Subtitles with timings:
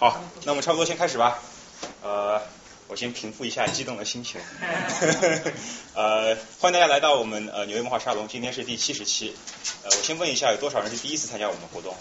[0.00, 1.42] 好，那我们差不多先开始吧。
[2.04, 2.40] 呃，
[2.86, 4.40] 我先平复一下激动的心情。
[5.92, 9.34] 呃，欢迎大家来到我们呃纽约文化沙龙，今天是第七十期。
[9.82, 11.96] 呃，我先问一下，有多少人是第一次参加我们活动？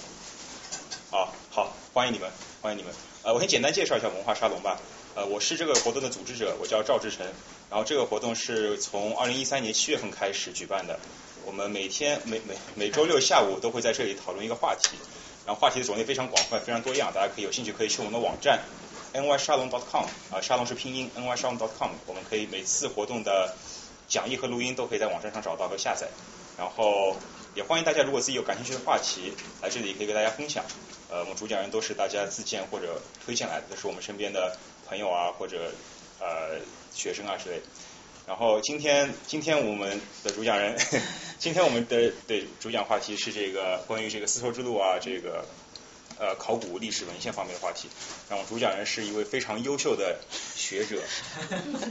[1.10, 2.30] 好，好，欢迎你们，
[2.62, 2.94] 欢迎你们。
[3.24, 4.80] 呃，我先简单介绍一下文化沙龙吧。
[5.16, 7.26] 呃，我是这个活动的组织者，我叫赵志成。
[7.72, 11.00] 然后这个活动是从二零一三年七月份开始举办的。
[11.46, 14.98] 我们每天每每每周六下午都会在这里讨论一个话题。
[15.48, 18.60] 然后话题的种类非常广泛，非常多样，大家可以有兴趣可以去我们的网站
[19.14, 23.56] nyshalom.com 啊，沙龙是拼音 nyshalom.com，我们可以每次活动的
[24.10, 26.10] 讲义和录音都可以在网站上找到和下载。
[26.58, 27.16] 然后
[27.56, 30.66] 也欢迎大家，如果自己有感兴趣的话题，来这里可以跟大家分享。
[31.10, 35.72] 呃，我们主讲人都是大家自荐或者推荐来的，都是我们身边的朋友啊或者
[36.20, 36.60] 呃
[36.94, 37.62] 学生啊之类。
[38.28, 40.78] 然后今天今天我们的主讲人，
[41.40, 45.46] 今天我们的对主讲话题是这个关于这个丝绸之路啊这个
[46.20, 47.88] 呃考古历史文献方面的话题。
[48.30, 50.20] 然后主讲人是一位非常优秀的
[50.58, 51.02] 学者，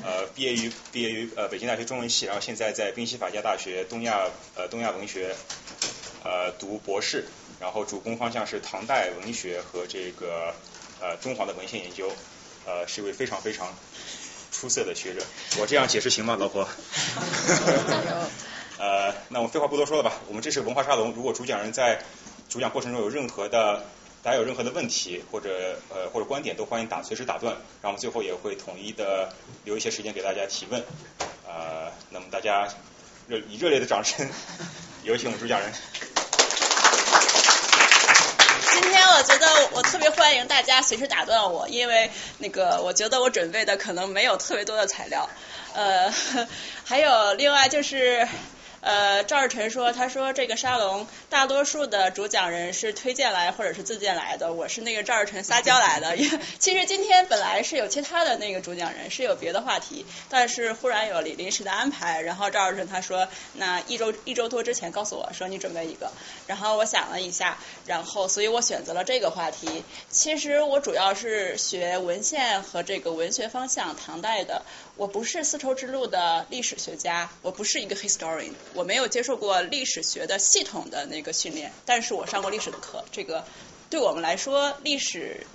[0.05, 5.35] 呃毕业于毕业于呃北京大学中文系，然后现在在宾夕法尼亚大学东亚呃东亚文学
[6.23, 7.25] 呃读博士，
[7.59, 10.55] 然后主攻方向是唐代文学和这个
[11.01, 12.13] 呃中华的文献研究，
[12.67, 13.75] 呃是一位非常非常。
[14.59, 15.21] 出色的学者，
[15.61, 16.67] 我这样解释行吗，老婆？
[18.79, 20.15] 呃，那我废话不多说了吧。
[20.29, 22.03] 我们这是文化沙龙，如果主讲人在
[22.49, 23.85] 主讲过程中有任何的，
[24.23, 29.31] 大家有任何的问题或者呃或者观点，都欢迎打随时打断，然后我们最后也会统一的
[29.65, 30.83] 留一些时间给大家提问。
[31.47, 32.67] 呃，那么大家
[33.29, 34.27] 热以热烈的掌声，
[35.05, 35.71] 有请我们主讲人。
[39.19, 45.29] 我觉得我特别欢迎大家随时打断我，因为那个我觉得我准备的可能没有特别多的材料，
[45.75, 46.13] 呃，
[46.85, 48.29] 还有另外就是。
[48.87, 56.17] 呃，赵日晨说，他说这个沙龙大多数的主讲人是推荐来或者是自荐来的，我是那个赵日晨撒娇来的。
[56.61, 66.13] 其实今天本来是有其他的那个主讲人，是有别的话题，但是忽然有临临时的安排，然后赵日晨他说，那一周一周多之前告诉我说你准备一个，
[66.47, 69.83] 然后我想了一下，然后所以我选择了这个话题。
[70.11, 74.63] 其实我主要是学文献和这个文学方向，唐代的。
[74.97, 83.05] 我不是丝绸之路的历史学家，我不是一个 historian，我没有接受过历史学的系统的那个训练，但是我上过历史的课。
[83.13, 83.45] 这个
[83.91, 85.47] 对我们来说，历史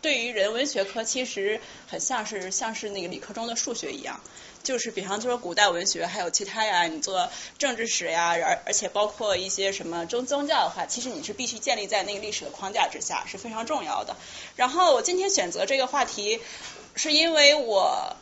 [0.00, 4.18] 对于人文学科其实很像是像是那个理科中的数学一样，
[4.62, 14.16] 就是比方说古代文学还有其他呀，你做政治史呀，而而且包括一些什么宗宗教的话，其实你是必须建立在那个历史的框架之下，是非常重要的。
[14.56, 16.40] 然后我今天选择这个话题，
[16.96, 18.16] 是因为我。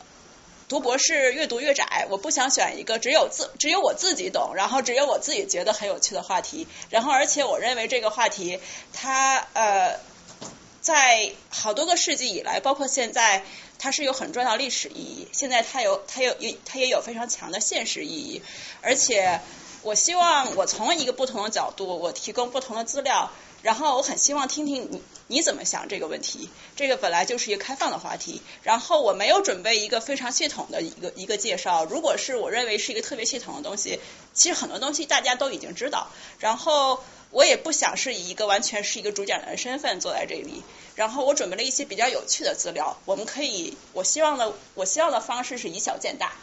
[0.69, 6.67] 读博士越读越窄，我不想选一个只有自只有我自己懂，然后只有我自己觉得很有趣的话题。
[6.91, 8.59] 然后，而且我认为这个话题
[8.93, 9.99] 它呃，
[10.79, 13.43] 在好多个世纪以来，包括现在，
[13.79, 15.27] 它是有很重要历史意义。
[15.31, 18.43] 现在它有它有也它也有非常强的现实意义。
[18.83, 19.41] 而且，
[19.81, 23.31] 我希望我从一个不同的角度，我提供不同的资料。
[23.61, 25.01] 然后我很希望听听你
[25.31, 26.49] 你怎么想这个问题。
[26.75, 28.41] 这个本来就是一个开放的话题。
[28.63, 31.85] 然后我没有准备一个非常系统的一个一个介绍。
[31.85, 33.99] 如果是我认为是一个特别系统的东西，
[34.33, 36.07] 其实很多东西大家都已经知道。
[36.39, 40.63] 然后我也不想是以一个完全是一个主讲人的身份坐在这里。
[40.95, 42.97] 然后我准备了一些比较有趣的资料。
[43.05, 46.33] 我们可以，我希望的我希望的方式是以小见大，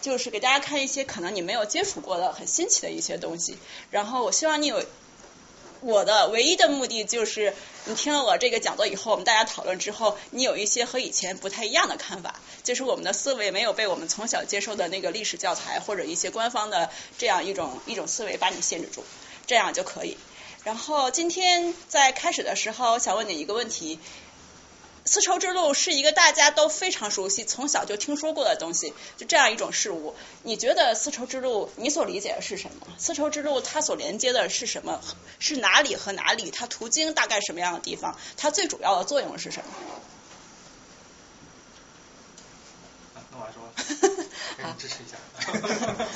[0.00, 3.58] 就是给大家看一些可能你没有接触过的很新奇的一些东西。
[3.90, 4.82] 然后我希望你有。
[5.80, 7.54] 我的唯一的目的就是，
[7.86, 19.04] 你听了我这个讲座以后，我们大家讨论之后，你有一些和以前不太一样的看法，就是我们的思维没有被我们从小接受的那个历史教材或者一些官方的这样一种一种思维把你限制住，
[19.46, 20.16] 这样就可以。
[20.64, 23.98] 然后今天在开始的时候，想问你一个问题。
[25.10, 30.14] 丝绸之路是一个大家都非常熟悉、从小就听说过的东西，就这样一种事物。
[30.44, 32.86] 你觉得丝绸之路你所理解的是什么？
[32.96, 35.00] 丝绸之路它所连接的是什么？
[35.40, 36.52] 是哪里和哪里？
[36.52, 38.16] 它途经大概什么样的地方？
[38.36, 39.72] 它最主要的作用是什么？
[43.32, 43.68] 那我来说，
[44.58, 45.16] 给你支持一下。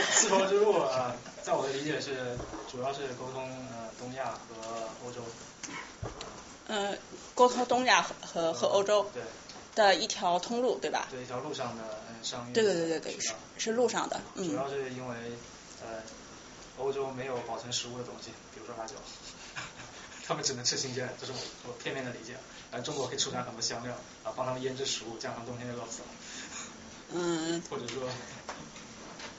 [0.10, 2.38] 丝绸之路啊，在我的理解是，
[2.72, 5.20] 主要是沟通呃东亚和欧洲。
[6.72, 6.96] 嗯，
[7.40, 9.10] 沟通东亚和和和欧洲
[9.74, 11.08] 的一条通路，对吧？
[11.10, 12.52] 对，一条路上的商业。
[12.52, 14.20] 对对对对对，是是路上的。
[14.36, 15.16] 主要是因为
[15.82, 16.02] 呃，
[16.76, 18.92] 欧洲没有保存食物的东西，比如说辣椒，
[20.28, 21.38] 他们只能吃新鲜，这是我
[21.68, 22.36] 我片面的理解。
[22.70, 26.08] 但中国可以出产很多香料，啊，帮他们腌制食物，这样他们冬天就饿死了。
[27.14, 27.62] 嗯。
[27.72, 28.02] 或者说。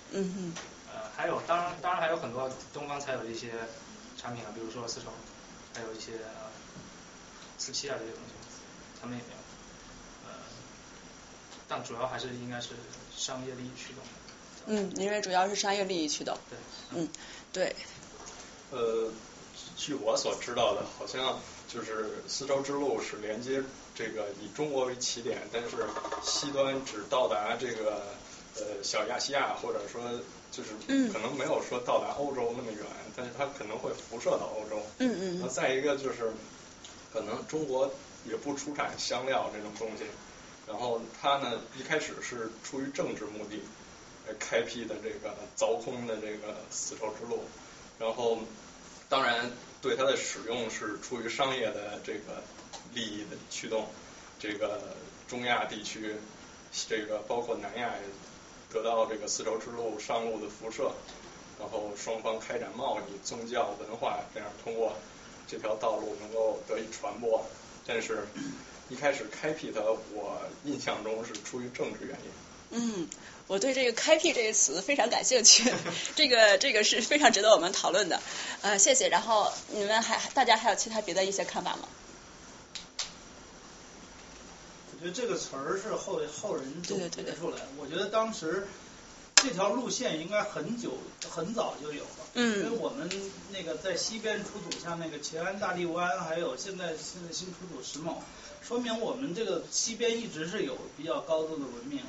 [0.09, 0.53] 嗯哼。
[0.92, 3.51] 呃，还有，当然当然还有很多东方才有的一些
[4.18, 5.09] 产品啊，比如说丝绸，
[5.75, 6.13] 还有一些。
[7.62, 8.34] 瓷器啊这些东西，
[9.00, 9.38] 他们也没有。
[10.25, 10.34] 呃，
[11.68, 12.69] 但主要还是应该是
[13.16, 14.10] 商业利益驱动的。
[14.66, 16.36] 嗯，您认为主要是商业利益驱动？
[16.50, 16.58] 对。
[16.98, 17.08] 嗯，
[17.54, 17.75] 对。
[18.72, 19.12] 呃，
[19.78, 23.62] 据我所知道的，好像就是丝绸之路是连接
[23.94, 25.86] 这个以中国为起点，但是
[26.24, 28.02] 西端只到达这个
[28.56, 30.02] 呃小亚细亚，或者说
[30.52, 30.69] 就是
[31.13, 32.84] 可能没有说到达欧洲那么远，
[33.16, 34.81] 但是它可能会辐射到欧洲。
[34.98, 35.40] 嗯嗯。
[35.42, 36.31] 那再一个就是，
[37.13, 37.92] 可能中国
[38.25, 40.04] 也不出产香料这种东西，
[40.68, 43.62] 然后它呢一开始是出于政治目的
[44.28, 47.44] 来开辟的这个凿空的这个丝绸之路。
[48.00, 48.40] 然后，
[49.10, 52.42] 当然对它的使用是出于商业的这个
[52.96, 53.86] 利益的驱动。
[54.40, 54.81] 这个
[55.28, 56.16] 中亚地区，
[56.90, 57.94] 这个包括南亚，
[58.74, 60.92] 得到这个丝绸之路商路的辐射，
[61.60, 64.96] 然后双方开展贸易、宗教、文化，这样通过
[65.51, 67.45] 这条道路能够得以传播。
[67.86, 68.25] 但是，
[68.88, 69.81] 一开始开辟它，
[70.13, 72.31] 我印象中是出于政治原因。
[72.71, 73.09] 嗯。
[73.48, 75.69] 我对这个“开辟”这个词非常感兴趣，
[76.15, 78.21] 这个这个是非常值得我们讨论的。
[78.62, 79.09] 呃，谢谢。
[79.09, 81.89] 然后你们还大家还有其他别的一些看法吗？
[84.94, 87.68] 我觉得这个词儿是后后人总结出来的。
[87.77, 88.68] 我觉得当时
[89.41, 90.93] 这条路线应该很久
[91.29, 92.27] 很早就有了。
[92.35, 92.59] 嗯。
[92.59, 93.09] 因为我们
[93.51, 98.21] 那个在西边出土，像那个秦安大地湾，还有现在现在新出土石某，
[98.61, 101.99] 说明我们这个西边一直是有比较高度的文明。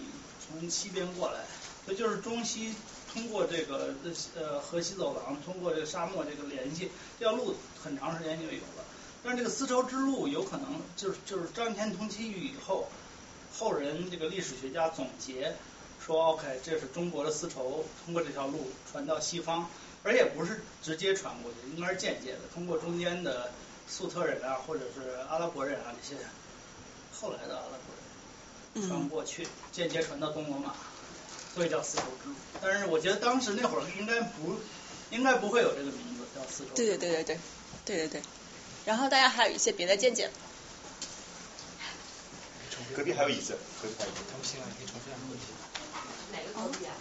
[0.44, 1.40] 从西边过来，
[1.87, 2.75] 这就是中西
[3.11, 3.94] 通过这个
[4.37, 8.84] 呃河西走廊，通过这个沙漠这个联系，这条路很长时间就有了。
[9.25, 12.88] 但这个丝绸之路有可能就是就是张骞通西域以后，
[13.56, 15.55] 后人这个历史学家总结
[16.05, 19.71] 说，OK，这是中国的丝绸通过这条路传到西方，
[20.03, 23.53] 而且不是直接传过去，应该是间接的，通过中间的
[23.89, 26.21] 粟特人啊，或者是阿拉伯人啊这些
[27.13, 28.03] 后来的阿拉伯人。
[28.89, 30.75] 传过去，间接传到东罗马，
[31.55, 32.35] 所以叫丝绸之路。
[32.63, 34.57] 但是我觉得当时那会儿应该不，
[35.11, 36.71] 应该不会有这个名字叫丝绸。
[36.75, 37.39] 对对对对对，
[37.85, 38.23] 对对对。
[38.87, 40.31] 然后大家还有一些别的见解。
[42.97, 44.21] 隔壁还有椅子，隔壁还有椅子。
[44.31, 45.45] 他们现在可以重现问题。
[46.32, 46.93] 哪个隔壁啊？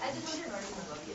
[0.00, 1.12] 哎，就从这边就从隔壁。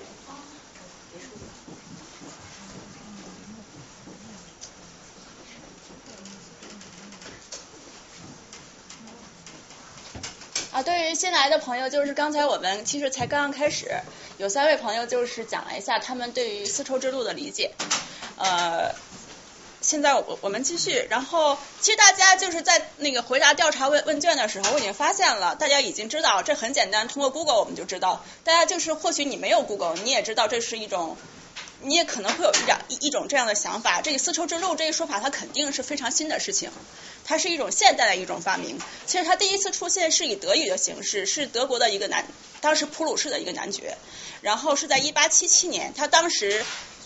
[10.72, 13.92] 啊，对于新来的朋友，就是刚才我们其实才刚刚开始，
[14.38, 17.76] 有三位朋友就是讲了一下他们对于丝绸之路的理解。
[18.38, 18.96] 呃，
[19.84, 28.26] 现在我我们继续，然后其实大家就是在那个回答调查问问卷的时候，我已经发现了，大家已经知道这很简单，通过 Google 我们就知道。
[28.44, 31.18] 大家就是或许你没有 Google，你也知道这是一种。
[31.86, 36.72] 你也可能会有一样一一种这样的想法，这个丝绸之路这个说法，它肯定是非常新的事情，
[37.26, 38.80] 它是一种现代的一种发明。
[39.06, 42.26] 其实它第一次出现是以德语的形式，是德国的一个男，
[42.62, 43.98] 当时普鲁士的一个男爵，
[44.40, 46.64] 然后是在一八七七年，他当时。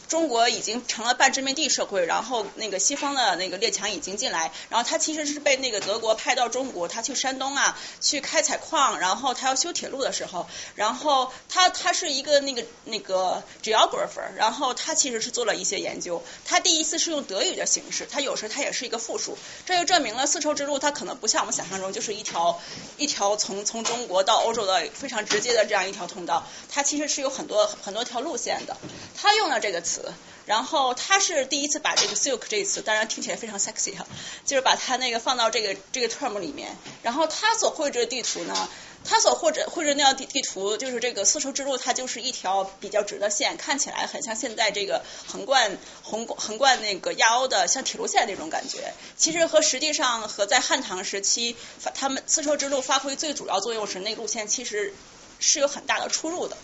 [0.07, 22.61] 中国已经成了半殖民地社会，然后那个西方的那个列强已经进来，然后他其实是被那个德国派到中国，他去山东啊，去开采矿，然后他要修铁路的时候，然后他他是一个那个那个 geographer，然后他其实是做了一些研究，他第一次是用德语的形式，他有时他也是一个复数，这就证明了丝绸之路它可能不像我们想象中就是一条
[22.95, 28.77] 一条从从中国到欧洲的非常直接的这样一条通道，它其实是有很多很多条路线的，
[29.13, 29.96] 他用了这个词。
[30.45, 34.07] 然后他是第一次把这个 silk 这个词，当然听起来非常 sexy 哈，
[34.45, 36.75] 就是把它那个放到这个这个 term 里面。
[37.03, 38.69] 然后他所绘制的地图呢，
[39.03, 48.93] 他所绘制绘制那样地地图，就是这个丝绸之路，它就是一条比较直的线，看起来很像现在这个横贯横横贯那个亚欧的像铁路线那种感觉。
[49.17, 51.57] 其实和实际上和在汉唐时期，
[51.93, 54.93] 他们丝绸之路发挥最主要作用时，那路线其实
[55.39, 56.55] 是有很大的出入的。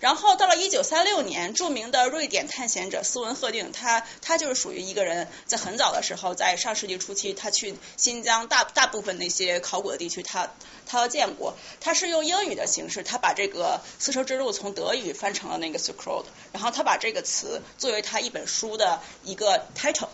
[0.00, 10.50] 然后到了一九三六年，著名的瑞典探险者斯文赫定，他他就是属于一个人，在很早的时候，在上世纪初期，他去新疆大大部分那些考古的地区，他
[10.86, 11.56] 他都见过。
[11.80, 20.08] 他是用英语的形式，他把这个丝绸之路从德语翻成了那个 Silk Road，然后他把这个词作为他一本书的一个 title。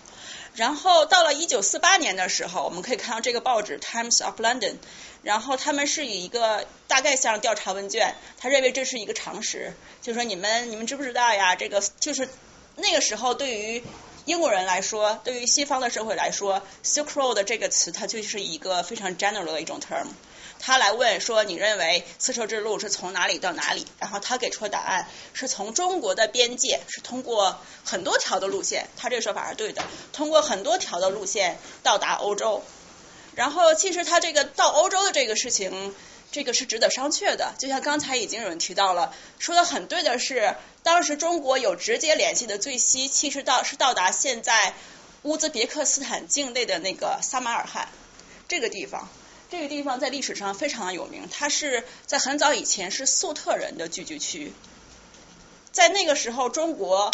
[0.56, 4.74] 然后到了一九四八年的时候，我们可以看到这个报纸 Times of London。
[5.22, 11.56] 然后他们是以一个大概像调查问卷，他认为这是一个常识，就是说你们你们知不知道呀？
[11.56, 12.28] 这个就是
[12.76, 13.82] 那个时候对于
[14.26, 20.08] 英国人来说，对于西方的社会来说，Silk Road 这个词它就是一个非常 general 的一种 term。
[20.64, 23.86] 他来问说你认为丝绸之路是从哪里到哪里？
[23.98, 32.62] 然后他给出的答案是从中国的边界，是通过很多条的路线，他这个说法是对的，通过很多条的路线到达欧洲。
[33.34, 35.94] 然后其实他这个到欧洲的这个事情。
[36.32, 44.74] 这个是值得商榷的，就像刚才已经有人提到了，说的很对的是，当时中国有直接联系的最西，其实到是到达现在
[45.22, 47.88] 乌兹别克斯坦境内的那个撒马尔罕
[48.48, 49.08] 这个地方。
[49.56, 54.52] 这个地方在历史上非常的有名，它是在很早以前是粟特人的聚居区，
[55.70, 57.12] 在那个时候，中国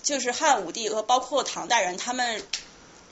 [0.00, 2.42] 就是汉武帝和包括唐代人，他们。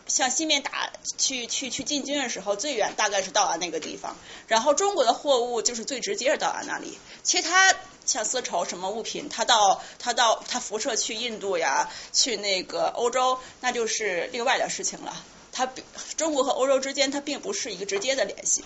[0.06, 4.16] 向西面打去去去进军的时候，最远大概是到达那个地方。
[4.46, 7.74] 然后中国的货物就是最直接的到达那里，其他
[8.06, 15.22] 像丝绸什么物品，它到它到它辐射去印度呀，去那个欧洲，那就是另外的事情了。
[15.58, 15.68] 它
[16.16, 18.64] 中国和欧洲之间它并不是一个直接的联系。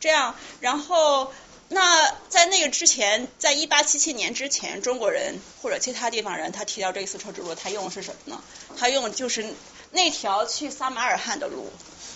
[0.00, 1.32] 这样，然后
[1.68, 8.42] 那在那个之前，在一八七七年之前，中国人或者其他地方人，他提到这个丝绸之路，他用的是什么呢？
[8.78, 9.52] 他用就是。
[9.94, 11.70] 那条去撒马尔罕的路，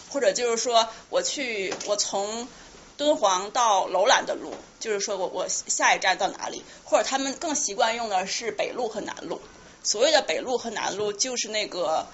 [0.09, 2.49] 或者就是说我去我从
[2.97, 9.43] 敦煌到楼兰的路，就是说我我下一站到哪里，或者他们更习惯用的是北路和南路。
[9.83, 12.07] 所谓的北路和南路，就是那个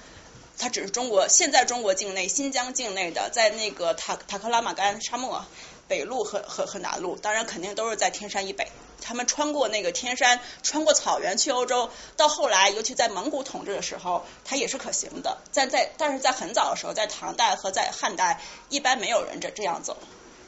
[0.58, 5.44] 它只是中国现在中国境内新疆境内的，在那个塔塔克拉玛干沙漠
[5.88, 8.68] 北路和和和南路，当然肯定都是在天山以北。
[9.00, 15.38] 他们穿过那个天山，穿过草原去欧洲，到后来，尤其在蒙古统治的时候，它也是可行的。
[15.50, 19.96] 在在，但是在很早的时候，在唐代和在汉代，一般没有人这这样走，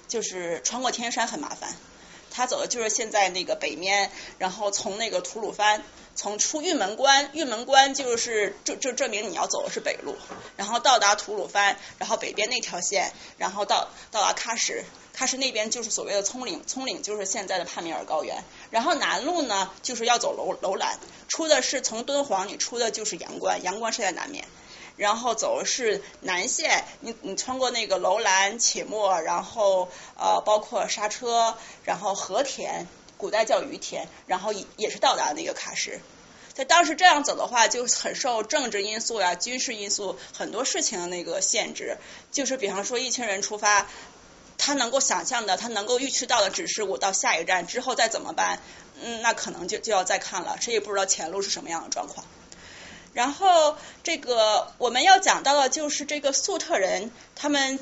[0.06, 1.74] 就是穿过天山很麻烦。
[2.34, 5.84] 他走的就是现在那个北面，然后从那个吐鲁番，
[6.16, 10.16] 从出玉门关，玉门关就是就就证明你要走的是北路，
[10.56, 14.84] 然后到达吐鲁番，然后北边那条线，然后到到达喀什。
[15.16, 18.42] 喀什那边就是所谓的葱岭，葱岭就是现在的帕米尔高原。
[18.72, 20.98] 然后南路呢，就是要走楼楼兰，
[21.28, 24.44] 出的是从敦煌，你出的就是阳关，阳关是在南面。
[24.96, 32.86] 然后走的是南线，你你穿过那个楼兰、且末，然后呃包括刹车，然后和田，
[33.16, 36.00] 古代叫于田，然后也也是到达那个喀什。
[36.52, 41.96] 在当时这样走的话，就很受政治因素呀、军事因素很多事情的那个限制。
[42.30, 43.86] 就是比方说，一群人出发。
[44.56, 48.60] 他能够想象的，他能够预期到的，只是我到下一站之后再怎么办，
[49.02, 52.24] 嗯，那可能就就要再看了，谁也不知道前路是什么样的状况。
[53.14, 57.78] 然后这个我们要讲到的就是这个粟特人，他们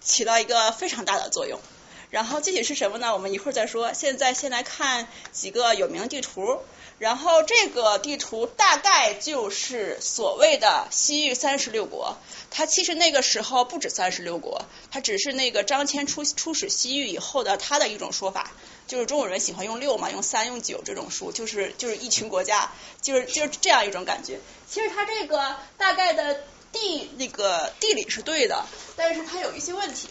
[0.00, 1.58] 起到一个非常大的作用。
[2.10, 3.12] 然后具体是什么呢？
[3.12, 3.92] 我们一会儿再说。
[3.92, 6.60] 现在先来看几个有名地图。
[6.98, 12.18] 然后这个地图大概就是所谓的西域三十六国，
[12.50, 18.50] 它其实那个时候不止三十六国，它只是那个张骞出出使西域以后的他的一种说法，
[18.86, 24.40] 就是中国人喜欢用六嘛，用三用九这种数，就是就是一群国家，就是就是这样一种感觉。
[24.68, 26.42] 其实它这个大概的
[26.72, 28.64] 地那个地理是对的，
[28.96, 30.08] 但是它有一些问题。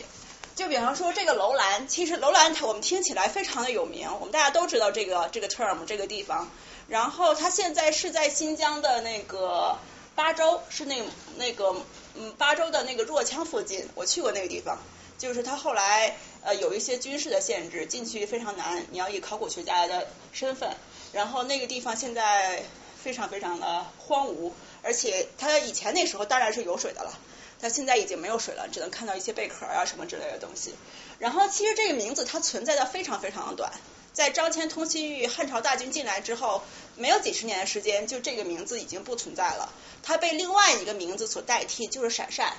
[0.55, 6.49] 就比方说这个楼兰，其实楼兰它我们听起来非常的有名，我们大家都知道这个这个 term 这个地方。
[6.89, 9.77] 然后它现在是在新疆的那个
[10.15, 11.01] 巴州，是那
[11.37, 11.73] 那个
[12.19, 14.77] 嗯巴州的那个若羌附近，我去过那个地方。
[15.17, 20.69] 就是它后来呃有一些军事的限制，进去非常难，你要以考古学家的身份。
[21.11, 22.63] 然后那个地方现在
[23.03, 27.19] 非常非常的荒芜，而且它以前那时候当然是有水的了。
[27.61, 30.73] 它现在已经没有水了，只能看到一些贝壳啊什么之类的东西。
[31.17, 33.73] 然后其实这个名字它存在的非常非常的短，
[34.13, 36.63] 在张骞通西域，汉朝大军进来之后，
[36.95, 39.71] 没有几十年的时间，就这个名字已经不存在了。
[40.03, 42.53] 它被另外一个名字所代替，就是闪善。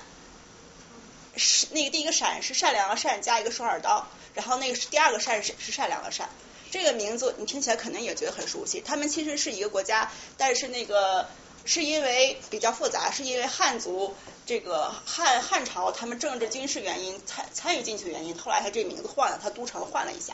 [1.35, 6.29] 是那个第一个闪是善良的善加一个双耳刀，然后那个是第二个善是是善良的善。
[6.71, 8.81] 这个名字你听起来可能也觉得很熟悉。
[8.81, 11.27] 他们其实是一个国家，但是那个。
[11.63, 14.15] 是因为比较复杂，是因为汉族
[14.47, 20.33] 这个汉汉朝他们政治军事原因参参与进去的原因，后来他这名字换了，他都城换了一下。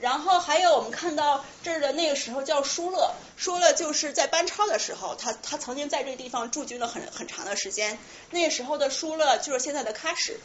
[0.00, 7.98] 然后还有我们看到这儿的那个时候叫疏勒，疏勒就是在班超的时候，他他曾经在这个地方驻军了很很长的时间。
[8.30, 10.38] 那时候的疏勒就是现在的喀什，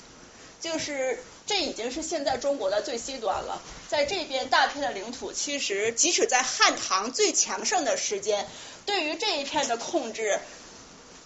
[0.59, 3.62] 就是这已经是现在中国的最西端了。
[3.88, 8.45] 在这边大片的领土，其实即使在汉唐最强盛的时间。
[8.85, 10.39] 对于这一片的控制，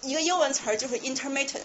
[0.02, 1.60] 一个英文词儿就是 intermittent，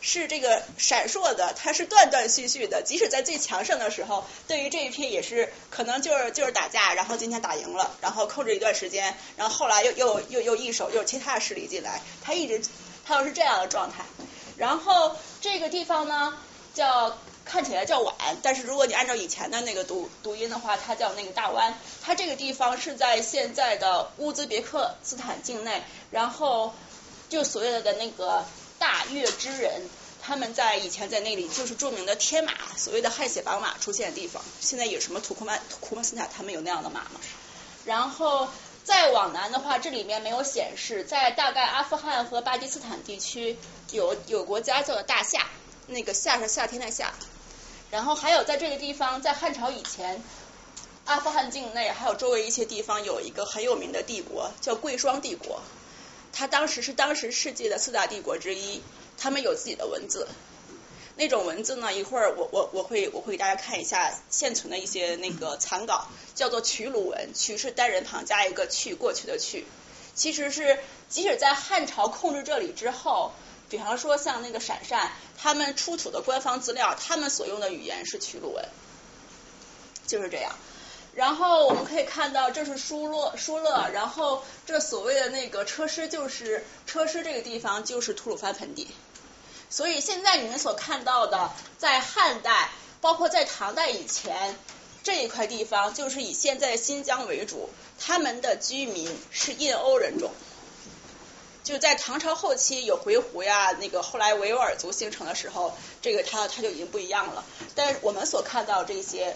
[0.00, 2.82] 是这个闪烁的，它是断断续续的。
[2.82, 12.60] 即使在最强盛的时候，对于这一片也是可能就是就是打架，然后今天打赢了，然后控制一段时间，然后后来又又又又一手又其他的势力进来，它一直
[13.04, 14.04] 它又是这样的状态。
[14.56, 16.38] 然后这个地方呢
[16.74, 21.78] 叫看起来叫碗，但是如果你按照以前的那个读读音的话，它叫那个大湾。
[22.02, 26.74] 它这个地方是在现在的乌兹别克斯坦境内，然后
[27.28, 28.44] 就所谓的那个
[28.78, 29.82] 大月之人，
[30.22, 34.42] 他们在以前在那里就是著名的天马，所谓的汗血宝马出现的地方。
[34.60, 37.20] 现在有什么土库曼土库曼斯坦，他们有那样的马吗？
[37.84, 38.48] 然后
[38.84, 43.56] 再往南的话，这里面没有显示，在大概阿富汗和巴基斯坦地区
[43.92, 45.46] 有有国家叫大夏，
[45.86, 47.14] 那个夏是夏天的夏。
[47.90, 50.20] 然后还有在这个地方，在汉朝以前，
[51.04, 55.62] 阿富汗境内还有周围一些地方有一个很有名的帝国叫贵霜帝国，
[56.38, 58.82] 它当时是当时世界的四大帝国之一，
[59.16, 60.28] 他们有自己的文字。
[61.16, 69.64] 那种文字呢，一会儿我我我会我会给大家看一下现存的一些那个残稿，叫做曲鲁文，曲是单人旁加一个去，过去的去，
[70.14, 70.78] 其实是
[71.08, 73.32] 即使在汉朝控制这里之后，
[73.70, 78.62] 比方说像那个陕善，他们出土的官方资料，他们所用的语言是曲鲁文，
[80.06, 80.54] 就是这样。
[81.16, 88.86] 然后我们可以看到，这是疏勒，疏勒，然后这所谓的那个车师，就是车师这个地方就是吐鲁番盆地。
[89.70, 92.70] 所以现在你们所看到的，在汉代，
[93.00, 94.54] 包括在唐代以前
[95.02, 100.30] 这一块地方，就是以现在新疆为主，他们的居民是印欧人种。
[101.64, 107.42] 就在唐朝后期有回鹘呀，那个后来维吾尔族形成的时候，这个它它就已经不一样了。
[107.74, 109.34] 但是我们所看到这些，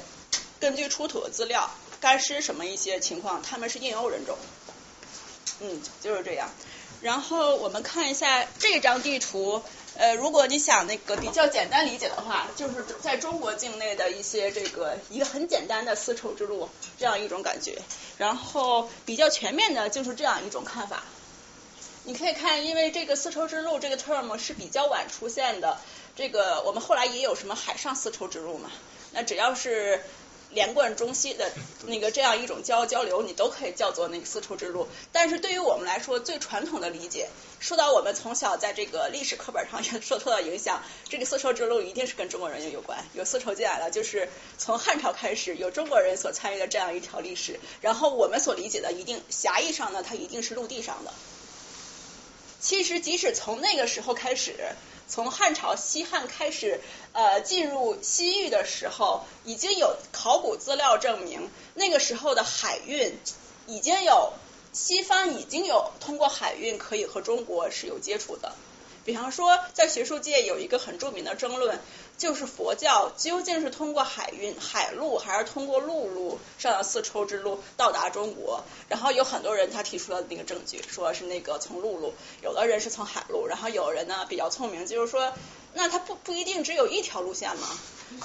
[0.60, 4.36] 根据出土的资料、干尸什么一些情况，他们是印欧人种。
[5.60, 6.48] 嗯，就是这样。
[7.00, 9.62] 然后我们看一下这张地图，
[9.96, 17.78] 呃，如果你想那个比较简单理解的话，就是在中国境内的一些这个一个很简单的丝绸之路这样一种感觉。
[18.18, 21.02] 然后比较全面的就是这样一种看法。
[22.04, 25.78] 你可以看，因为这个丝绸之路这个 term 是比较晚出现的，
[26.16, 28.70] 这个我们后来也有什么海上丝绸之路嘛，
[29.12, 30.02] 那只要是。
[30.52, 31.50] 连贯中西的
[31.86, 34.88] 那个这样一种交交流，你都可以叫做那个丝绸之路。
[35.12, 37.28] 但是对于我们来说，最传统的理解，
[37.60, 47.60] 受到我们从小在这个历史课本上也受受到影响，这个丝绸之路一定是跟中国人有关，有丝绸进来了，就是从汉朝开始有中国人所参与的这样一条历史。
[47.80, 51.12] 然后我们所理解的，一定狭义上呢，它一定是陆地上的。
[52.60, 54.54] 其实，即使从那个时候开始。
[55.10, 56.80] 从汉朝西汉开始，
[57.12, 63.18] 呃，进入西域的时候，已经有考古资料证明，那个时候的海运
[63.66, 64.32] 已经有
[64.72, 68.52] 西方已经有通过海运可以和中国是有接触的。
[69.04, 71.80] 比方说，在学术界有一个很著名的争论，
[72.20, 78.62] 就是佛教究竟是通过海运海路，还是通过陆路上的丝绸之路到达中国？
[78.90, 85.32] 然后有很多人他提出了那个证据，说是那个从陆路，有的人是从海路，然后有人呢比较聪明，就是说，
[85.74, 87.68] 那他不不一定只有一条路线吗？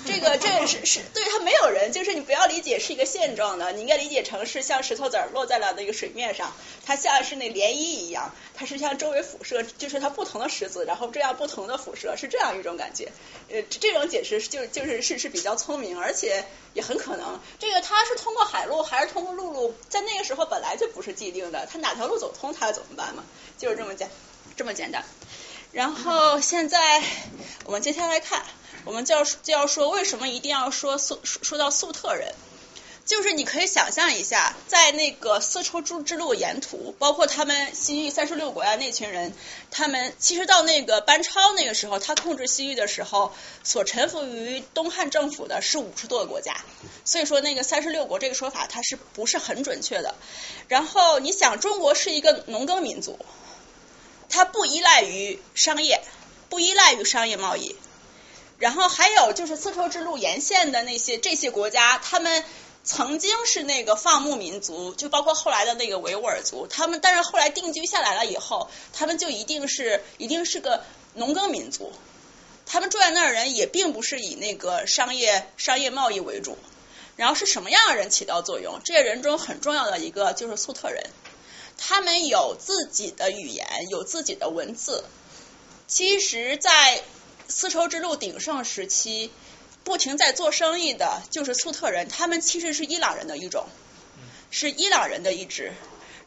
[0.04, 6.52] 这个这是是对它没有人，就是你不要理解是一个线状的，你应该理解成是像石头子儿落在了那个水面上，
[6.84, 13.12] 它像是那涟漪一样，它是像周围辐射，就是它不同的石子，然后这样不同的辐射是这样一种感觉。
[13.48, 23.24] 呃，这种解释就就是是是比较聪明，而且也很可能，这个它是通过海路还是通过陆路，在那个时候本来就不是既定的，它哪条路走通，它怎么办嘛？
[23.60, 24.10] 就是这么简
[24.58, 25.06] 这么简单。
[25.76, 27.04] 然后现在
[27.66, 28.46] 我们接下来看。
[28.86, 32.32] 我们就要就要说，为什么一定要说粟说到粟特人？
[33.04, 39.34] 就是你可以想象一下，在那个丝绸之路沿途，包括他们西域三十六国呀那群人，
[39.72, 43.34] 他们其实到那个班超那个时候，他控制西域的时候，
[43.64, 46.56] 所臣服于东汉政府的是五十多个国家，
[47.04, 50.14] 所以说那个三十六国这个说法它是不是很准确的？
[50.68, 53.18] 然后你想，中国是一个农耕民族，
[54.30, 56.02] 它不依赖于商业，
[56.50, 57.76] 不依赖于商业贸易。
[58.58, 62.44] 然后还有就是丝绸之路沿线的那些这些国家，他们
[62.84, 70.84] 曾经是那个放牧民族，就包括后来的那个维吾尔族，他们但是后来定居下来了以后，他们就一定是一定是个
[71.14, 71.92] 农耕民族，
[72.66, 76.58] 他们住在那儿的人也并不是以那个商业商业贸易为主。
[77.18, 78.82] 然后是什么样的人起到作用？
[78.84, 81.10] 这些人中很重要的一个就是粟特人，
[81.78, 85.04] 他们有自己的语言，有自己的文字。
[85.88, 87.02] 其实，在
[87.48, 89.32] 丝绸之路鼎盛时期，
[89.84, 93.68] 不停在做生意的就是粟特人，他们其实是伊朗人的一种，
[94.50, 95.74] 是伊朗人的一支。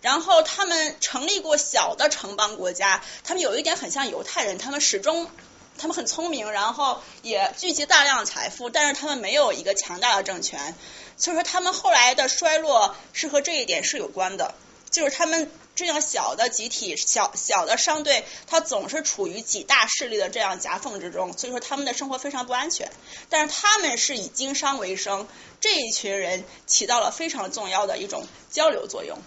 [0.01, 5.29] 然后他们成立过小的城邦国家，他们有一点很像犹太人，他们始终
[5.77, 10.77] 他们很聪明，然后也聚集大量财富，但是他们没有一个强大的政权，
[11.17, 14.55] 所以说他们后来的衰落是和这一点是有关的。
[14.91, 22.91] 就是他们这样小的集体、小小的商队，它总是处于几大势力的这样夹缝之中，所以说他们的生活非常不安全。
[23.29, 25.29] 但是他们是以经商为生，
[25.61, 29.19] 这一群人起到了非常重要的一种交流作用。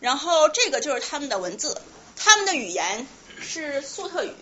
[0.00, 1.80] 然后这个就是他们的文字，
[2.16, 3.06] 他们的语言
[3.40, 4.32] 是粟特语，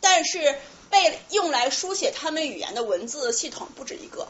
[0.00, 0.58] 但是
[0.90, 4.28] 被用来书写他们语言的文字系统不止一个。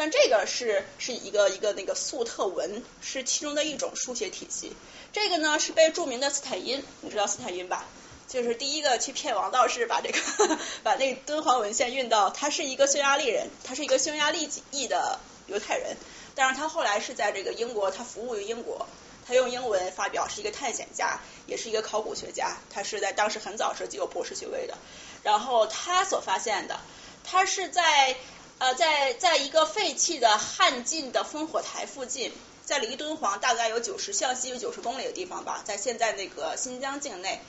[0.00, 4.72] 但这个是是一个一个那个粟特文，是其中的一种书写体系。
[5.12, 7.84] 这个呢是被著名的斯坦因，你知道斯坦因吧？
[8.26, 10.18] 就是第一个去骗王道士把这个
[10.82, 15.94] 把那敦煌文献运到，他是一个匈牙利人，他是一个匈牙利裔的犹太人，
[16.34, 18.86] 但是他后来是在这个英国，他服务于英国，
[19.28, 24.78] 他用英文发表，是一个探险家，也是一个考古学家，他是在当时很早时就有博士学位的。
[25.22, 26.80] 然后他所发现的，
[27.22, 28.16] 他是在。
[28.60, 32.30] 呃，在在一个废弃的汉晋的烽火台附近，
[32.62, 37.40] 在离敦煌大概有九十向西有九十公里的地方吧，在现在那个新疆境内，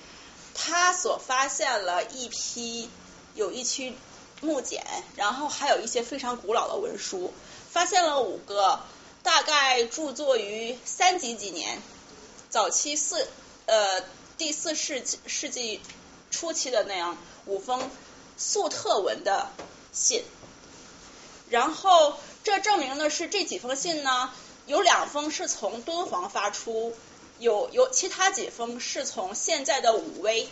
[0.53, 2.89] 他所发现了一批
[3.35, 3.93] 有一区
[4.39, 4.85] 木简，
[5.17, 7.33] 然后还有一些非常古老的文书，
[7.69, 8.79] 发现了五个
[9.21, 11.81] 大概著作于三几几年，
[12.49, 13.27] 早期四
[13.65, 14.01] 呃
[14.37, 15.81] 第四世纪世纪
[16.31, 17.91] 初期的那样五封
[18.37, 19.49] 粟特文的
[19.91, 20.23] 信。
[21.51, 24.31] 然后这证明的是这几封信呢，
[24.65, 26.95] 有两封是从敦煌发出，
[27.39, 30.47] 有有其他几封是从现在的武威，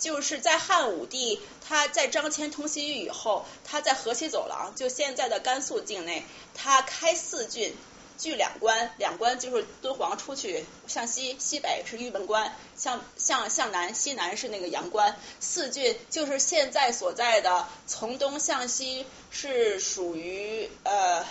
[0.00, 7.76] 就是在汉武帝他在张骞通西域以后，他在河西走廊，就现在的甘肃境内，他开四郡。
[8.16, 15.16] 据两关，两关就是敦煌出去向西，西北是玉门关，向向向南，西南是那个阳关。
[15.40, 21.24] 四郡就是现在所在的，从东向西是属于呃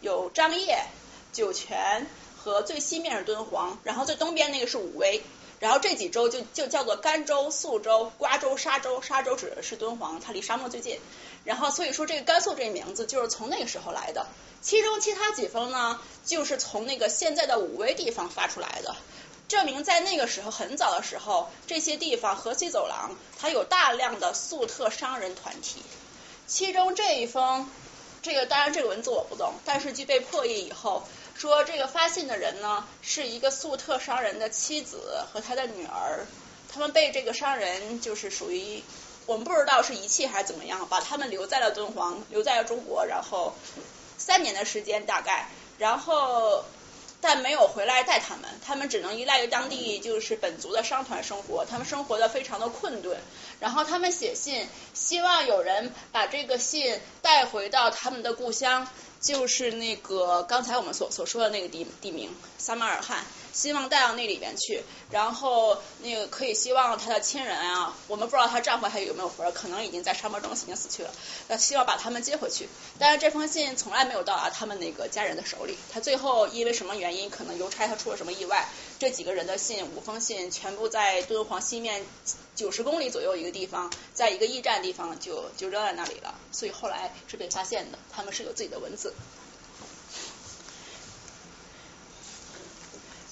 [0.00, 0.86] 有张掖、
[1.32, 5.22] 酒泉和最西面是敦煌，然后最东边那个是武威，
[5.58, 11.00] 然后这几州就就叫做甘州、肃州、瓜州、沙州，沙州指的是敦煌，它离沙漠最近。
[11.46, 14.26] 然后所以说这个甘肃这名字就是从那个时候来的。
[14.60, 18.96] 其中其他几封呢，就是从那个现在的武威地方发出来的，
[19.46, 25.80] 证明在那个时候很早的时候，这些地方河西走廊它有大量的粟特商人团体。
[26.48, 27.70] 其中这一封，
[28.22, 31.06] 这个当然这个文字我不懂，但是据被破译以后，
[31.36, 36.26] 说这个发信的人呢是一个粟特商人的妻子和他的女儿，
[36.72, 38.82] 他们被这个商人就是属于
[39.26, 43.52] 我们不知道是遗弃还是怎么样，把他们留在了敦煌，留在了中国，然后。
[44.18, 46.64] 三年的时间大概，然后
[47.20, 53.18] 但没有回来带他们，他们只能依赖于当地就是本族的商团生活，他们生活的非常的困顿，
[53.60, 58.88] 然后他们写信，希望有人把这个信带回到他们的故乡。
[59.18, 63.24] 就是那个刚才我们所所说的那个地地名撒马尔罕，
[63.56, 71.10] 希望带到那里边去，然后那个可以希望他的亲人啊，我们不知道她丈夫还有没有活，可能已经在沙漠中已经死去了，
[71.48, 72.68] 那希望把他们接回去。
[72.98, 82.04] 但是这封信从来没有到达他们那个家人的手里，他最后因为什么原因，可能邮差他出了什么意外，这几个人的信五封信全部在敦煌西面
[82.54, 89.14] 九十公里左右一个地方，在一个驿站地方就就扔在那里了，所以后来是被发现的，他们是有自己的文字。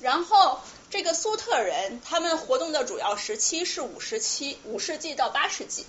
[0.01, 5.87] 然后这个苏特人，他们活动的主要时期是五十七五世纪到八世纪。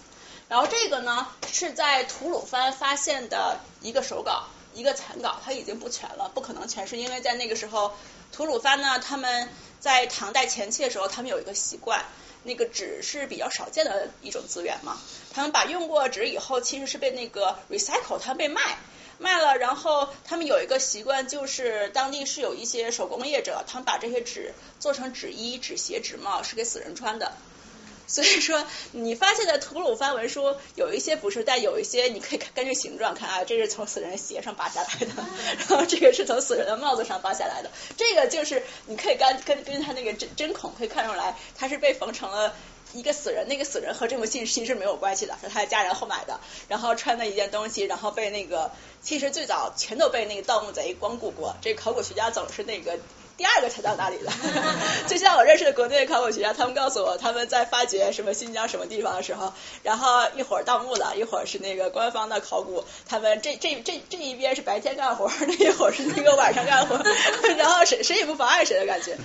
[0.47, 7.93] 然后这个呢是在吐鲁番发现的一个手稿，一个残稿，它已经不全了，不可能全是，因为在那个时候
[8.31, 12.05] 吐鲁番呢，他们在唐代前期的时候，他们有一个习惯，
[12.43, 14.99] 那个纸是比较少见的一种资源嘛，
[15.33, 18.77] 他们把用过纸以后，其实是被那个 recycle，它被卖。
[19.17, 27.33] 卖了，然后他们有一个习惯，就是当地是有一些手工业者，他们把这些纸做成纸衣、纸鞋、纸帽，是给死人穿的。
[28.07, 35.25] 所以说，你发现的吐鲁番文书有一些不是，但有一些你可以根据形状看啊，这是从死人鞋上扒下来的，
[35.57, 42.53] 然后这个是从死人的帽子上扒下来的，这个就是你可以根根根据他那个针针孔可以看出来，它是被缝成了。
[42.95, 52.97] 一个死人，那个死人和这封信其实没有关系的，是他的家人后买的，然后穿的一件东西，然后被那个，其实最早全都被那个盗墓贼光顾过，这考古学家总是那个。
[53.37, 54.31] 第二个才到那里的，
[55.07, 59.51] 就像我认识的国内的考古学家，他们告诉我他们在发掘什么新疆什么地方的时候，
[59.83, 66.97] 然后一会儿盗墓的，一会儿是那个官方的考古，他们这这这这一边是白天干活，那一会儿是那个晚上干活，
[67.57, 69.17] 然后谁谁也不妨碍谁的感觉。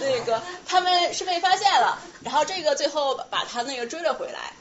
[0.00, 4.52] 那个他们是被发现了，然后这个最后把他那个追了回来。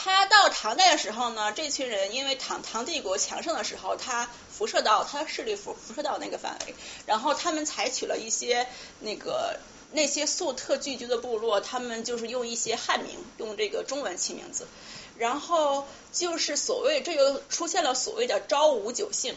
[0.00, 8.68] 他到唐代的时候呢，这群人因为唐唐帝国强盛的时候，他辐射到他的势力辐辐射到那个范围，然后他们采取了一些
[9.00, 9.58] 那个
[9.90, 14.68] 那些粟特聚居的部落，他们就是用一些汉名，用这个中文起名字，
[15.16, 19.34] 然后就是所谓这又出现了所谓的昭武九姓，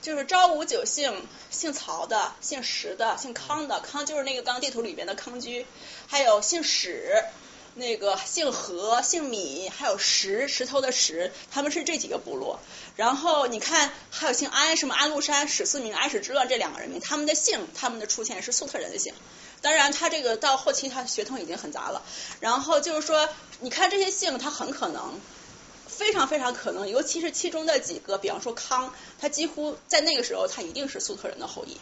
[0.00, 5.66] 就是昭武九姓，姓曹的、姓石的、姓康的，康就是那个刚地图里边的康居，
[6.06, 7.22] 还有姓史。
[7.78, 12.58] 那个姓何、姓米，还有石石头的石，他们是这几个部落。
[12.96, 19.14] 然后你看，还有姓安，什么安禄山、史思明、安史之乱这两个人名，他们的姓，他们的出现是粟特人的姓。
[19.62, 22.02] 当然，他这个到后期他血统已经很杂了。
[22.40, 23.28] 然后就是说，
[23.60, 25.20] 你看这些姓，他很可能，
[25.86, 31.76] 非常非常可能，尤其是其中的几个，比方说康，他几乎在那个时候他一定是粟特人的后裔。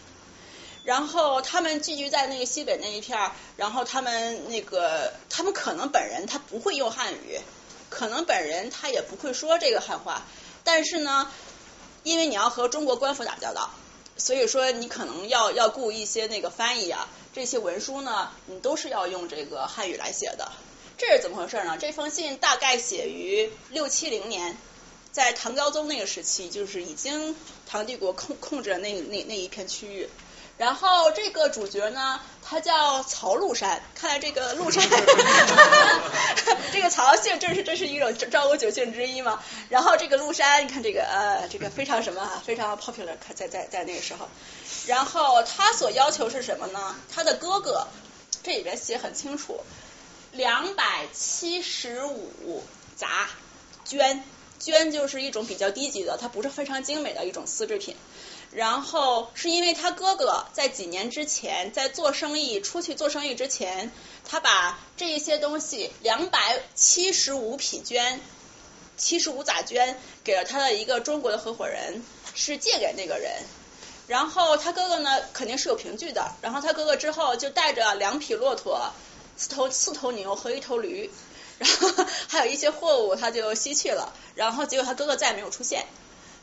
[0.87, 7.41] 然后他们聚居在那个西北那一片儿，然后他们那个，他们可能本人他不会用汉语，
[7.91, 10.23] 可能本人他也不会说这个汉话，
[10.63, 11.29] 但是呢，
[12.05, 13.71] 因为你要和中国官府打交道，
[14.17, 20.53] 所以说你可能要要雇一些那个翻译啊，这些文书呢，你都是要用这个汉语来写的。
[20.97, 21.77] 这是怎么回事呢？
[21.79, 24.57] 这封信大概写于六七零年，
[25.11, 27.35] 在唐高宗那个时期，就是已经
[27.67, 30.09] 唐帝国控控制了那那那一片区域。
[30.59, 33.83] 然后这个主角呢，他叫曹禄山。
[33.95, 34.83] 看来这个禄山，
[36.73, 39.43] 这个曹姓正是这是一种昭武九姓之一嘛。
[39.69, 44.29] 然后这个禄山，你看这个呃，这个非常什么啊，非常 popular，在在在那个时候。
[44.87, 46.97] 然后他所要求是什么呢？
[47.15, 47.87] 他的哥哥
[48.43, 49.61] 这里边写很清楚，
[50.33, 52.65] 两百七十五
[52.97, 53.29] 杂
[53.87, 54.23] 绢，
[54.59, 57.95] 绢就是一种比较低级的，它不是非常精美的一种丝织品。
[58.53, 63.93] 然后是因为他哥哥在几年之前在做生意，出去做生意之前，
[64.25, 68.19] 他把这一些东西两百七十五匹绢，
[68.97, 72.03] 七十五咋绢给了他的一个中国的合伙人，
[72.35, 73.43] 是借给那个人。
[74.07, 78.93] 然后他哥哥呢肯定是有凭据的，然后他哥哥之后就带着两匹骆驼、
[79.37, 81.11] 四头四头牛和一头驴，
[81.59, 84.15] 然后还有一些货物，他就西去了。
[84.35, 85.85] 然后结果他哥哥再也没有出现。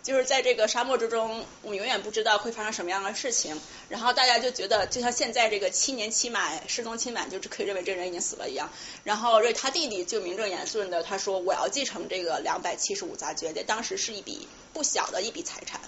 [0.04, 3.60] 就是在这个沙漠之中，我们永远不知道会发生什么样的事情。
[3.88, 8.70] 然后大家就觉得，就像现在这个七年期满、失踪期满，就是可以认为这人已经死了一样。
[9.06, 15.80] 然后瑞他弟弟就名正言顺的他说：“我要继承这个两百七十五杂爵，在当时是一笔不小的一笔财产。”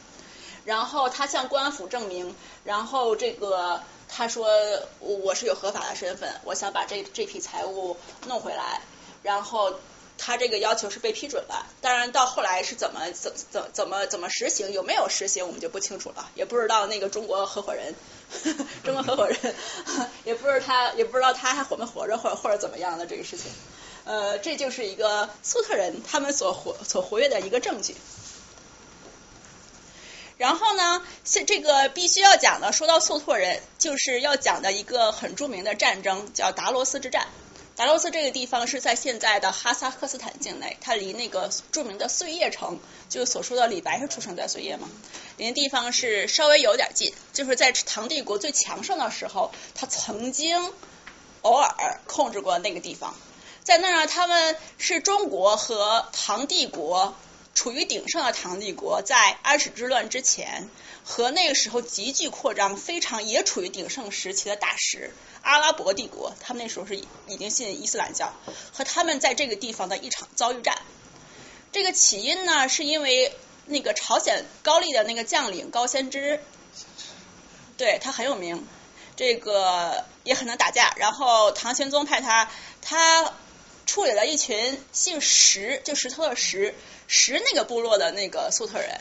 [0.64, 4.48] 然后他向官府证明，然后这个他说
[5.00, 7.98] ：“我是有合法的身份，我想把这这批财物
[8.28, 8.80] 弄回来。”
[9.24, 9.78] 然后。
[10.18, 17.94] 他这个要求是被批准了，当然到后来是怎么怎怎怎么怎么实行，有没有实行我们就不清楚了，也不知道那个中国合伙人，
[18.44, 19.56] 呵 呵中国合伙人
[20.24, 23.52] 也不知道他也不知道他还活没活着，或者或者怎么样的这个事情，
[24.06, 27.96] 呃，这就是一个粟特人他们所活所活跃的一个证据。
[30.38, 37.28] 然后呢，现这个必须要讲的，说到粟特人，就是要讲的一个很著名的战争，叫达罗斯之战。
[37.76, 44.90] 达罗斯这个地方是在现在的哈萨克斯坦境内，它离那个著名的碎叶城，就是所说的李白是出生在碎叶嘛，
[45.36, 47.14] 离那地方是稍微有点近。
[47.34, 50.72] 就是在唐帝国最强盛的时候，他曾经
[51.42, 53.14] 偶尔控制过那个地方。
[53.62, 57.14] 在那儿，他们是中国和唐帝国
[57.56, 60.70] 处于鼎盛的唐帝国，在安史之乱之前，
[61.04, 65.12] 和那个时候急剧扩张、非常也处于鼎盛时期的大石。
[65.46, 68.34] 阿拉伯帝国，他们那时候是已经信伊斯兰教，
[68.74, 70.80] 和他们在这个地方的一场遭遇战。
[71.72, 73.32] 这个起因呢，是因为
[73.68, 76.42] 那个朝鲜高丽的那个将领高仙芝，
[77.78, 78.68] 对他很有名，
[79.16, 80.96] 这个也很能打架。
[80.98, 82.50] 然后唐玄宗派他，
[82.82, 83.32] 他
[83.86, 86.74] 处理了一群姓石，就石头的石，
[87.08, 89.00] 石那个部落的那个粟特人。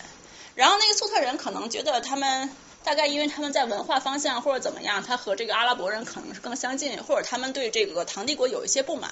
[0.55, 2.55] 然后那个粟特人可能觉得他们。
[2.85, 9.11] 大概因为他们在文化方向或者怎么样，他和这个阿拉伯人可能是更相近，或者他们对这个唐帝国有一些不满，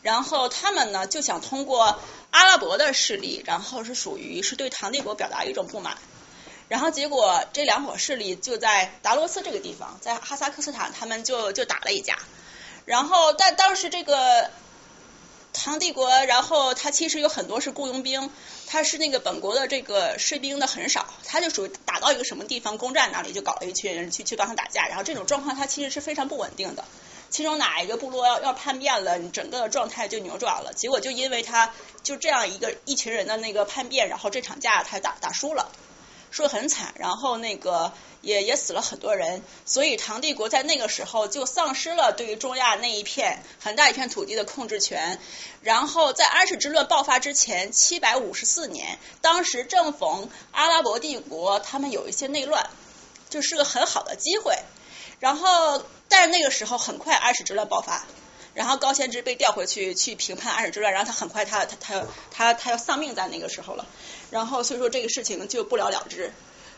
[0.00, 1.98] 然后他们呢就想通过
[2.30, 5.98] 阿拉伯的势力，然后是属于是对唐帝国表达一种不满，
[6.68, 12.18] 然后结果这两伙势力就在达罗斯这个地方，在哈萨克斯坦，他们就就打了一架，
[12.86, 14.50] 然后但当时这个。
[15.54, 18.30] 唐帝国，然后他其实有很多是雇佣兵，
[18.72, 26.82] 他是那个本国的这个士兵的很少，他就属于打到一个什么地方攻占哪里就搞了一群人去去帮他打架，然后这种状况他其实是非常不稳定的，
[27.28, 35.70] 其中哪一个部落要要叛变了，你整个的状态就扭转了，结果就因为他就这样一个一群人的那个叛变，然后这场架他打打输了。
[36.30, 45.18] 输得很惨，然后那个也也死了很多人，所以唐帝国在那个时候就丧失了对于中亚那一片很大一片土地的控制权。
[45.60, 52.70] 然后在安史之乱爆发之前，七百五十四年，当时正逢阿拉伯帝国他们有一些内乱，
[53.28, 54.56] 就是个很好的机会。
[55.20, 58.06] 然后但是那个时候很快安史之乱爆发。
[58.54, 63.86] 然后高仙芝被调回去去评判安史之乱，然后他很快他他他他他要丧命在那个时候了，
[64.30, 66.32] 然后所以说这个事情就不了了之。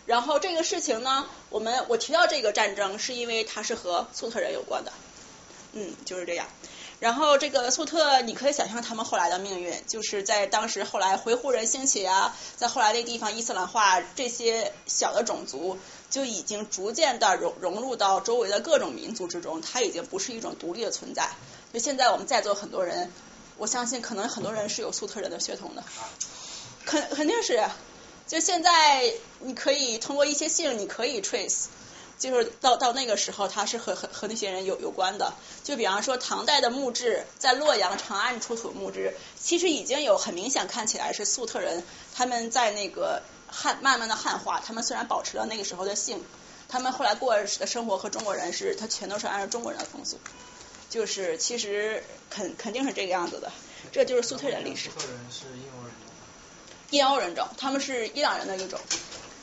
[0.07, 4.93] 然后这个事情呢，我们我提到这个战争是因为它是和粟特人有关的，
[5.73, 6.47] 嗯，就是这样。
[7.01, 21.31] 然后这个粟特，你可以想象他们后来的命运，就是在当时后来回鹘人兴起啊，在后来那地方伊斯兰化，这些小的种族就已经逐渐的融融入到周围的各种民族之中，它已经不是一种独立的存在。
[21.73, 23.11] 就现在我们在座很多人，
[23.59, 25.83] 我相信可能很多人是有粟特人的血统的，
[26.85, 27.65] 肯肯定是。
[28.27, 31.67] 就现在你可以通过一些姓，你可以 trace，
[32.19, 35.35] 就是到到那个时候，他是和和和那些人有有关的。
[35.63, 41.85] 就比方说唐代的墓志，在洛阳长安出土墓志，其实已经有很明显看起来是粟特人，
[42.15, 46.25] 他们在那个汉慢慢的汉化，他们虽然保持了那个时候的姓，
[46.69, 50.19] 他们后来过的生活和中国人是，他全都是按照中国人的风俗。
[50.91, 53.51] 就是其实肯肯定是这个样子的，
[53.91, 54.91] 这就是粟特人历史。
[54.91, 55.85] 粟特人是印欧
[56.91, 56.99] 人种。
[56.99, 58.79] 印欧人种，他们是伊朗人的一种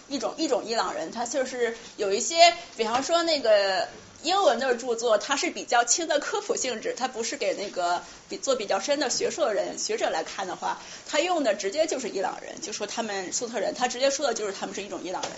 [0.08, 3.88] 一种一种伊朗人，他就是有一些，比方说那个
[4.24, 15.32] 英文的著作，它是比较轻的科普性质，它不是给那个比做比较深的学术人学者来看的话，他用的直接就是伊朗人，就说他们粟特人，他直接说的就是他们是一种伊朗人。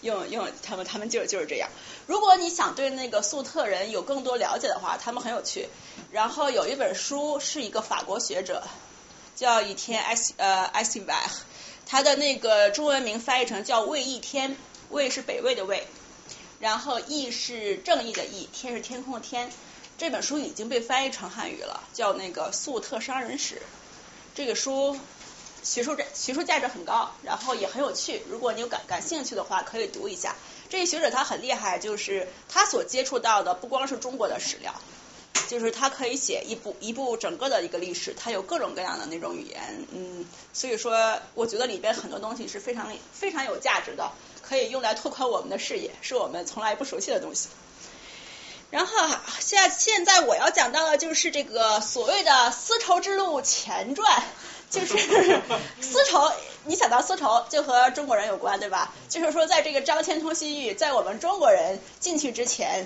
[0.00, 1.70] 用用他们，他们就就是这样。
[2.06, 5.66] 如果你想对那个粟特人有更多了解的话，他们很有趣。
[6.10, 8.62] 然后有一本书是一个法国学者
[9.34, 11.18] 叫倚天艾西呃艾西瓦，
[11.86, 14.56] 他的那个中文名翻译成叫魏一天，
[14.90, 15.86] 魏是北魏的魏，
[16.60, 19.50] 然后义是正义的义，天是天空的天。
[19.98, 23.62] 这本书已经被翻译成汉语了，叫那个粟特商人史。
[24.34, 24.98] 这个书。
[25.64, 28.20] 学术价学术价值很高，然后也很有趣。
[28.28, 30.36] 如果你有感感兴趣的话，可以读一下。
[30.68, 34.74] 这个学者他很厉害，就是他所接触到的不光是中国的史料，
[35.48, 44.10] 就是他可以写一部一部整个的一个历史，他有各种各样的那种语言，嗯，所以说我觉得里边很多东西是非常非常有价值的，
[44.42, 47.48] 可以用来拓宽我们的视野，是我们从来不熟悉的东西。
[48.70, 54.24] 然后现在现在我要讲到的就是这个所谓的丝绸之路前传。
[54.70, 54.96] 就是
[55.80, 56.32] 丝绸，
[56.64, 58.92] 你想到丝绸就和中国人有关，对吧？
[59.08, 62.84] 就是说，在这个张骞通西域，在我们中国人进去之前，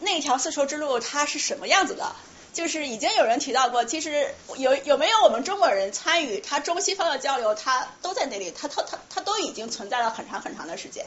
[0.00, 2.12] 那条丝绸之路它是什么样子的？
[2.52, 11.06] 就是已经有人提到过，其实有有没有我们中国人参与它中西方的交流，它都在那里，它它它它都已经存在了很长很长的时间。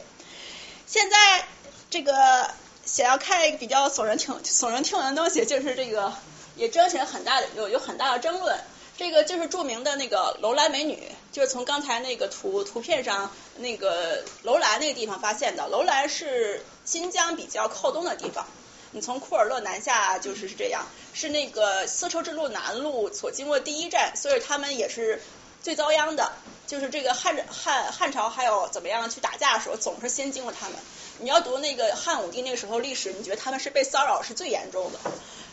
[0.86, 1.46] 现在
[1.90, 2.50] 这个
[2.86, 6.14] 想要看比较耸人听耸人听闻的东西，就是这个
[6.56, 8.58] 也争起了很大的有有很大的争论。
[8.96, 15.66] 这个就是著名的那个楼兰美女，就是从刚才那个图图片上那个楼兰那个地方发现的。
[15.66, 18.46] 楼兰是新疆比较靠东的地方，
[18.94, 25.20] 你从库尔勒南下就是是这样，是那个丝绸之路南路所经过第一站，所以他们也是
[25.62, 26.32] 最遭殃的。
[26.68, 30.78] 就是这个汉汉汉朝还有怎么样去打架的时候，总是先经过他们。
[31.18, 34.98] 你要读那个汉武帝那个时候历史，你觉得他们是被骚扰是最严重的。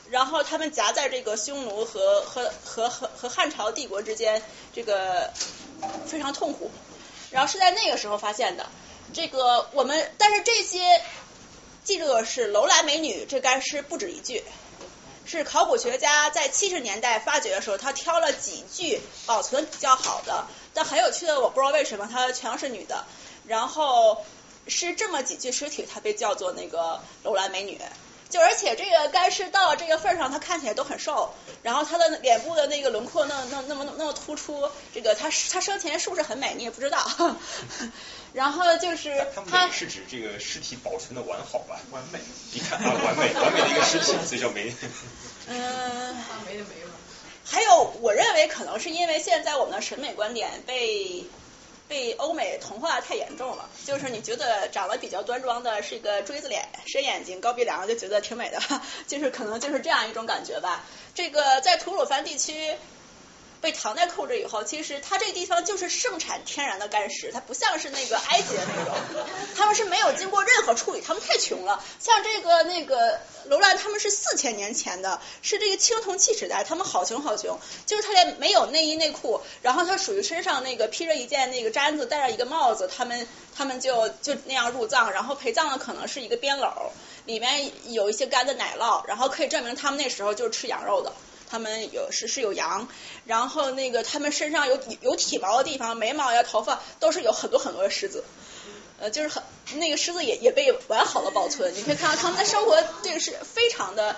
[0.10, 5.34] 然后他们夹在这个匈奴和和和和和汉朝帝国之间，这个
[6.06, 6.70] 非常痛苦。
[7.32, 8.70] 然后是在那个时候发现的。
[9.14, 11.02] 这个我们，但是这些
[11.92, 14.46] 记住是楼兰美女这干尸不止一具，
[15.26, 20.46] 是考古学家在七十年代发掘的时候，他挑了几具保存比较好的。
[20.74, 23.04] 但很有趣的，我不知道为什么他全是女的。
[23.46, 24.24] 然后
[24.68, 27.78] 是这么几具尸体，它被叫做那个楼兰美女。
[28.30, 37.06] 就而且这个干尸到了这个份上，他看起来都很瘦，然后他的脸部的那个轮廓那那那么那么突出，这个他他生前是不是很美你也不知道。
[38.34, 41.80] 然后就是他是指这个尸体保存的完好吧？
[41.92, 42.20] 完美。
[42.54, 44.74] 你看啊，完美完美的一个尸体，所以叫美。
[45.48, 46.16] 嗯。
[46.46, 46.92] 没的没了。
[47.46, 51.26] 还有，我认为可能是因为现在我们的审美观点被。
[51.88, 58.62] 被欧美同化太严重了，就是你觉得长得比较端庄的是一个锥子脸、深眼睛、高鼻梁，就觉得挺美的，
[59.10, 60.86] 就是可能就是这样一种感觉吧。
[61.14, 62.78] 这个在吐鲁番地区。
[63.62, 68.96] 被唐代控制以后，其实它这个地方就是盛产天然的干石，它不像是那个埃及的那种，
[69.56, 71.84] 他们是没有经过任何处理，他们太穷了。
[72.00, 86.74] 像这个那个楼兰，他们是四千年前的，是这个青铜器时代，他们好穷好穷，就是他连没有内衣内裤，然后他属于身上那个披着一件那个毡子，戴着一个帽子，他们他们就就那样入葬，然后陪葬的可能是一个边篓，
[87.26, 91.14] 里面有一些干的奶酪，然后可以证明他们那时候就是吃羊肉的。
[91.52, 92.88] 他们有是是有羊，
[93.26, 98.24] 然后那个他们身上有有体毛的地方，眉毛呀、头发都是有很多很多的虱子。
[99.02, 99.44] 呃，就是很
[99.74, 101.74] 那个狮子也也被完好的保存。
[101.76, 104.16] 你可以看到他们的生活这个是非常的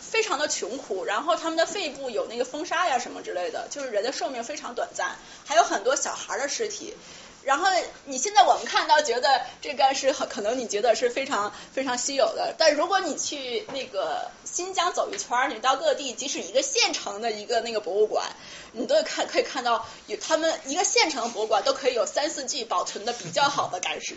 [0.00, 6.94] 非常的穷苦，然后他们的肺部有那个风沙呀什么之类的，就是人的寿命非常短暂，还有很多小孩的尸体。
[7.42, 7.66] 然后
[8.04, 18.26] 你现在我们看到，觉得这干尸很可能你觉得是非常非常稀有的，但如果你去那个新疆走一圈儿，你到各地，即使一个县城的一个那个博物馆，
[18.72, 24.16] 你都看可以看到有他们一个县城的博物馆都可以有三四具保存的比较好的干尸。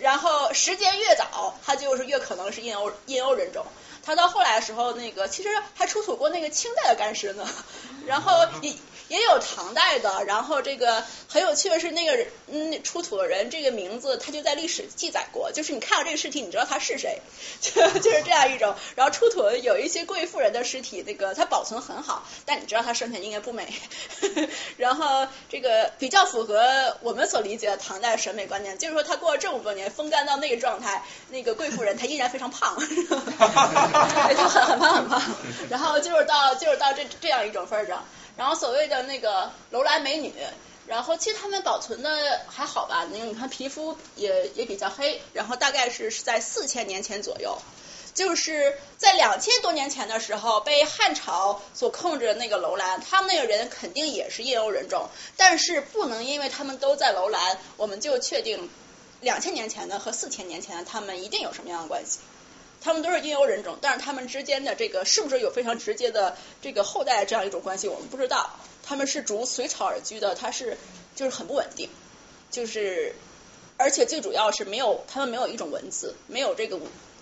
[0.00, 3.66] 然后时间越早，它就是越可能是印欧印欧人种。
[4.02, 7.46] 它到后来的时候，那个其实还出土过那个清代的干尸呢，
[8.06, 8.72] 然后也
[9.10, 10.24] 也有唐代的。
[10.24, 17.20] 然后这个很有趣的是，那个人嗯出土的人这个名字，他就在历史记载过，就是你看到这个尸体，你知道他是谁，
[17.60, 18.74] 就就是这样一种。
[18.94, 23.68] 然后出土有一些贵妇人的尸体，那个它保存很好，但你知道她生前应该不美。
[24.78, 32.76] 然后这个比较符合我们所理解的唐代审美观念，就是说她过了这么多年风干到那个状态，那个贵妇人她依然非常胖。
[32.80, 35.20] 对，就很很胖很胖，
[35.68, 38.04] 然后就是到就是到这这样一种份儿上，
[38.36, 40.32] 然后所谓的那个楼兰美女，
[40.86, 47.58] 然后其实他们保存的还好吧，那个你看皮肤也也比较黑，然后大概是是在四千年前左右，
[48.14, 58.68] 就是在两千多年前的时候被汉朝所控制的那个楼兰，他们那个人肯定也是印欧人种，但是不能因为他们都在楼兰，我们就确定
[59.20, 62.18] 两千年前的和四千年前的他们一定有什么样的关系。
[62.80, 68.50] 他们都是印欧人种，但是他们之间的这个是不是有非常直接的这个后代这样一种关系，我们不知道。
[68.82, 70.76] 他们是逐隋朝而居的，它是
[71.14, 71.88] 就是很不稳定，
[72.50, 73.14] 就是
[73.76, 76.80] 而且最主要是没有他们没有一种文字，没有这个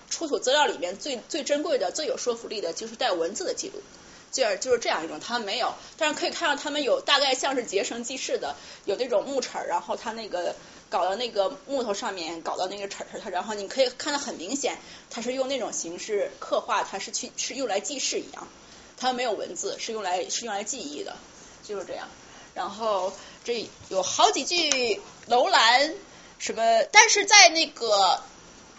[0.09, 3.83] 出土资料里面最最珍贵的、最有说服力的就是带文字的记录。
[4.31, 10.55] 就是就是这样一种，他们没有，但是可以看到他们有大概像是结绳记事的，有那种木齿，然后他那个
[10.91, 14.79] 搞到那个木头上面，搞到那个齿儿它然后你可以看到很明显，
[15.11, 18.49] 它是用那种形式刻画，它是去是用来记事一样，
[18.97, 21.17] 它没有文字，是用来是用来记忆的，
[21.63, 22.09] 就是这样。
[22.55, 23.13] 然后
[23.45, 25.95] 这有好几句楼兰
[26.39, 28.23] 什么，但是在那个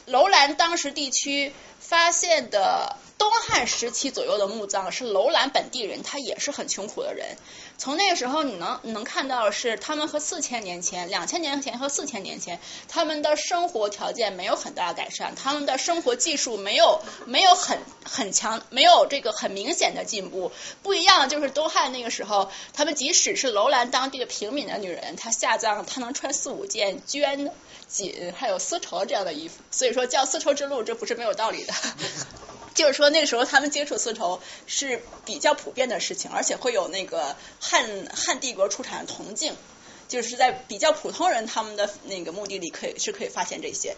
[0.06, 2.98] 楼兰当时地区发现的。
[3.20, 7.36] 东汉时期左右的墓葬是楼兰本地人，他也是很穷苦的人。
[7.78, 20.54] 从那个时候，你能能看到是他们和四千年前、两千年前和四千年前，他们的生活条件没有很大的改善，他们的生活技术没有没有很很强，没有这个很明显的进步。
[20.82, 27.52] 不一样就是东汉那个时候，他们即使是楼兰当地的平民的女人，她下葬她能穿四五件绢
[27.90, 31.74] 锦还有丝绸这样的衣服，所以说叫丝绸之路，这不是没有道理的。
[32.80, 39.54] 就是说，那个时候他们接触丝绸是比较普遍的事情，而且会有那个汉汉帝国出产铜镜，
[40.08, 43.98] 就是在比较普通人他们的那个墓地里可以是可以发现这些。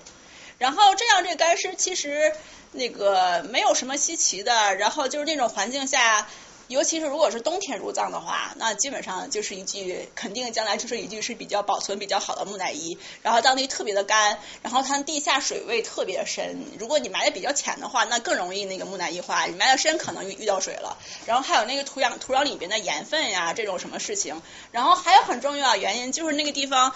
[0.58, 2.34] 然后这样这干尸其实
[2.72, 6.28] 那个没有什么稀奇的，然后就是那种环境下。
[6.72, 12.98] 尤其是如果是冬天入葬的话，那基本上就是一具肯定将来就是一具是比较保存比较好的木乃伊。
[13.22, 16.64] 然后当地特别的干，然后它地下水位特别深。
[16.80, 19.46] 如果你埋的比较浅的话，那更容易那个木乃伊化。
[19.46, 20.98] 你埋的深可能遇遇到水了。
[21.26, 24.42] 然后还有那个土壤土壤里边的盐分呀这种什么事情。
[24.72, 26.96] 然后还有很重要的原因就是那个地方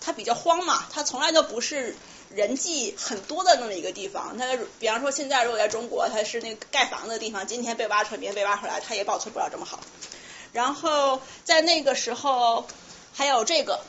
[0.00, 1.96] 它比较荒嘛，它从来都不是。
[2.34, 9.80] 人迹很多的那么一个地方，它比方说现在如果在中国，它是那个盖房子的地方，今天被挖出来，明天被挖出来，它也保存不了这么好。
[10.52, 12.66] 然后在那个时候，
[13.12, 13.80] 还有这个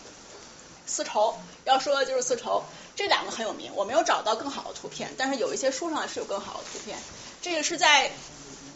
[0.86, 2.64] 丝绸，要说的就是丝绸，
[2.96, 3.72] 这两个很有名。
[3.76, 6.98] 我没有找到更好的图片，但是有一些书上是有更好的图片。
[7.42, 8.12] 这个是在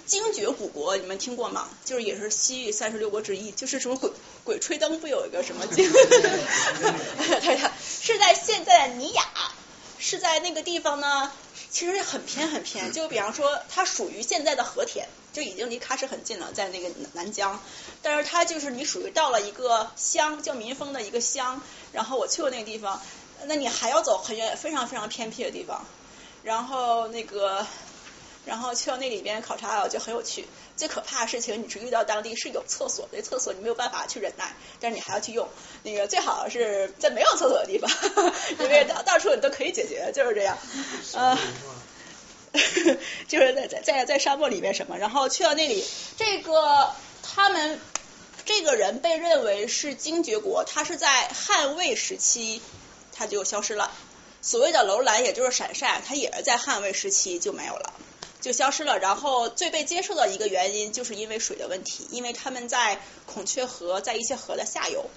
[0.06, 1.68] 精绝古国，你们听过吗？
[1.86, 4.12] 就是也是西域三十六国之一，就是什么鬼
[4.44, 5.88] 鬼吹灯不有一个什么精？
[8.02, 9.24] 是在现在的尼雅。
[10.00, 11.32] 是在那个地方呢，
[11.70, 12.92] 其实很偏很偏。
[12.92, 17.62] 就比方说，它属于现在的和田，就已经离喀什很近了，在那个南疆。
[18.02, 21.62] 但是它就是你属于到了一个乡，叫民丰的一个乡。
[21.92, 23.02] 然后我去过那个地方，
[23.44, 25.86] 那你还要走很远，非常非常偏僻的地方。
[26.44, 27.68] 然后那个。
[28.46, 30.48] 然后去到那里边考察，我觉得很有趣。
[30.80, 35.46] 最可怕的事情，你是遇到当地是有厕所，那厕所你没有办法去忍耐，但是你还要去用。
[35.84, 37.92] 那个最好是在没有厕所的地方，
[38.60, 40.58] 因为到到处你都可以解决，就是这样。
[41.14, 41.38] 呃，
[43.28, 45.86] 就是在在在在沙漠里面什么，然后去到那里，
[46.18, 47.78] 这个他们
[48.46, 52.62] 这个人被认为是精绝国，他是在汉魏时期
[53.12, 53.92] 他就消失了。
[54.42, 57.94] 所谓的楼兰，也就是闪晒，它也是在汉魏时期就没有了。
[58.42, 65.10] 就消失了，然后最被接受的一个原因就是因为水的问题，因为他们在孔雀河，在一些河的下游，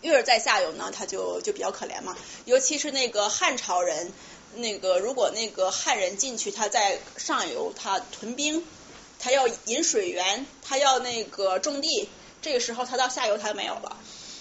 [0.00, 2.16] 越是在下游呢，他就就比较可怜嘛。
[2.46, 4.12] 尤其是那个汉朝人，
[4.54, 8.64] 那个如果那个汉人进去，他在上游他屯兵，
[9.18, 12.08] 他要引水源，他要那个种地，
[12.40, 13.98] 这个时候他到下游他就没有了，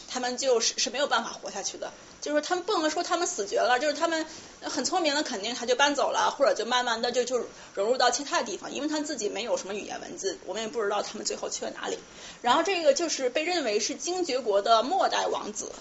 [0.07, 1.91] 他们就是是没有办法活下去的。
[2.27, 4.25] 就是他们不能说他们死绝了，就是他们
[4.61, 11.97] 很聪明的，肯定他就搬走了，或者就慢慢的就就融入到其他地方，因为他自己没有什么语言文字，我们也不知道他们最后去了哪里。
[12.41, 15.71] 然后这个就是被认为是精绝国的末代王子，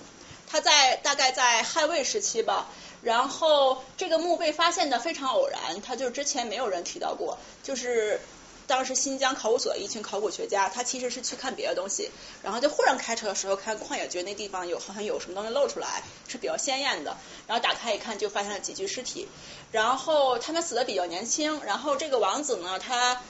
[0.46, 2.68] 他在大概在汉魏时期吧。
[3.02, 8.20] 然后这个墓被发现的非常偶然，他就之前没有人提到过，就是。
[8.66, 12.10] 当时新疆考古所的一群考古学家，他其实是去看别的东西，
[12.42, 19.28] 然后就忽然开车的时候看旷野，觉得那地方有好像有什么东西露出来，是比较鲜艳的，然后打开一看，就发现了几具尸体，
[19.70, 23.22] 然后他们死的比较年轻，然后这个王子呢，他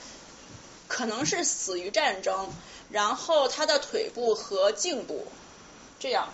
[0.89, 2.49] 可能是死于战争，
[2.91, 5.26] 然后他的腿部和颈部
[5.99, 6.32] 这样。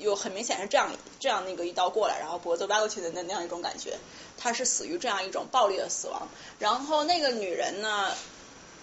[0.00, 0.90] 有很明显是这样
[1.20, 3.98] 这样那个一刀过来，然后脖子歪过去的那那样一种感觉，
[4.36, 6.28] 他是死于这样一种暴力的死亡，
[6.58, 8.12] 然后那个女人呢？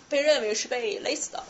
[0.10, 1.44] 被认为是被勒死的，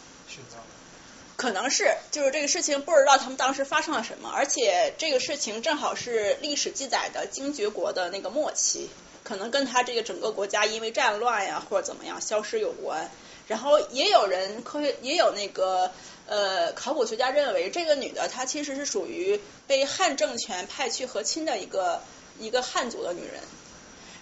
[1.36, 8.89] 可能是，就是这个事情不知道他们当时发生了什么，而且这个事情正好是历史记载的精绝国的那个末期，
[9.24, 13.11] 可能跟他这个整个国家因为战乱呀或者怎么样消失有关。
[13.48, 15.91] 然后也有人科学也有那个
[16.28, 22.02] 呃考古学家认为这个女的她其实是属于被汉政权派去和亲的一个
[22.39, 23.41] 一个汉族的女人。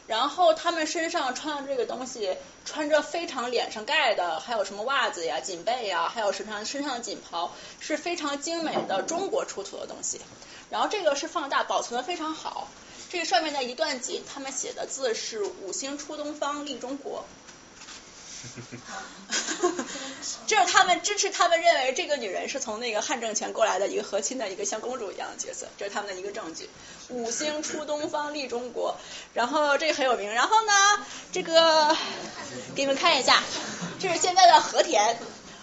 [0.08, 10.22] 然后他们身上穿的这个东西，穿着非常脸上盖的，还有什么袜子呀、锦被呀，还有身上身上的锦袍，是非常精美的中国出土的东西。
[10.70, 12.68] 然后这个是放大保存的非常好，
[13.10, 17.26] 这上面的一段锦，他们写的字是“五星出东方，立中国”。
[20.48, 26.70] 这是他们支持，他们认为这个女人是从那个汉政权过来的一个和亲的一个像公主一样的角色，这是他们的一个证据。
[27.10, 28.98] 五星出东方，利中国，
[29.34, 30.32] 然后这个很有名。
[30.32, 30.74] 然后呢，
[31.32, 31.96] 这个
[32.76, 33.44] 给你们看一下，
[34.00, 35.18] 这是现在的和田。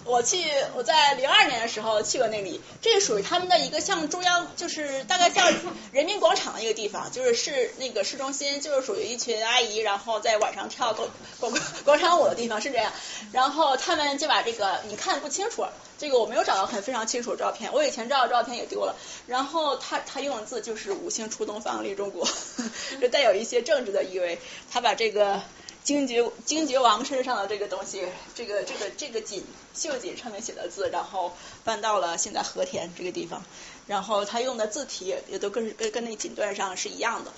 [0.05, 0.45] 我去
[0.75, 5.53] 我在零二年的时候去过那里，这属于他们的一个像中央，就是大概像
[5.93, 11.53] 人民广场的一个地方，就是市那个市中心，就是属于一群阿姨，然后在晚上跳广广
[11.85, 12.93] 广场舞的地方是这样。
[13.33, 15.65] 然后他们就把这个你看不清楚，
[15.99, 18.97] 这个我没有找到很非常清楚的照片，我以前照的照片也丢了。
[19.27, 22.27] 然后他他用的字就是五星出东方，立中国，
[23.01, 24.39] 就带有一些政治的意味。
[24.71, 25.41] 他把这个。
[25.85, 31.33] 精绝精绝王身上的这个东西，这个这个这个锦绣锦上面写的字，然后
[31.65, 33.43] 搬到了现在和田这个地方，
[33.87, 37.33] 然后他用的字体也都跟跟跟那锦缎上是一样的。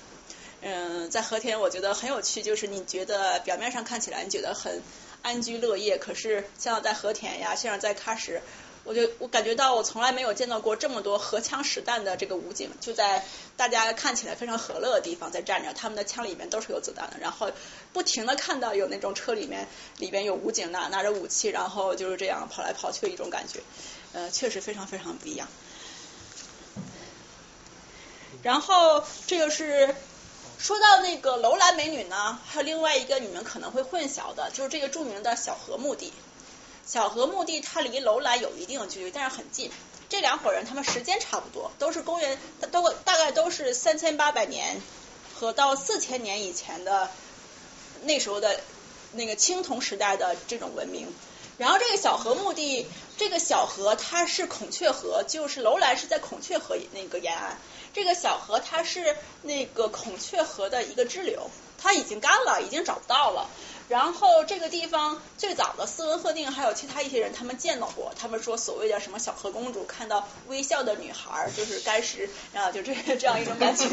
[0.60, 4.82] 嗯，在和田我觉得很有趣，就是你觉得表面上看起来你觉得很
[5.22, 8.42] 安居乐业，可是像在和田呀，像在喀什。
[8.84, 13.24] 我就我感觉到我从来没有见到过这么多荷枪实弹的这个武警，就在
[13.56, 17.50] 大家看起来非常和乐的地方在站着，他们的枪里面都是有子弹的，然后
[17.94, 19.66] 不停的看到有那种车里面
[19.96, 23.60] 里边有武警拿拿着武器，然后就是这样跑来跑去的一种感觉，
[24.12, 25.48] 呃，确实非常非常不一样。
[28.42, 29.94] 然后这就是
[30.58, 36.12] 说到那个楼兰美女呢，还有另外一个你们可能会混淆的，就是这个著名的小河墓地。
[36.86, 39.70] 小河墓地它离楼兰有一定的距离，但是很近。
[40.08, 42.38] 这两伙人他们时间差不多，都是公元
[42.70, 44.80] 都大概都是三千八百年
[45.34, 47.10] 和到四千年以前的
[48.02, 48.60] 那时候的
[49.12, 51.12] 那个青铜时代的这种文明。
[51.56, 57.56] 然后这个小河墓地，这个小河它是孔雀河，就是楼兰是在孔雀河那个沿岸。
[57.92, 63.48] 这个小河它是那个孔雀河的一个支流，它已经干了，已经找不到了。
[63.88, 73.86] 然后这个地方最早的斯文赫定还有其他一些人，他们见到过，他们说所谓的什么小河公主看到微笑的女孩就是干尸，啊就这这样一种感觉。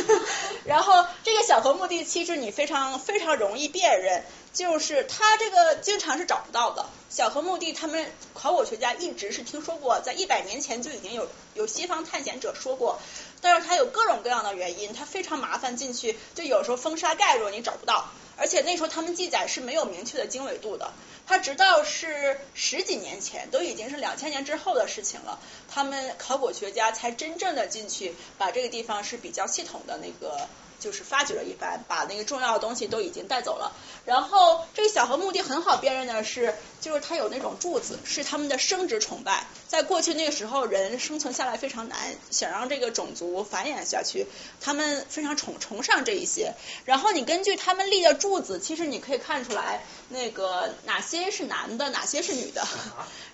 [0.64, 4.24] 然后这个小河墓地其实你非常非常容易辨认，
[4.56, 6.86] 就是它这个经常是找不到的。
[7.10, 12.98] 小河墓地，他们考古学家一直是听说过，在一百年前就已经有有西方探险者说过，
[13.42, 18.08] 但是它有各种各样的原因，它非常麻烦进去，就有时候风沙盖住你找不到。
[18.38, 20.90] 而且那时候他们记载是没有明确的经纬度的，
[21.26, 25.38] 他直到是十几年前，都已经是两千年之后的事情了，
[25.68, 30.48] 他们考古学家才真正的进去，把这个地方是比较系统的那个。
[30.78, 33.72] 就是发掘了一番，把那个重要的东西都已经带走了。
[34.04, 39.46] 然后这个小河墓地很好辨认的是，就是它有那种柱子，是他们的生殖崇拜。
[39.66, 41.98] 在过去那个时候，人生存下来非常难，
[42.30, 44.26] 想让这个种族繁衍下去，
[44.60, 46.54] 他们非常崇崇尚这一些。
[46.84, 52.66] 然后你根据他们立的柱子，其实你可以看出来，那个哪些是男的，哪些是女的。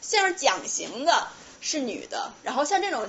[0.00, 1.28] 像是桨形的
[1.60, 3.06] 是女的，然后像这种。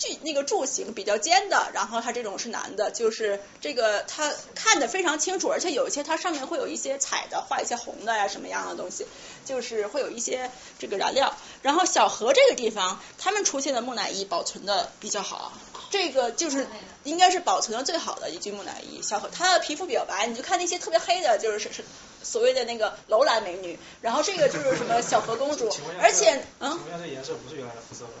[0.00, 9.06] 巨那个柱形比较尖的，然后它这种是男的，就是这个它看得非常清楚，而且有一些它上面会有一些彩的，画一些红的呀什么样的东西，
[9.44, 11.36] 就是会有一些这个染料。
[11.60, 15.52] 然后小河这个地方，他们出现的木乃伊保存的比较好，
[15.90, 16.66] 这个就是
[17.04, 19.02] 应该是保存的最好的一具木乃伊。
[19.02, 21.84] 小河它的皮肤比较白，你就看那些特别黑的，就是是是
[22.22, 25.70] 所谓的那个楼兰美女，然后这个就是什么小河公主
[26.00, 26.70] 而且嗯请。
[26.70, 28.12] 问一下，这颜色不是原来的肤色吧？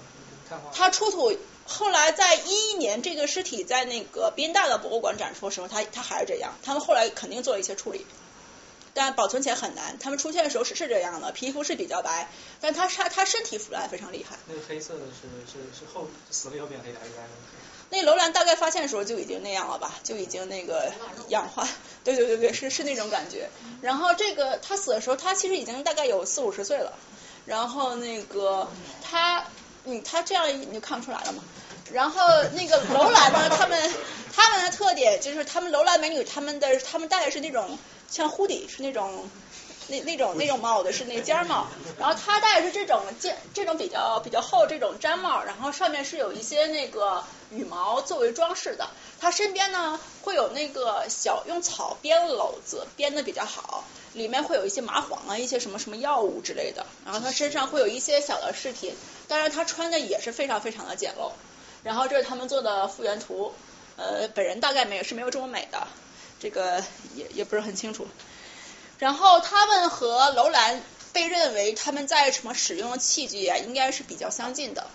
[0.48, 1.32] 看画它出土，
[1.70, 6.52] 后来在一一年这个尸体在那个宾大的博物馆展出的时候，他他还是这样。
[6.64, 8.04] 他们后来肯定做了一些处理，
[8.92, 9.96] 但保存起来很难。
[9.98, 12.28] 他们出现的时候是是这样的，皮肤是比较白，
[12.60, 14.36] 但他他他身体腐烂非常厉害。
[14.48, 17.28] 那个黑色的是是是后死了以后变黑的，还是白的？
[17.92, 20.92] 那楼兰大概发现的时候就已经那样了吧，就已经那个
[21.28, 21.66] 氧化，
[22.04, 23.48] 对对对对，是是那种感觉。
[23.80, 26.92] 然后这个他死的时候，他其实已经大概有四五十岁了。
[27.46, 28.68] 然后那个
[29.02, 29.44] 他，
[29.84, 31.42] 嗯，他这样你就看不出来了嘛。
[31.92, 32.20] 然后
[32.52, 33.90] 那个楼兰呢，他们
[34.32, 37.78] 他们的特点就是他们楼兰美女，他们的他们戴的是那种
[38.08, 39.28] 像蝴蝶是那种
[39.88, 41.66] 那那种那种帽子是那尖帽，
[41.98, 48.88] 然后他戴的是这种尖这种比较比较厚这种毡帽，然后上面是有一些那个羽毛作为装饰的。
[49.20, 56.86] 他身边呢会有那个小用草编篓子，编的比较好，里面会有一些麻黄啊，一些什么什么药物之类的。
[57.04, 58.94] 然后他身上会有一些小的饰品，
[59.28, 61.32] 当然他穿的也是非常非常的简陋。
[61.82, 63.52] 然后这是他们做的复原图，
[63.96, 65.86] 呃，本人大概没有是没有这么美的，
[66.38, 66.82] 这个
[67.14, 68.06] 也也不是很清楚。
[69.00, 70.80] 然后他们和楼兰
[71.12, 74.86] 被认为他们在什么使用的器具啊，应该是比较相近的。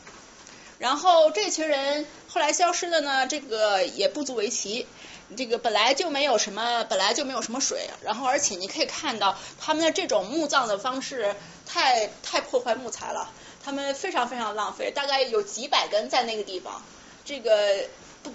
[0.77, 4.87] 然后这群人后来消失的呢，这个也不足为奇。
[5.35, 11.35] 这个本来就没有什么，本来就没有什么水，然后而且你可以看到他们的这种墓葬的方式
[11.65, 13.31] 太太破坏木材了，
[13.63, 16.83] 他们非常非常浪费，大概有几百根在那个地方，
[17.25, 17.87] 这个
[18.21, 18.31] 不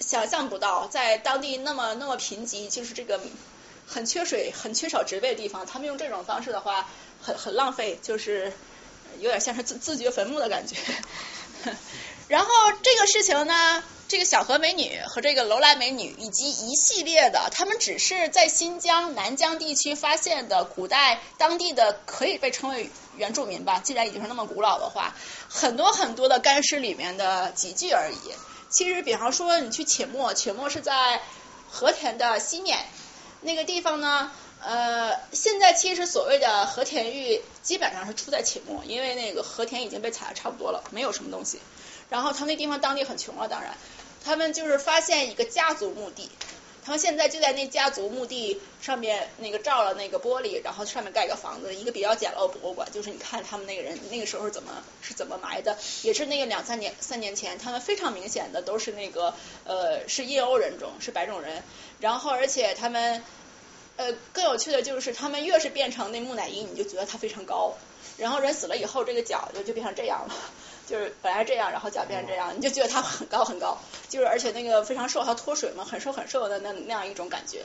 [0.00, 3.18] 想象不到，在当地那么那么贫瘠，就是这个
[3.86, 6.88] 很缺水、很缺少植被的地方，他们用这种方式的话，
[7.20, 8.52] 很很浪费，就是
[9.18, 10.76] 有点像是自自掘坟墓的感觉。
[12.28, 12.48] 然后
[12.82, 25.14] 这个事情呢，这个小河美女和这个楼兰美女以及一系列的，他们只是在新疆、南疆地区发现的古代当地的可以被称为原住民吧，既然已经是那么古老的话，
[25.50, 28.32] 很多很多的干尸里面的几具而已。
[28.70, 31.20] 其实，比方说你去且末，且末是在
[31.70, 32.78] 和田的西面
[33.44, 34.32] 那个地方呢。
[34.66, 41.58] 呃，现在其实所谓的和田玉基本上是出在秦末，因为那个和田已经被采的差不多了，没有什么东西。
[42.08, 43.76] 然后他那地方当地很穷了，当然，
[44.24, 46.30] 他们就是发现一个家族墓地，
[46.84, 52.88] 他们现在就在那家族墓地上面那个罩了那个玻璃，然后上面盖个房子，一个比较简陋的博物馆。
[52.92, 54.70] 就是你看他们那个人那个时候怎么
[55.02, 61.62] 是怎么埋的，也是那个两三年三年前，他们非常明显的都是那个呃是印欧人种，是白种人，
[62.00, 63.22] 然后而且他们。
[63.96, 67.74] 呃，更有趣的就是，他们越是变成那木乃伊，你就觉得他非常高。
[68.16, 70.34] 然后人死了以后，这个脚就就变成这样了，
[70.88, 73.78] 就是本来这样，然后脚变成这样，你就觉得他很高很高。
[74.08, 77.62] 就是而且那个非常瘦，还脱水嘛，很瘦很瘦的那那样一种感觉。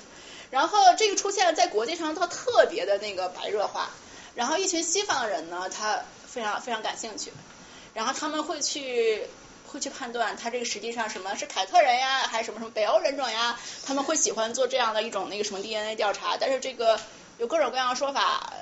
[0.50, 3.90] 然后这个出现在国际上，它特别的那个白热化。
[4.36, 7.32] 然后一群西方人呢，他非常非常感兴趣，
[7.94, 9.28] 然后他们会去。
[9.72, 13.56] 会去判断他这个实际上什么是凯特人呀，还是什么什么北欧人种呀？
[13.86, 17.00] 他们会喜欢做这样的一种那个什么 DNA 调查，但是这个
[17.38, 18.59] 有各种各样的说法，嗯，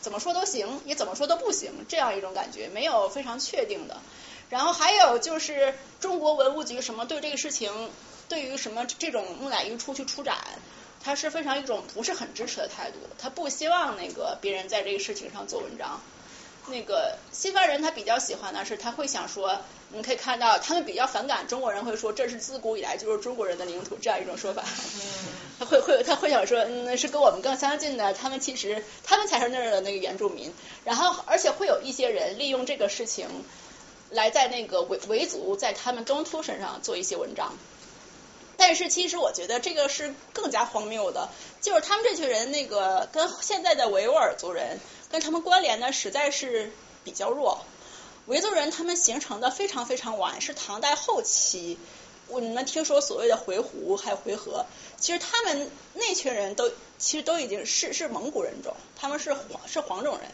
[0.00, 3.98] 怎么说都行，也怎么说都不行，这样一种感觉，没有非常确定的。
[4.48, 7.90] 然后还有就是中国文物局什么对这个事情，
[8.28, 10.36] 对于什么这种木乃伊出去出展，
[11.02, 16.00] 他是非常一种不是很支持的态度，他不希望那个别人在这个事情上做文章。
[16.66, 19.58] 那个西方人他比较喜欢的是，他会想说，
[19.92, 24.64] 你可以看到他们比较反感中国人会说这是自古以来就是中国人的领土这样一种说法，
[25.58, 30.52] 他会会他会想说，嗯，是跟我们更相近的，他们其实他们才是那儿的那个原住民，
[30.84, 33.26] 然后而且会有一些人利用这个事情
[34.10, 37.54] 来在那个维维族在他们中突身上做一些文章。
[38.56, 41.30] 但是其实我觉得这个是更加荒谬的，
[41.62, 44.78] 就是他们这群人那个跟现在的维吾尔族人
[45.10, 46.72] 跟他们关联的实在是
[47.04, 47.64] 比较弱。
[48.26, 51.78] 维族人他们形成的非常非常晚，是唐代后期。
[52.28, 54.64] 我你们听说所谓的回鹘还有回纥，
[54.96, 60.30] 其实他们那群人都其实都已经是是蒙古人种，他们是黄是黄种人。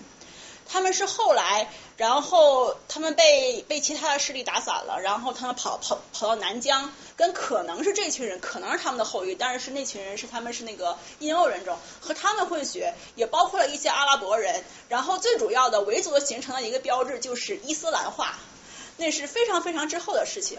[0.69, 14.65] 他们是后来，然后他们被被其他的势力打散了，然后他们跑跑跑到南疆，跟可能是这群人，可能是他们的后裔，但是是那群人是他们是那个印欧人种，和他们混血，也包括了一些阿拉伯人。
[14.89, 18.37] 然后最主要的维族形成的一个标志就是伊斯兰化，
[18.97, 20.59] 那是非常非常之后的事情。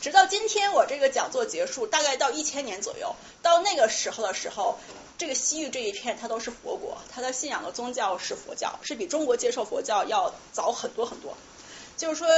[0.00, 4.78] 直到今天我这个讲座结束，大概到一千年左右，到那个时候的时候，
[5.16, 11.36] 这个西域这一片它都是佛国，它的信仰的宗教是佛教，是比中国接受佛教要早很多很多。
[11.96, 12.28] 就是说，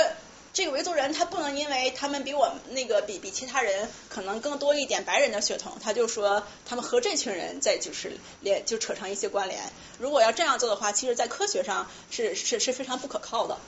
[0.52, 9.60] 这个维族人他不能因为他们比我那个比比其他人可能更多一点白人的血统，他就说他们和这群人在就是连就扯上一些关联。
[9.98, 13.58] 如果要这样做的话，其实在科学上是是是非常不可靠的。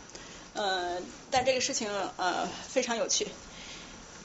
[0.55, 0.99] 呃，
[1.31, 3.29] 但这个事情呃非常有趣。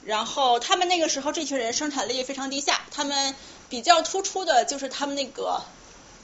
[0.06, 3.36] 然后他们那个时候这群人生产力非常低下，他们
[3.70, 5.62] 比较突出的就是他们那个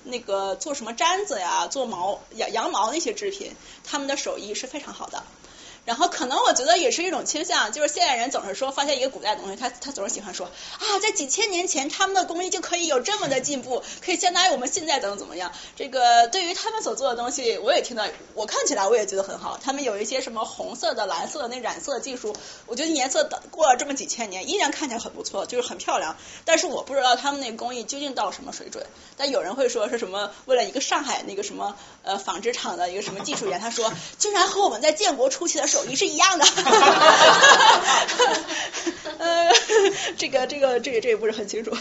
[0.03, 5.23] 那个做什么毡子呀、做毛羊羊毛那些制品，他们的手艺是非常好的。
[5.85, 15.51] 然后可能我觉得也是一种倾向，就是现代人总是说发现一个古代东西，他他总是喜欢说啊，在几千年前他们的工艺就可以有这么的进步，可以相当于我们现在怎么怎么样。
[15.75, 18.05] 这个对于他们所做的东西，我也听到，
[18.35, 19.57] 我看起来我也觉得很好。
[19.61, 26.15] 他们有一些什么红色的、蓝色的那染色技术，我觉得颜色的过了这么几千年，依然看起来很不错，就是很漂亮。
[26.45, 28.85] 但是我不知道他们那个工艺究竟到什么水准。
[29.17, 36.45] 但有人会说是什么为了一个上海那个什么呃纺织厂的一个什么技术员，他说竟然和我们在建国初期的手艺是一样的。
[39.19, 39.51] 呃，
[40.17, 41.77] 这个这个这个这个不是很清楚。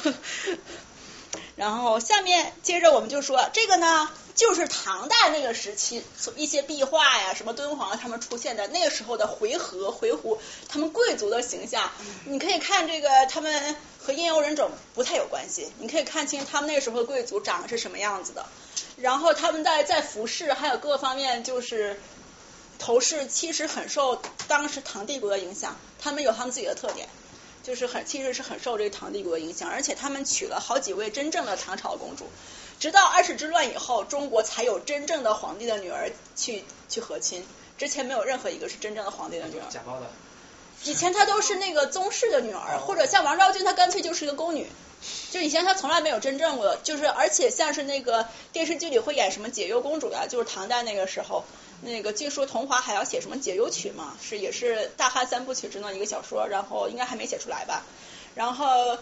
[1.57, 6.05] 然后下面接着我们就说这个呢，就是唐代那个时期
[6.37, 11.91] 一些壁画呀，什么敦煌他们出现的那个时候的回纥回鹘，他们贵族的形象，
[12.27, 18.47] 你可以看这个他们和印欧人种不太有关系，你可以看清他们那个时候的贵族长得是什么样子的。
[18.97, 22.01] 然后他们在在服饰还有各个方面就是
[22.79, 27.09] 头饰，其实很受当时唐帝国的影响，他们有他们自己的特点。
[27.61, 32.25] 就是很，其实是很受这个唐帝国的影响，而且他们娶了好几位真正的唐朝公主，
[32.81, 39.67] 直到安史之乱以后，中国才有真正的皇帝的女儿去去和亲，之前没有任何一个是真正的皇帝的女儿。
[39.69, 40.07] 假包的。
[40.85, 44.67] 以前她都是那个宗室的女儿，或者像王昭君，她干脆就是一个宫女。
[45.31, 51.45] 就以前她从来没有真正过，就是而且像是那个电视剧里会演什么解忧公主呀，就是唐代那个时候。
[51.81, 57.85] 那个据说桐华还要写什么解忧曲嘛，是也是大汉三部曲中的一个小说，然后应该还没写出来吧。
[58.35, 58.99] 然后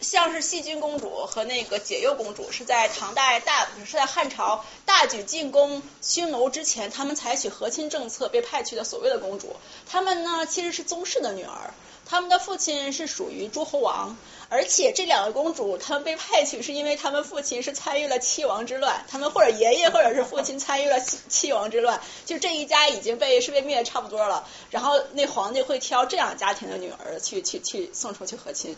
[0.00, 9.56] 像是细君公主和那个解忧公主是在唐代大是在汉朝大举进攻匈奴之前，他们采取和亲政策被派去的所谓的公主，
[9.86, 11.74] 她们呢其实是宗室的女儿，
[12.06, 14.16] 他们的父亲是属于诸侯王。
[14.48, 24.46] 而且这两个公主，她们被派去是因为她们父亲是参与了七王之乱，她们或者爷爷或者是父亲参与了七七王之乱，就这一家已经被是被灭的差不多了。
[24.70, 28.76] 然后那皇帝会挑这样家庭的女儿去去去送出去和亲，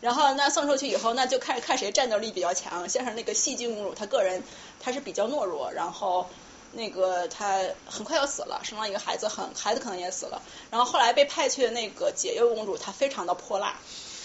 [0.00, 2.88] 然后那送出去以后，那就看看谁战斗力比较强。
[2.88, 4.44] 像是那个细君公主，她个人
[4.80, 6.28] 她是比较懦弱，然后
[6.72, 10.42] 那个她很快要死了，生了一个孩子，很孩子可能也死了。
[10.70, 13.78] 然后后来被派去的那个解忧公主，她非常的泼辣。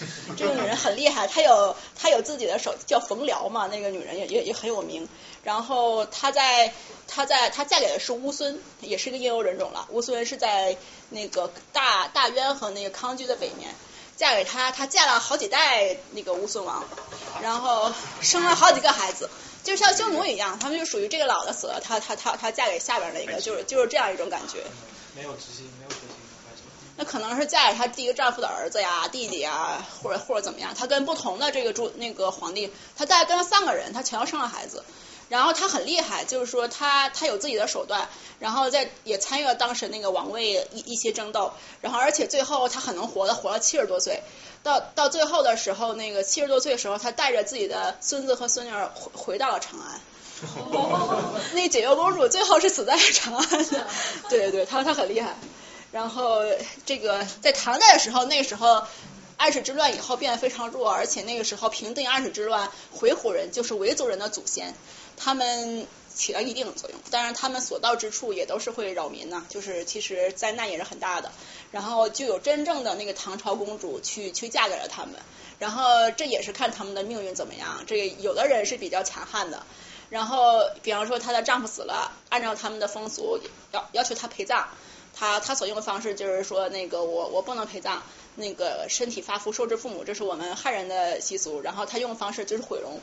[0.36, 5.08] 这个女人很厉害，她有她有自己的手叫冯辽嘛，那个女人也也也很有名。
[5.42, 6.72] 然后她在
[7.08, 9.86] 她在她嫁给的是乌孙，也是一个印欧人种了。
[9.90, 10.76] 乌孙是在
[11.10, 13.74] 那个大大渊和那个康居的北面，
[14.16, 16.84] 嫁给他，她嫁了好几代那个乌孙王，
[17.42, 19.28] 然后生了好几个孩子，
[19.64, 24.58] 就像匈奴一样，他们就属于这个老的死了，她她她她嫁给下边那个，就是就是这样一种感觉。
[25.14, 25.90] 没有执行，没有。
[26.96, 30.74] 那可能是嫁给她第一个丈夫的儿子呀、弟弟呀，或者或者怎么样。
[30.74, 34.84] 她跟不同的这个主那个皇帝，她大概跟了三个人，她全都生了孩子。
[35.28, 41.52] 然后她很厉害，就是说她她有自己的手段，然后在也参与了当时那个王位一一些争斗。
[41.80, 44.22] 然后而且最后她很能活的，活了七十多岁。
[44.62, 50.00] 到到最后的时候，那个七十多岁的时候，她带着自己的孙子和孙女回回到了长安。
[51.54, 53.86] 那解忧公主最后是死在长安的。
[54.28, 55.34] 对对对，她她很厉害。
[55.92, 56.42] 然后
[56.84, 58.82] 这个在唐代的时候，那个时候
[59.36, 64.74] 安史之乱以后变得非常弱，而且那个时候平定安史之乱，回鹘人就是维族人的祖先，
[65.16, 66.98] 他们起了一定的作用。
[67.10, 71.30] 当然，他们所到之处也都是会扰民呢，就是其实灾难也是很大的。
[71.70, 75.14] 然后就有真正的那个唐朝公主去去嫁给了他们，
[75.58, 77.84] 然后这也是看他们的命运怎么样。
[77.86, 79.66] 这有的人是比较强悍的，
[80.08, 83.40] 然后比方说她的丈夫死了，按照他们的风俗
[83.72, 84.68] 要要求她陪葬。
[85.22, 88.02] 他他所用的方式就是说，那个我我不能陪葬，
[88.34, 91.60] 那个身体发肤受之父母，这是我们汉人的习俗。
[91.60, 92.98] 然后他用的方式就是毁容，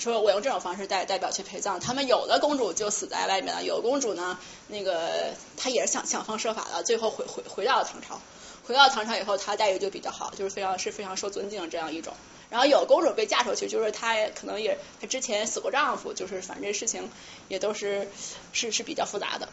[0.00, 1.78] 说我用这种方式代代表去陪葬。
[1.78, 8.20] 他们有的公主就死在外面了，有的公主呢，那个她也是想想方设法的，最后回回回到了唐朝。
[8.66, 12.12] 回到唐朝以后，她待遇就比较好，就是非常是非常受尊敬这样一种。
[12.50, 17.08] 然后有公主被嫁出去，就是她可能也她之前死过丈夫，就是反正事情
[17.46, 18.08] 也都是
[18.52, 19.48] 是是比较复杂的。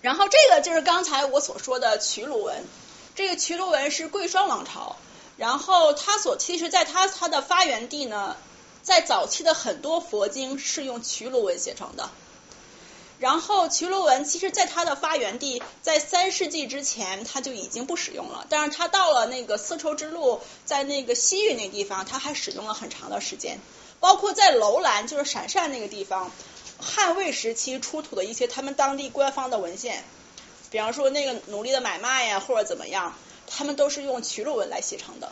[0.00, 2.64] 然后这个就是刚才我所说的曲鲁文，
[3.14, 4.96] 这个曲鲁文是贵霜王朝，
[5.36, 8.36] 然后它所其实在它它的发源地呢，
[8.82, 12.08] 在早期的很多佛经是用曲鲁文写成的。
[13.18, 23.58] 然后曲鲁文其实在它的发源地，在三世纪之前它就已经不使用了，但是它到了那个丝绸之路，在那个西域那地方，它还使用了很长的时间，
[24.00, 26.30] 包括在楼兰就是陕善那个地方。
[26.80, 30.02] 汉魏时期出土的一些他们当地官方的文献，
[30.70, 33.14] 比方说那个奴隶的买卖呀，或者怎么样，
[33.46, 35.30] 他们都是用曲鲁文来写成的。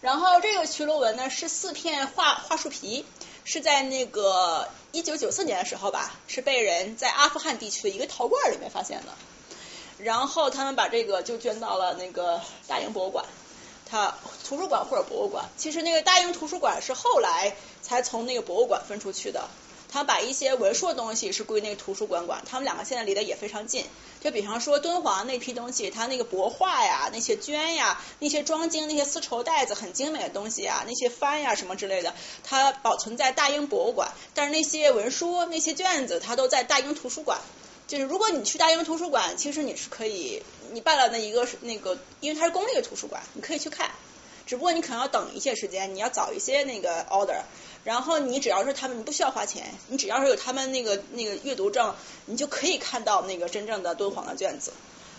[0.00, 3.04] 然后这个曲鲁文呢是四片桦桦树皮，
[3.44, 9.12] 是在那个一九九四年的时候吧，是被人在阿富汗地区的一个陶罐里面发现的。
[9.98, 13.24] 然后他们把这个就捐到了那个大英博物馆，
[13.88, 15.48] 它图书馆或者博物馆。
[15.56, 19.48] 其实那个大英图书馆是后来才从那个博物馆分出去的。
[19.92, 23.84] 他把一些文书的东西是归那个图书馆管，他们两个现在离得也非常近。
[24.20, 34.12] 就比方说敦煌那批东西，它那个帛画呀、那些绢呀、那些装金、那些丝绸袋子很精美的东西啊、那些幡呀什么之类的，它保存在大英博物馆。
[34.32, 37.40] 但是那些文书、那些卷子，它都在大英图书馆。
[37.88, 43.90] 就是如果你去大英图书馆，其实你是可以，你办了那一个那个，因为它是公立的图书馆，你可以去看。
[44.46, 47.42] 只不过你可能要等一些时间，你要早一些那个 order。
[47.84, 51.94] 然后你只要是他们，你不需要花钱，你只要是有他们那个那个阅读证，
[52.26, 54.72] 你就可以看到那个真正的敦煌的卷子。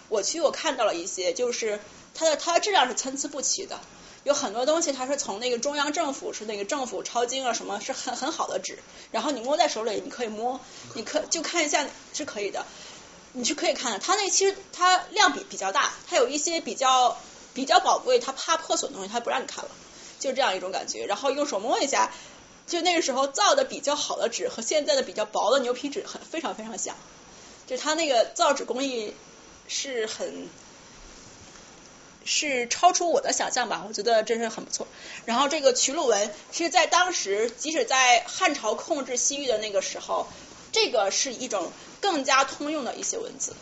[0.08, 1.80] 我去，我看到了一些，就是
[2.14, 3.82] 它的它的质量是参差不齐的，
[4.24, 8.80] 有很多东西它是从那个中央政府是那个政府抄经啊什么，是很很好的纸，
[9.12, 10.62] 然后你摸在手里，你可以摸，
[10.94, 12.66] 你可就看一下是可以的，
[13.34, 14.00] 你是可以看的。
[14.00, 17.18] 它那其实它量比比较大，它有一些比较
[17.54, 19.72] 比较宝贵，它怕破损的东西，它不让你看了，
[20.20, 21.06] 就这样一种感觉。
[21.06, 22.10] 然后用手摸一下。
[22.66, 26.96] 就那个时候造的比较好的纸和现在的比较薄的牛皮纸很非常非常像，
[27.68, 29.14] 就它那个造纸工艺
[29.68, 30.48] 是很
[32.24, 34.88] 是超出我的想象吧，我觉得真是很不错。
[35.26, 40.28] 然后这个曲鲁文，其实在当时，即使在汉朝控制西域的那个时候，
[40.72, 43.54] 这个是一种更加通用的一些文字。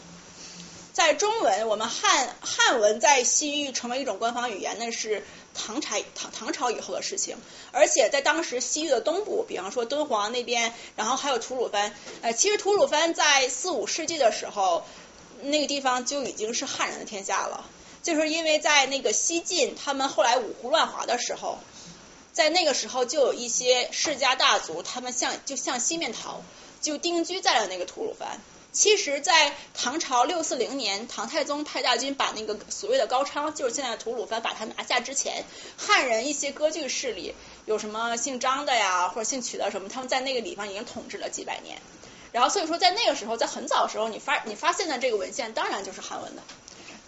[0.94, 5.26] 在中文，我们汉汉文在西域成为一种官方语言，那是。
[5.54, 7.38] 唐朝唐唐朝以后的事情，
[7.72, 14.84] 而且在当时西域的东部，比方说敦煌那边，然后还有吐鲁番，呃，其实吐鲁番在四五世纪的时候，
[15.42, 17.70] 那个地方就已经是汉人的天下了，
[18.02, 21.60] 就是因为在那个西晋，他们后来五胡乱华的时候，
[22.32, 26.42] 在那个时候就有一些世家大族，他们向就向西面逃，
[26.82, 28.40] 就定居在了那个吐鲁番。
[28.72, 35.44] 其实，在唐朝六四零年，唐太宗派大军把那个所谓的高昌，就是现在的吐鲁番，把它拿下之前，
[35.78, 41.80] 汉人一些割据势力，有什么姓张的呀，或者姓曲的什么，他们在那个地方已经统治了几百年。
[42.32, 46.42] 然后，所以说在那个时候，在很早的时候，你发你发现的这个文献，当然就是汉文的，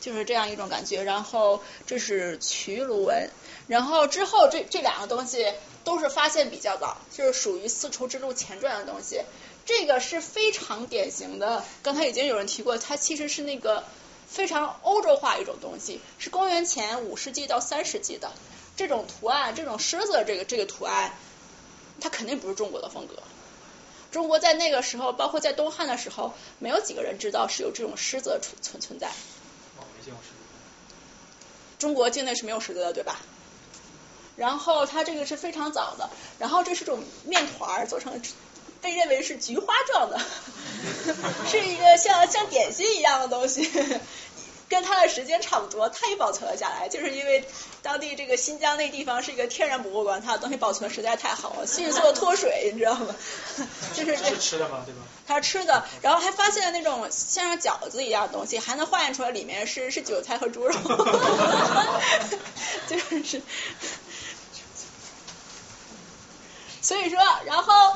[0.02, 1.04] 就是这样一种感觉。
[1.04, 3.30] 然后这是曲鲁文，
[3.68, 5.54] 然后之后这这两个东西
[5.86, 9.22] 都是发现比较早，就是属于丝绸之路前传的东西。
[9.66, 13.86] 这个是非常典型的，刚才已经有人提过，它其实是那个
[14.28, 18.32] 非常欧洲化一种东西，是公元前五世纪到三世纪的
[18.76, 21.14] 这种图案，这种狮子这个这个图案，
[22.02, 23.16] 它肯定不是中国的风格。
[24.12, 29.10] 中国在那个时候，包括在东汉的时候，没有几个人知道是有这种狮子存存存在。
[29.78, 30.36] 没见过狮子。
[31.80, 33.20] 中国境内是没有狮子的，对吧？
[34.36, 38.22] 然后它这个是非常早的，然后这是种面团做成。
[38.84, 40.20] 被认为是菊花状的，
[41.50, 43.72] 是一个像像点心一样的东西，
[44.70, 47.46] 跟它的时间差不多，它也保存了下来，就是因为
[47.82, 53.16] 当地这个新疆那地方是一个天然博物馆，它的东西保存实在太好了，迅速脱水，你知道吗？
[53.96, 54.84] 就是这是吃的吗？
[54.86, 55.00] 对吧？
[55.26, 60.76] 它是吃的，然后还发现了那种像饺子一样的东西，还能化验出来里面是是韭菜和猪肉，
[62.90, 63.42] 就是，
[66.82, 67.96] 所以说，然后。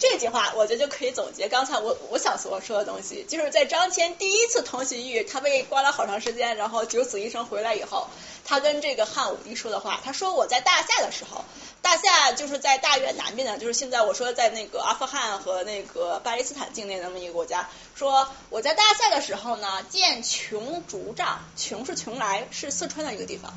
[0.00, 8.08] 这句话我觉得就可以总结刚才我我想所说的东西，就是在张骞第一次通西域，他被关了好长时间，然后九死一生回来以后，
[8.46, 11.44] 他跟这个汉武帝说的话，他说我在大夏的时候，
[11.82, 23.52] 大夏就是在大越南边的，就是现在我说在那个阿富汗和那个巴基斯坦境内那么一个国家，说我在大夏的时候呢，见琼竹杖，琼是邛崃，是四川的一个地方，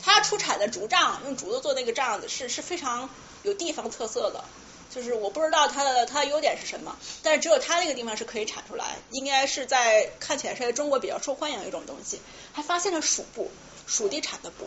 [0.00, 3.10] 它出产的竹杖，用竹子做那个杖子是是非常
[3.42, 4.44] 有地方特色的。
[4.90, 12.20] 就是我不知道它的它的优点是什么，但是只有它那个地方是可以产出来，应该是在看起来是在中国比较受欢迎的一种东西。
[12.52, 13.50] 还发现了蜀布，
[13.86, 14.66] 蜀地产的布。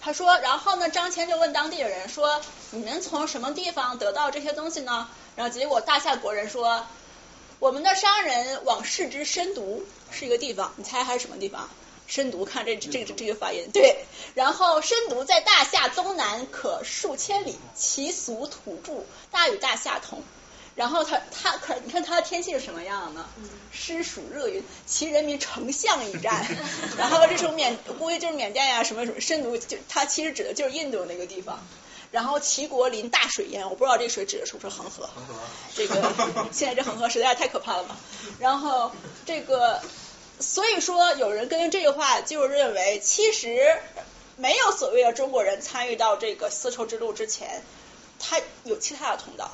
[0.00, 2.40] 他说，然后呢，张骞就问当地的人说
[2.72, 6.86] ：“你们从什么地方得到这些东西呢？”然后结果大夏国人说
[7.60, 11.68] ：“我们的商人往视之深毒是一个地方，你猜还是什么地方？
[12.10, 14.04] 深毒，看这这这这个发音对。
[14.34, 20.22] 然后深毒在大夏东南可数千里，其俗土著大与大夏同。
[20.74, 23.26] 然后它它可你看它的天气是什么样呢？
[23.70, 26.46] 湿暑热云，其人民丞相以战。
[26.98, 31.60] 然后这种缅估计就是缅甸呀什么什么深毒，就它其实指的就是印度那个地方。
[32.10, 35.08] 然后齐国临大水淹，我不知道这水指的是不是恒河。
[35.14, 35.34] 恒河。
[35.76, 36.12] 这个
[36.50, 37.96] 现在这恒河实在是太可怕了吧。
[38.40, 38.90] 然后
[39.24, 39.80] 这个。
[40.40, 43.76] 所以说，有人根据这句话就认为，其实
[44.36, 47.62] 没有所谓的中国人参与到这个丝绸之路之前，
[48.18, 49.50] 他有其他的通道，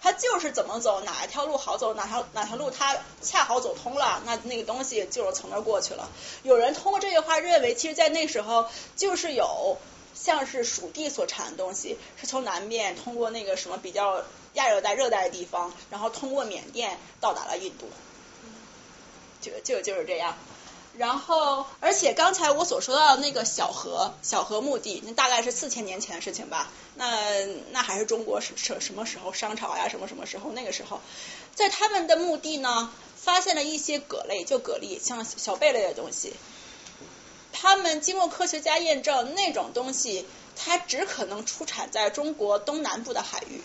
[0.00, 6.08] 他就是怎么走，哪一条路好走，哪条哪条路他恰好走通了，那那个东西就是从那儿过去了。
[6.42, 8.66] 有人通过这句话认为，其实，在那时候
[8.96, 9.76] 就是有
[10.14, 14.24] 像是蜀地所产的东西，是从南面通过那个什么比较
[14.54, 17.86] 亚热带、热带的地方，然后通过缅甸到达了印度。
[19.40, 20.36] 就就就是这样，
[20.96, 26.70] 然后而且刚才我所说到的那个小河小河墓地，那大概是四千年前的事情吧。
[26.96, 29.32] 那那还是中国什什什么时候？
[29.32, 30.50] 商朝呀，什么什么时候？
[30.52, 31.00] 那个时候，
[31.54, 36.34] 在他们的墓地呢，发现了一些蛤类，就蛤蜊，像小贝类的东西。
[37.52, 40.26] 他们经过科学家验证，那种东西
[40.56, 43.62] 它只可能出产在中国东南部的海域。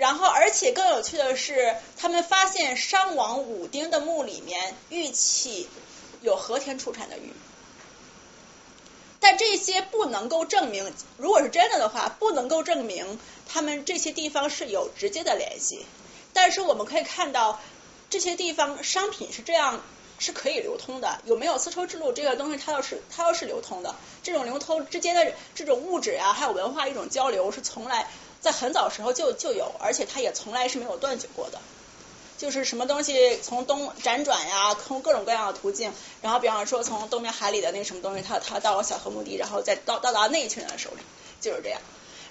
[0.00, 5.68] 然后，而且更有趣的是，他们发现商王武丁的墓里面玉器
[6.22, 7.34] 有和田出产的玉，
[9.20, 15.84] 但这些不能够证明，如果是真的的话，不能够证明他们这些地方是有直接的联系。
[16.32, 17.60] 但是我们可以看到，
[18.08, 19.82] 这些地方商品是这样
[20.18, 21.20] 是可以流通的。
[21.26, 28.08] 有没有丝绸之路这个东西，它要是它要是流通的，这种流通之间的这种物质啊，还有文化一种交流是从来。
[28.40, 31.58] 在很早时候就就有，而且它也从来是没有断绝过的。
[32.38, 41.02] 就是什么东西从东辗转呀，通各种各样的途径，然后比方说从东面海里的那什么东西，它它到了小河墓地，然后再到到达那一群人的手里，
[41.38, 41.78] 就是这样。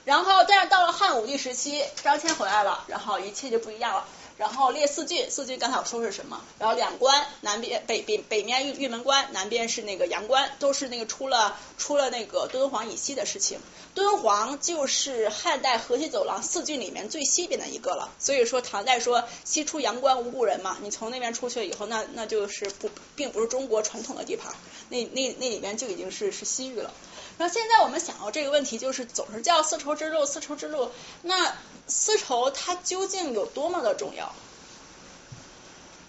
[0.06, 4.08] 然后但是到了汉武帝时期，张骞回来了，然后一切就不一样了。
[4.40, 6.42] 然后列四郡，四郡刚才我说是什么？
[6.60, 13.60] 然后两关，南边北北北面玉玉门关，南边是那个阳关，都是那个出了出了那个敦煌以西的事情。
[13.94, 18.10] 敦煌就是汉代河西走廊四郡里面最西边的一个了。
[18.18, 24.56] 所以说唐代说西出阳关无故人嘛，你从那边出去以后，那那就是不并不是中国传统的地盘，
[24.88, 26.94] 那那那里面就已经是是西域了。
[27.40, 30.92] 然后现在我们想到这个问题，就是总是叫丝绸之路，丝绸之路，
[31.24, 31.56] 那。
[31.92, 34.32] 丝绸它究竟有多么的重要？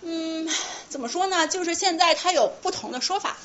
[0.03, 0.47] 嗯，
[0.91, 1.49] 怎么说呢？
[1.49, 3.39] 就是现在它有不同的说法。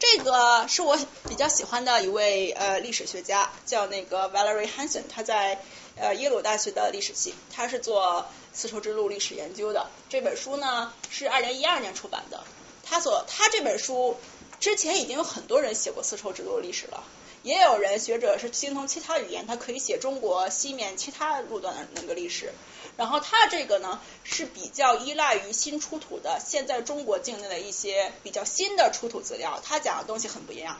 [0.00, 5.62] 这个是我比较喜欢的一位呃历史学家，叫那个 Valerie Hansen，他在
[5.94, 9.88] 呃耶鲁大学的历史系，他是做丝绸之路历史研究的。
[10.08, 12.42] 这本书呢是二零一二年出版的。
[12.82, 14.16] 他所他这本书
[14.62, 17.02] 之前已经有很多人写过丝绸之路历史了。
[17.42, 22.52] 也有人学者是精通其他语言，他可以写中国西面其他路段的那个历史。
[22.96, 30.78] 然后他这个呢是比较依赖于新出土的现在中国境内的一些比较新的出土资料，他讲的东西很不一样。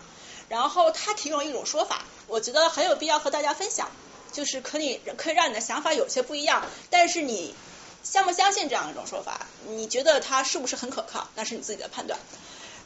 [0.48, 3.90] 然后他提供一种说法，我觉得很有必要和大家分享，
[4.30, 7.52] 就是可以可以让你的想法有些不一样，但是你
[8.04, 9.48] 相不相信这样一种说法？
[9.66, 11.28] 你觉得它是不是很可靠？
[11.34, 12.20] 那是你自己的判断。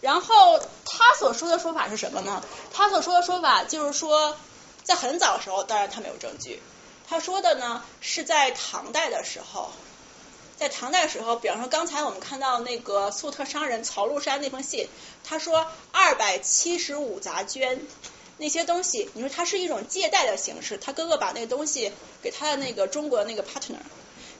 [0.00, 2.44] 然后他所说的说法是什么呢？
[2.72, 4.36] 他所说的说法就是说，
[4.84, 6.62] 在很早的时候，当然他没有证据。
[7.08, 9.70] 他说的呢是在唐代的时候，
[10.56, 14.88] 在唐代的时候，比方说刚才我们看到那个粟特商人曹禄山那封信，
[15.24, 17.78] 他说二百七十五杂绢
[18.36, 21.90] 那些东西，你说它是一种借贷的形式，他哥哥把那个东西
[22.22, 23.78] 给他的那个中国那个 partner，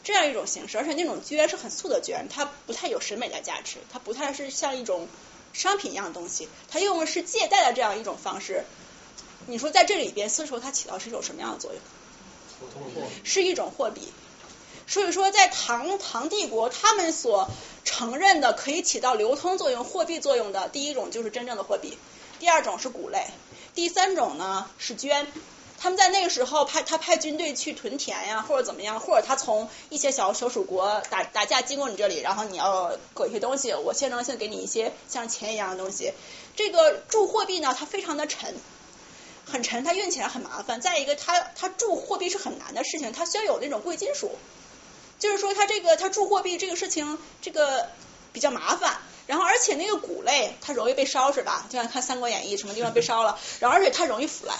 [0.04, 5.08] 这样一种形式，而且那种绢是很素的绢，它不太有审美的价值，它不太是像一种。
[5.56, 8.64] 商品一样的东西，它用的是借贷的这样一种方式。
[9.46, 11.80] 你说在这里边，丝绸它起到是一种什么样的作用？
[13.24, 14.02] 是一种货币。
[14.86, 17.48] 所以说，在唐唐帝国，他们所
[17.84, 21.96] 承认的可以起到流通作用、货币作用的第一种就是真正的货币，
[22.38, 23.26] 第二种是谷类，
[23.74, 25.26] 第三种呢是绢。
[25.78, 36.12] 他们在那个时候派他派军队去屯田呀，或者怎么样，或者他从一些小小蜀国打打架经过你这里，然后你要搞一些东西，我象征性给你一些像钱一样的东西。
[36.56, 38.54] 这个铸货币呢，它非常的沉，
[39.44, 40.80] 很沉，它运起来很麻烦。
[40.80, 44.30] 再一个，它它铸货币是很难的事情，它需要有那种贵金属，
[45.18, 47.90] 就是说它这个它铸货币这个事情这个
[48.32, 48.98] 比较麻烦。
[49.26, 51.66] 然后而且那个谷类它容易被烧是吧？
[51.68, 54.56] 就像看《三国演义》什么地方被烧了，然后而且它容易腐烂。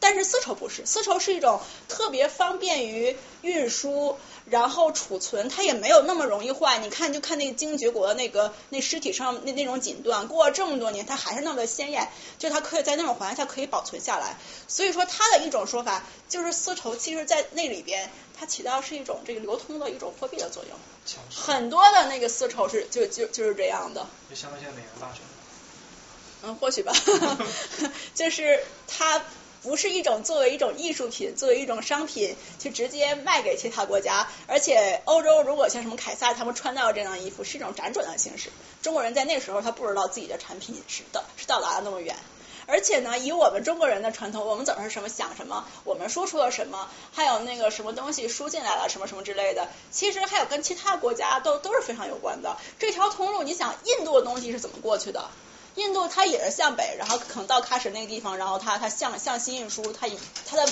[0.00, 6.78] 但是丝绸不是，丝绸是一种特别方便于运输，然后储存，它也没有那么容易坏。
[6.78, 14.36] 你看，就看那个精绝国的那个那尸体上那那种锦缎，过了这么多年，它还是那么的鲜艳，就它可以在那种环境下可以保存下来。
[14.68, 20.78] 所以说，它的一种说法就是丝绸，其实在那里边，它起到是一种这个流通的一种货币的作用。
[21.34, 24.06] 很多的那个丝绸是就就就是这样的。
[24.28, 25.22] 就相当于现在美元大选。
[26.42, 26.92] 嗯，或许吧，
[28.14, 29.24] 就是它
[29.66, 38.50] 不是一种作为一种艺术品，作为一种商品去直接卖给其他国家，而且欧洲如果像什么凯撒他们穿到这样的衣服，是一种辗转的形式。
[38.80, 42.14] 中国人在那时候他不知道自己的产品是到是到达了那么远。
[42.68, 52.56] 而且呢，以我们中国人的传统，我们早上什么想什么，我们说出了什么，还有那个什么东西输进来了，什么什么之类的，其实还有跟其他国家都都是非常有关的。
[52.78, 55.28] 这条通路，你想印度的东西是怎么过去的？
[55.76, 60.68] 印度它也是向北，然后可能到喀什那个地方，然后它它向向西运输，它以它的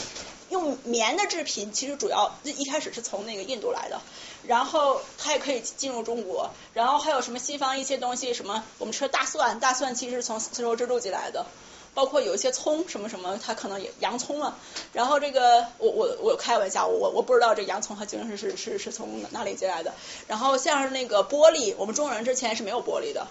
[0.51, 4.01] 用棉的制品，其实主要一开始是从那个印度来的，
[4.47, 11.47] 然后它也可以进入中国，然后还有什么西方一些东西，什么我们吃的大蒜，大蒜其实是从丝绸之路进来的。
[11.95, 14.59] 包括有一些葱什么什么，它可能也洋葱啊。
[14.93, 19.95] 然后这个我我我开玩笑，我我不知道这洋葱它究竟是是是是从哪里进来的。
[20.27, 23.29] 然后像是那个玻璃，我们中国人之前是没有玻璃的，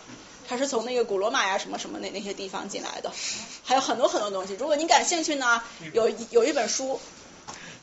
[0.48, 3.12] 它是从那个古罗马呀什么什么那那些地方进来的。
[3.64, 5.62] 还有很多很多东西，如果您感兴趣呢，
[5.94, 7.00] 有有一本书。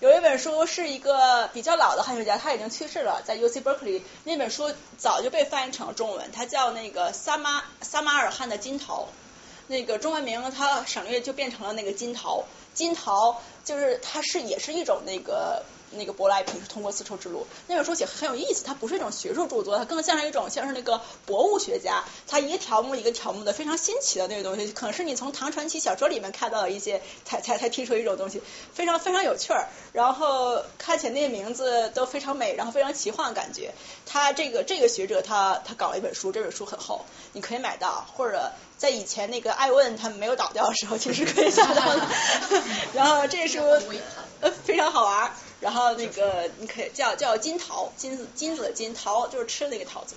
[0.01, 9.09] 有一本书是一个比较老的汉学家，他已经去世了，在 U C Berkeley 那本书早就被翻译成了中文，它叫那个撒马撒马尔罕的金桃。
[9.67, 17.47] 那个中文名它省略就变成了那个金桃，金桃就是它是也是一种那个那个舶来品，是通过丝绸之路。
[17.67, 29.69] 那本书写很有意思，它不是一种学术著作，它更像是一种像是那个博物学家，他一个条目一个条目的非常新奇的那个东西，可能是你从唐传奇小说里面看到的一些才才才提出一种东西，非常非常有趣儿。
[29.93, 33.73] 然后看起来那些名字都非常美，然后非常奇幻的感觉。
[34.07, 38.53] 他这个这个学者他他搞了一本书，这本书很厚，你可以买到，或者。
[38.81, 42.09] 在以前那个艾问他们没有倒掉的时候，其实可以下到的。
[42.95, 43.61] 然后这书
[44.65, 45.31] 非常好玩，
[45.61, 50.15] 然后那个你可以叫叫金桃，金子金子的金桃就是吃的那个桃子，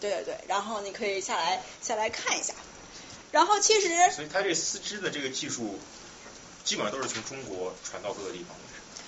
[0.00, 2.54] 对对对，然后你可以下来下来看一下。
[3.32, 5.78] 然后其实，所以它这丝织的这个技术，
[6.64, 8.62] 基本上都是从中国传到各个地方的。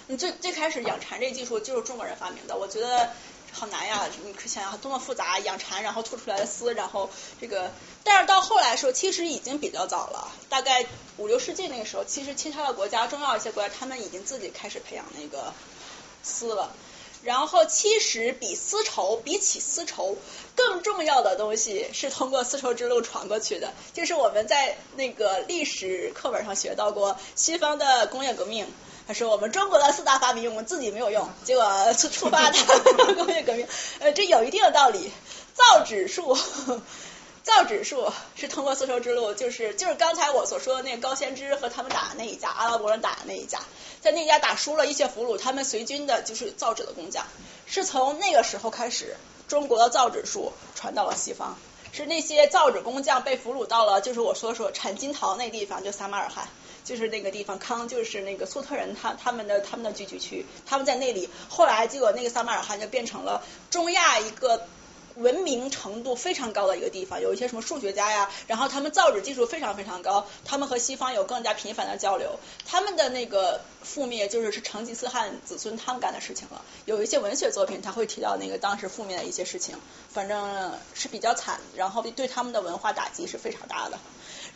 [0.09, 3.11] 你最最开始养蚕这个技术就是中国人发明的，我觉得。
[3.53, 4.07] 好难呀！
[4.25, 7.73] 你可想想多么复杂，养蚕然后吐出来的丝，然后这个，
[8.05, 10.87] 但是到后来说，其实已经比较早了，大概
[11.17, 15.53] 五六世纪那个时候，其实其他的国家，重要一些国家，他们已经自己开始培养那个
[16.23, 16.73] 丝了。
[17.25, 20.17] 然后其实比丝绸，比起丝绸
[20.55, 28.73] 更重要的东西是通过丝绸之路传过去的，就是我们在那个历史课本上学到过西方的工业革命。
[29.09, 32.59] 他说：“我们中国的四大发明，我们自己没有用，结果触触发的
[33.17, 33.67] 工业革命。
[34.01, 35.11] 呃，这有一定的道理。
[35.55, 36.37] 造纸术，
[37.43, 43.61] 造纸术是通过丝绸之路，就是就是刚才我所说的那个高先知和他们打的那一家，阿拉伯人打的那一家，
[44.03, 47.25] 在那家打输了一些俘虏，他们随军的就是造纸的工匠。
[47.65, 49.17] 是从那个时候开始，
[49.49, 51.57] 中国的造纸术传到了西方，
[51.93, 56.47] 是那些造纸工匠被俘虏到了，就是我说说产金桃那地方，就撒马尔罕。”
[56.89, 61.29] 就是那个地方，康就是那个粟特人，他他们的他们的聚居区，他们在那里。
[61.51, 64.67] 后来结果那个撒马尔罕就变成了中亚一个
[65.17, 72.39] 文明程度非常高的一个地方，有一些什么数学家呀，然后他们造纸技术非常非常高，他们和西方有更加频繁的交流。
[72.65, 76.65] 他们的那个覆灭就是是成吉思汗子孙他们干的事情了。
[76.87, 79.77] 有一些文学作品他会提到那个当时覆灭的一些事情，
[80.09, 83.99] 反正是比较惨，然后对他们的文化打击是非常大的。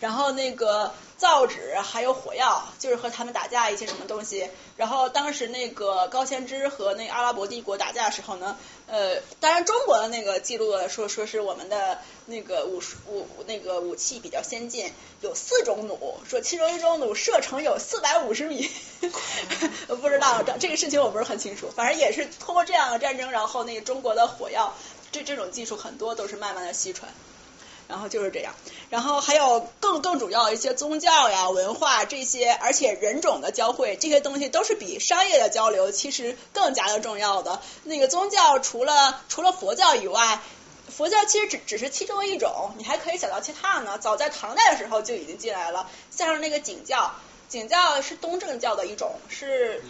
[0.02, 4.50] 然后那个造纸还有火药，就是和他们打架一些什么东西。
[4.76, 8.56] 然后当时那个高仙芝和那阿拉伯帝国打架的时候呢，
[8.88, 18.68] 呃，当然中国的那个记录说说是我们的那个武术武那个武器比较先进，有四种弩，说其中一种弩射程有四百五十米，
[19.86, 24.74] 不知道这这个事情我不是很清楚，反正也是通过这样的战争，然后那个中国的火药
[25.12, 27.08] 这这种技术很多都是慢慢的西传。
[27.92, 28.54] 然后就是这样，
[28.88, 37.60] 然后还有更更主要一些宗教呀、文化这些，而且人种的交汇，这些东西都是比商业的交流其实更加的重要的。
[37.84, 40.40] 那个宗教除了除了佛教以外，
[40.88, 43.98] 佛教其实只只是其中一种，你还可以想到其他的呢。
[43.98, 47.12] 早在唐代的时候就已经进来了，像是那个景教，
[47.50, 49.84] 景教是东正教的一种，是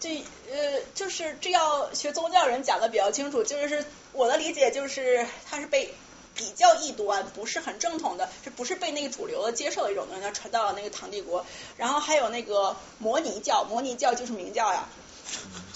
[0.00, 0.16] 这
[0.50, 5.94] 呃就是这要学宗教人讲的比较清楚，就是我的理解就是它是被。
[6.34, 11.44] 比较异端，不是很正统的，这不是被那个主流的接受的一种东西，它传到了那个唐帝国。
[11.76, 14.88] 然后还有那个摩尼教，摩尼教就是明教呀，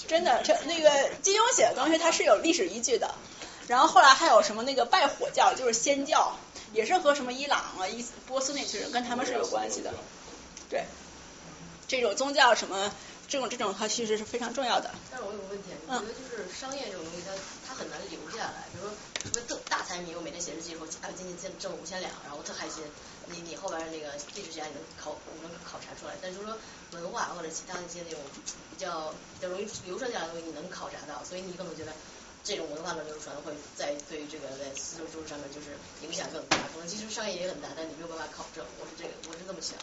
[0.07, 3.13] 真的，这那个金庸写的东西它是有历史依据的。
[3.67, 6.37] 然后后来还有什么那个拜火教，就是仙教，
[6.73, 9.93] 也是和什么伊朗啊、伊波斯那群人跟他们是有关系的。
[10.69, 10.85] 对，
[11.87, 12.91] 这种宗教什么，
[13.27, 14.89] 这种这种它其实是非常重要的。
[15.11, 17.35] 但是我有个问题，你觉得就是商业这种东西，它
[17.67, 18.69] 它很难留下来。
[18.71, 18.91] 比如说，
[19.23, 22.83] 特别特大财迷，我每天写日记说，啊，今天挣挣了五千两，然后我特开心。
[23.27, 25.11] 你你后边那个历史学家你能考，
[25.43, 26.15] 能考察出来。
[26.21, 26.57] 但就是说
[26.91, 28.21] 文化或者其他一些那种
[28.71, 31.91] 比较比较容易流传下来的东西，你能考察到，所以你可能觉得
[32.45, 36.55] 这种文化的流传会在对于这个在丝绸之路上面就是影响更大。
[36.71, 38.63] 可能其实商业也很大，但你没有办法考证。
[38.79, 39.75] 我是这个，我是这么想。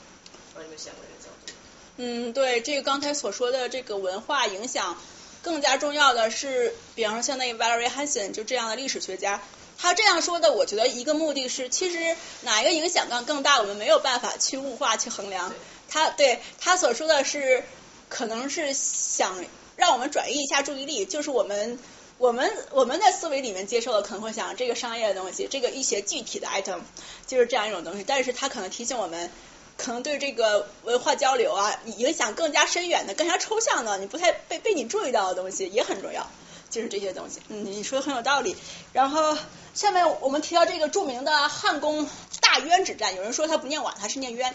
[0.55, 1.53] 不知道你有没有想过这个角度？
[1.97, 5.01] 嗯，对，这个刚才所说的这个文化影响，
[5.43, 9.41] 更加重要的是，比方说像那个 Valerie Hansen 就这样的历史学家，
[9.79, 15.55] 他这样说的，我觉得一个目的是，其实哪一个影响更更大，我们没有办法去物化去衡量。
[15.89, 17.63] 他对他所说的是，
[18.09, 19.45] 可能是想
[19.77, 21.79] 让我们转移一下注意力，就是我们
[22.19, 26.81] 我们我们在思维里面接受的可能会想这个商业的东西，这个一些具体的 item
[27.29, 29.31] 就是这样一种东西，但是他可能提醒我们。
[29.77, 36.29] 可能对这个文化交流啊，影响更加深远的、更加抽象的，你不太被被你注意到的东西也很重要，
[36.71, 37.41] 就是这些东西。
[37.49, 38.57] 嗯，你说的很有道理。
[38.93, 39.37] 然后
[39.75, 42.09] 下面我们提到这个著名的汉宫
[42.41, 44.55] 大渊之战，有人说他不念瓦，他是念渊。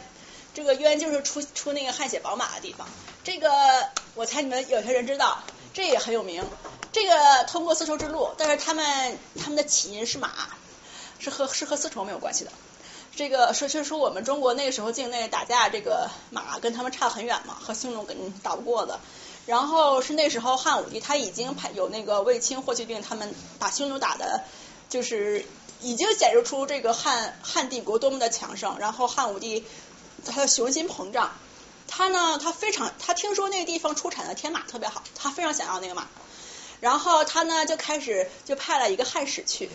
[0.53, 2.87] 这个渊就是出出那个汗血宝马的地方。
[3.23, 3.49] 这个
[4.15, 5.43] 我猜你们有些人知道，
[5.73, 6.43] 这也很有名。
[6.91, 10.31] 这个通过丝绸之路，但是他们他们的起因是马，
[11.19, 12.51] 是和是和丝绸没有关系的。
[13.15, 18.99] 这个说就是说我们中国那个时候境内打架，这个马跟他们差很远嘛，和匈奴跟打不过的。
[19.45, 24.43] 然后是那时候汉武帝他已经派有那个卫青、霍去病他们把匈奴打的，
[24.89, 25.45] 就是
[25.81, 28.77] 已经显示出这个汉汉帝国多么的强盛。
[28.79, 29.65] 然后汉武帝
[30.25, 31.31] 他的雄心膨胀，
[31.87, 36.07] 他呢他非常他听说那个地方出产的天马特别好，他非常想要那个马。
[36.79, 39.69] 然后他呢就开始就派了一个汉使去。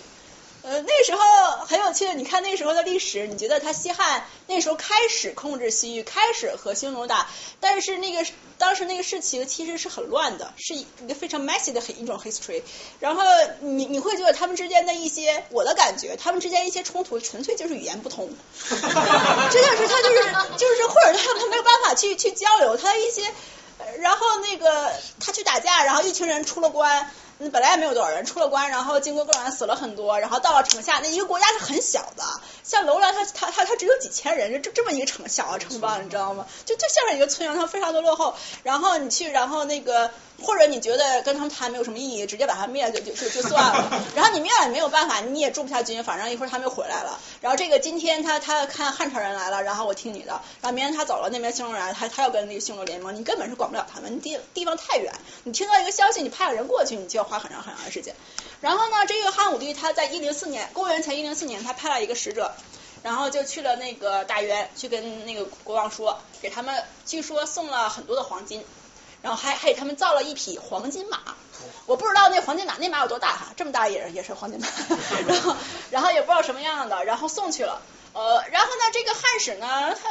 [0.66, 1.20] 呃，那时候
[1.66, 7.28] 很有趣的，你看那时候的历史，你觉得他西汉那时候开始控制西域，开始和匈奴打，
[7.60, 8.26] 但是那个
[8.56, 12.62] 当时那个事情其实是很乱的，是一个非常 messy 的一种 history。
[12.98, 13.22] 然后
[13.60, 18.30] 你你会觉得他们之间的一些，我的感觉，他们之间一些冲突纯粹就是语言不通，
[18.70, 20.22] 真的是他就是
[20.56, 23.30] 就是或者他他没有办法去去交流，他一些，
[23.98, 27.10] 然后那个他去打架，然后一群人出了关。
[27.38, 32.22] 本来也没有多少人，出了关，然后经过各种死了很多，然后到了城下，那一个国家是很小的，
[32.62, 36.46] 像楼兰，它它它它只有几千人，就这这么一个城小的城邦，你知道吗？
[36.64, 38.34] 就就像是一个村庄，它非常的落后。
[38.62, 40.10] 然后你去，然后那个
[40.42, 44.02] 或者你觉得跟他们谈没有什么意义，直接把他灭了就就就就算了。
[44.14, 47.18] 然后你灭了也没有办法，你也驻不下军，反正一会儿他们又回来了。
[47.40, 55.12] 然后这个今天他他看汉朝人来了，然后我听你的，然后明天他走了，那边匈奴人他他要跟那个匈奴联盟，你根本是管不了他们，地地方太远。
[55.44, 58.14] 你听到一个消息，你派个人过去，你就要花很长很长的时间。
[58.60, 62.52] 然后呢，这个汉武帝他在一零四年，公元前一零四年，他派了一个使者，
[63.02, 68.64] 然后就去了那个大渊，去跟那个国王说，给他们据说送了很多的黄金，
[69.24, 71.18] 然后还还给他们造了一匹黄金马。
[71.86, 74.68] 我不知道那黄金马那马有多大哈，这么大也是也是黄金马，
[75.26, 75.56] 然后
[75.90, 77.80] 然后也不知道什么样的，然后送去了。
[78.12, 80.10] 呃，然后呢，这个汉使呢，他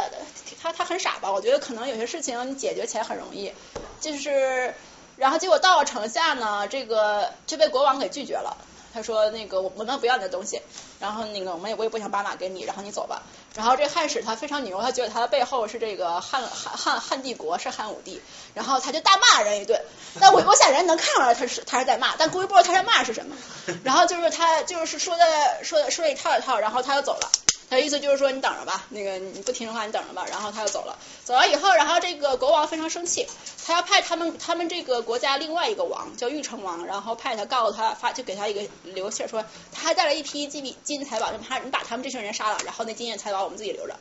[0.61, 1.31] 他他很傻吧？
[1.31, 3.53] 我觉得可能有些事情你解决起来很容易，
[4.01, 4.73] 就是。
[5.15, 8.57] 然后结果到了城下呢，这个就被国王给拒绝了。
[8.93, 10.61] 他说那个我我们不要你的东西，
[10.99, 13.23] 然后那个我们也我也不想把马给你，然后你走吧。
[13.55, 18.21] 然后这汉使他非常牛，他觉得他的背后是这个汉汉汉汉帝国是汉武帝，
[18.53, 19.79] 然后他就大骂人一顿。
[20.19, 23.35] 但我我想人能看出来他是他是在骂，但估计不知道他在骂是什么。
[23.83, 27.42] 然后就是他就是说的说的说了一套一套，然后他就走了。
[27.69, 30.25] 他意思就是说你等着吧，那个你不听的话你等着吧。
[30.29, 33.27] 然后他就走了，走了以后，然后这个国王非常生气，
[33.65, 43.95] 他要派他们他们这个国家另外一个王叫玉成王，然后派他告诉他发就给他一个留信说他还带了一批金币金银财宝，就他你把他们这群人杀了，然后那金银财宝我们自己留着。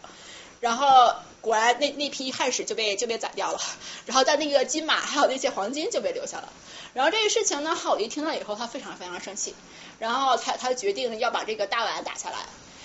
[0.60, 3.60] 然后果然那那批汉使就被就被宰掉了，
[4.06, 6.52] 然后但那个金马还有那些黄金就被留下了。
[6.94, 9.56] 然后这个事情呢，汉武帝听到以后他非常非常生气，
[9.98, 12.36] 然后他他决定要把这个大宛打下来。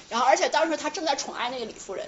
[0.09, 2.07] 然后，而且当时他正在宠爱那个李夫人，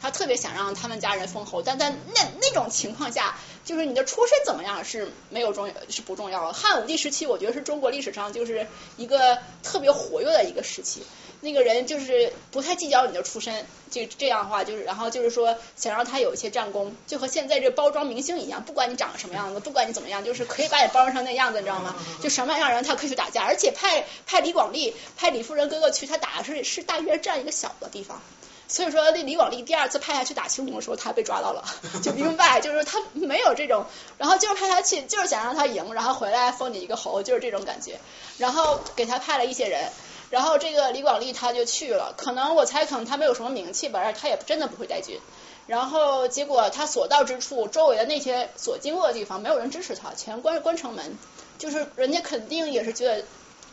[0.00, 6.52] 他特别想让他们家人封侯，但在那那种情况下，就是你的出身怎么样是没有重要是不重要的。
[6.52, 8.66] 汉武帝时期，我觉得是中国历史上就是
[8.96, 11.02] 一个特别活跃的一个时期，
[11.40, 21.96] 那个人就是不太计较你的出身，就这样的话就是，然后就是说想让他有一些战功，就和现在这包装明星一样，不管你长什么样子，不管你怎么样，就是可以把你包装成那样子，你知道吗？
[22.22, 28.20] 就什么样人他可以去打架，而且派派李广利、派李夫人哥哥去，他打的是是大约这样一个小的地方。
[28.68, 31.64] 所以说，那李广利第二次派他去打匈奴的时候，他被抓到了，
[32.04, 33.84] 就明白，就是他没有这种，
[34.16, 37.98] 然后就是派他去，就是想让他赢，然后回来封你一个侯，就是这种感觉，
[38.38, 39.90] 然后给他派了一些人，
[40.30, 45.18] 然后这个李广利他就去了，可能我猜可能他没有什么名气吧，而他也真的不会带军，
[45.66, 51.18] 然后结果他所到之处，周围的那些所经过的地方，没有人支持他，全关关城门，
[51.58, 53.24] 就是人家肯定也是觉得。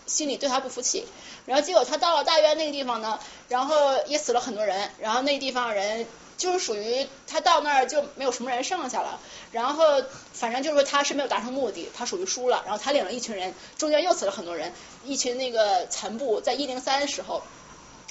[0.07, 1.05] 心里对他不服气，
[1.45, 3.19] 然后结果他到了大渊那个地方呢，
[3.49, 3.75] 然后
[4.05, 6.07] 也死了很多人，然后那地方人
[6.37, 9.19] 就是属于他到那儿就没有什么人剩下了，
[9.51, 10.03] 然后
[10.33, 14.71] 反正就是说他是没有达成目的，他属于输了，然后他领了一群人，中间又死了很多人，
[15.03, 17.43] 一群那个残部在一零三的时候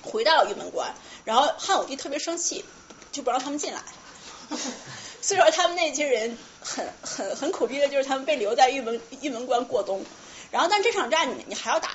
[0.02, 0.94] 回到了玉门关，
[1.24, 2.64] 然后汉武帝特别生气，
[3.12, 3.80] 就不让他们进来，
[5.22, 10.04] 所以说他们那些人很很很苦逼的，就是他们被留在玉门玉门关过冬。
[10.52, 11.90] 然后，但这场战你你还要打，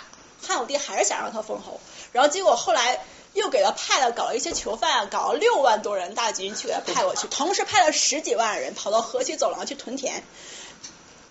[0.46, 1.80] 汉武帝还是想让他封侯，
[2.12, 3.00] 然后结果后来
[3.34, 10.24] 又给他派了搞了一些囚犯，搞了六万多人大军去给他派过去，同时派了十几万人跑到河西走廊去屯田。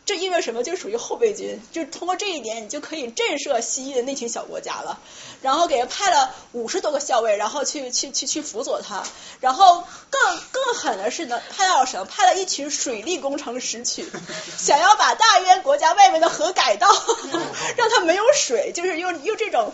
[0.06, 0.64] 这意味着什么？
[0.64, 4.98] 就属于后备军，就通过这一点，你就可以震慑西域的那群小国家了。
[5.40, 9.04] 然后给他派了五十多个校尉，然后去去去去辅佐他。
[9.38, 12.06] 然后更更狠的是呢，派到了什么？
[12.06, 14.10] 派了一群水利工程师去，
[14.58, 16.88] 想要把大渊国家外面的河改道，
[17.76, 19.72] 让他没有水，就是用用这种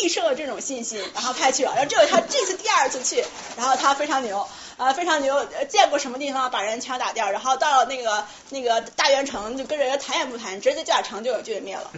[0.00, 1.72] 必胜的这种信心，然后派去了。
[1.74, 3.24] 然后这回他这次第二次去，
[3.56, 4.46] 然后他非常牛。
[4.76, 11.90] 啊，非常牛，见过什么地方把人全打掉，然后到了那个那个大元城就跟人家谈也不谈，直接就把城就就给灭了，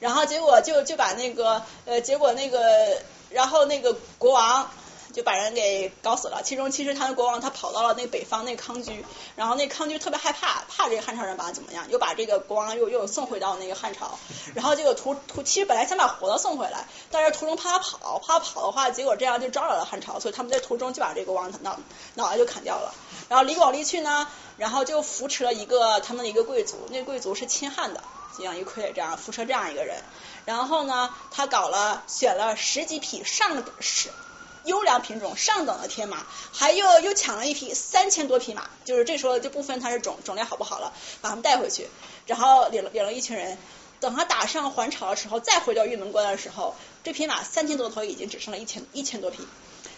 [0.00, 4.70] 然后结果就就把那个呃，结果那个然后那个国王。
[5.14, 6.42] 就把人给搞死了。
[6.44, 9.04] 其中，其实他的国王他跑到了那北方那康居，
[9.36, 14.18] 然后那康居特别害怕，怕这个汉朝人把他怎么样，又把这个国王又又送回到那个汉朝。
[14.54, 21.78] 然后这个途途其实本来想把活的送回来，但是途中怕他跑，怕他跑的话，结果这样就招惹了汉朝，所以他们在途中就把这个国王脑
[22.14, 22.92] 脑袋就砍掉了。
[23.28, 24.26] 然后李广利去呢，
[24.56, 28.02] 然后就扶持了一个他们的一个贵族，那贵族是亲汉的，
[28.36, 30.02] 就像一傀儡这样扶持这样一个人。
[30.44, 34.10] 然后呢，他搞了选了十几匹上十。
[34.64, 41.88] 优良品种上等的天马，还又又抢了一匹三千多匹马，就是这时候就不分它是种种类好不好了，把他们带回去，
[42.26, 43.58] 然后领了领了一群人，
[44.00, 49.46] 等他打上还朝的时候，再回到玉门关的时候，这匹马三千多头已经只剩了一千一千多匹，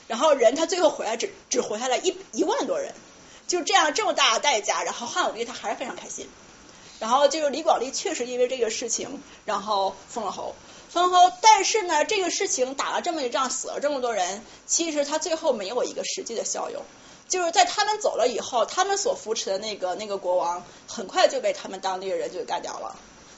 [0.09, 2.93] 然后人他最后回来只只活下来一一万多人，
[3.47, 6.29] 就这样这么大的代价，然后汉武帝他还是非常开心，
[6.99, 10.55] 然后就是李广利确实因为这个事情，然后封了侯。
[10.89, 16.83] 封侯，但是呢，这个事情打了这么一仗，死了这么多人，其实他最后没有一个实际的效用，
[17.29, 22.97] 就是在他们走了以后，他们所扶持的那个那个国王，很快就被他们当地的人就干掉了。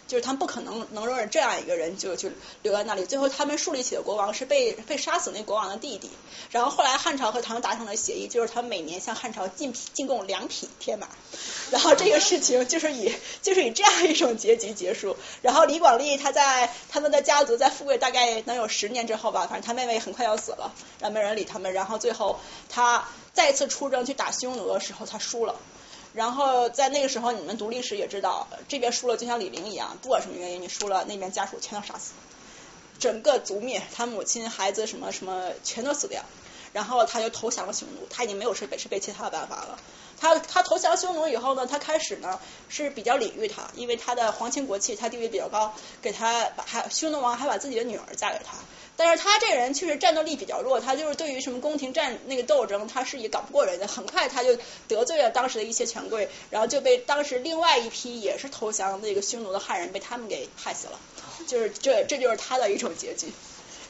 [0.08, 2.30] 就是他们不可能能容忍这样一个人就就
[2.62, 6.10] 留在那里，最后他们树立起的国王是被被杀死那国王的弟弟，
[6.50, 11.06] 然后后来汉朝和他们达成了协议，就是他每年向汉朝进进贡两匹天马，
[11.70, 15.16] 然后这个事情就是以就是以这样一种结局结束。
[15.42, 22.40] 然后李广利他在他们的家族在富贵大概能有十年之后吧，反正他妹妹很快要死了，然后没人理他们，然后最后
[22.70, 25.54] 他再次出征去打匈奴的时候，他输了。
[26.14, 32.12] 然后在那个时候，你们读历史也知道，这边输了就像李陵一样，不管什么原因你输了，那边家属全都杀死，
[32.98, 36.24] 整个族灭，他母亲、孩子什么什么全都死掉。
[36.74, 39.78] 然后他就投降了匈奴，他已经没有是北是被其他的办法了。
[40.20, 48.58] 他他投降匈奴以后呢，他开始呢是比较礼遇他，因为他的皇亲国戚，他地位比较高，给他把还匈奴王还把自己的女儿嫁给他。
[49.00, 53.86] 但是他这个人确实战斗力比较弱，他就是对于什么宫廷战那个斗争，他是也搞不过人的。
[53.86, 54.58] 很快他就
[54.88, 60.98] 得罪了当时的一些权贵，然后就被当时另外一批也是投降那个匈奴的汉人被他们给害死了。
[61.46, 63.32] 就是这这就是他的一种结局。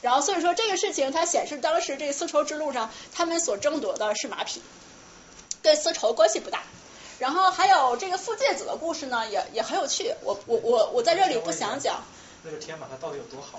[0.02, 4.60] 然后所以说这个事情，它显示当时这个丝绸之路上他们所争夺的是马匹，
[5.62, 6.64] 跟丝绸关系不大。
[7.18, 10.14] 然后还有这个傅介子的故事呢，也也很有趣。
[10.22, 12.04] 我我我我在这里不想讲。
[12.44, 13.58] 那个天马它到底有多好？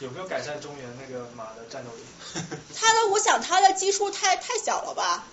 [0.00, 2.02] 有没有改善中原那个马的战斗力？
[2.74, 5.26] 他的，我想他的基数太太小了吧？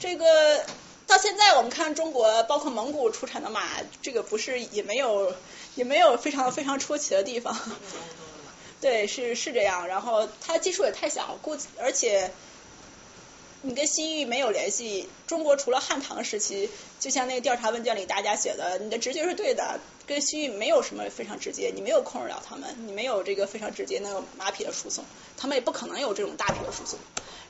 [0.00, 0.64] 这个
[1.06, 3.62] 到现在我们看中国，包括蒙古出产的马，
[4.02, 5.34] 这个不是也没有
[5.74, 7.58] 也没有非常非常出奇的地方。
[8.80, 9.86] 对，是是这样。
[9.88, 12.30] 然后它基数也太小，估计而且
[13.62, 16.68] 你跟西域没有联系，中国除了汉唐时期，
[17.00, 25.04] 就像那个调查问卷里大家写的，你的直觉是对的，跟西域没有什么非常直接，你没有控制了他们，你没有这个非常直接那个马匹的输送，
[25.36, 26.98] 他们也不可能有这种大批的输送。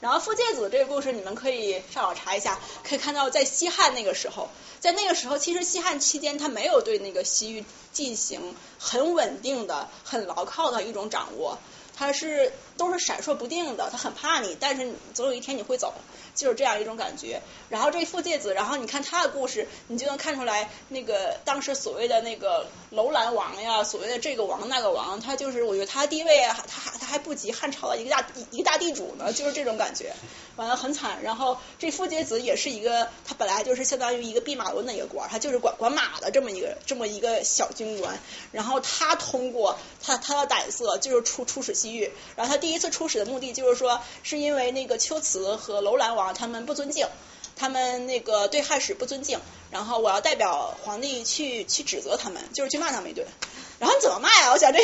[0.01, 4.49] 然后傅介子这个故事，你们可以上网查一下，可以看到在西汉那个时候，
[4.81, 11.59] 在那个时候，其实西汉期间他没有对那个西域进行很稳定的、很牢靠的一种掌握。
[11.97, 15.95] 他是都是闪烁不定的，他很怕你，但是总有一天你会走，
[16.35, 17.41] 就是这样一种感觉。
[17.69, 30.15] 然后这傅介子，然后你看他的故事，你就能看出来，那个当时所谓的那个楼兰王呀，所谓的这个王那个王，他就是我觉得他地位啊，他还他还不及汉朝的一个大一个大地主呢，就是这种感觉，
[30.57, 31.23] 完了很惨。
[31.23, 38.19] 然后这傅介子也是一个，他本来就是相当于一个弼马温的一个官，他就是管管马的这么一个这么一个小军官。
[38.53, 41.75] 然后他通过他他的胆色，就是出出使。
[41.75, 47.07] 西域，然后他第一次出使的目的就是说，是因为那个龟兹和楼兰王他们不尊敬，
[47.57, 49.39] 他们那个对汉使不尊敬，
[49.71, 53.27] 然后我要代表皇帝去去指责他们，就是去骂他们一顿。
[53.79, 54.51] 然后你怎么骂呀？
[54.51, 54.79] 我想这，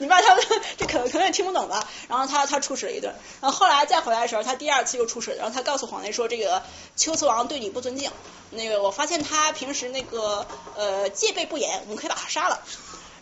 [0.00, 0.44] 你骂他们，
[0.76, 1.88] 这可能可能也听不懂吧。
[2.08, 6.64] 然后他他出使了一顿，然后后来再回来的时候，他第二次又出使，然后他告诉皇帝说，这个
[6.96, 8.10] 龟兹王对你不尊敬，
[8.50, 12.60] 那个我发现他平时那个呃戒备不严，我们可以把他杀了。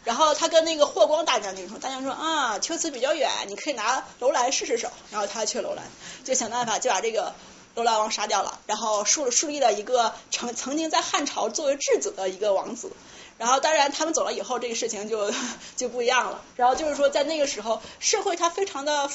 [0.04, 4.90] 然后他跟那个霍光大将军说，大将军说啊，秋瓷比较远，你可以拿楼兰试试手。
[5.10, 5.84] 然后他去楼兰，
[6.24, 7.34] 就想办法就把这个
[7.74, 12.90] 楼兰王杀掉了，然后树树立了一个曾曾经在汉朝作为质子的一个王子。
[13.38, 15.32] 然后当然他们走了以后，这个事情就
[15.76, 16.42] 就不一样了。
[16.56, 19.10] 然后就是说在那个时候，社会它非常的。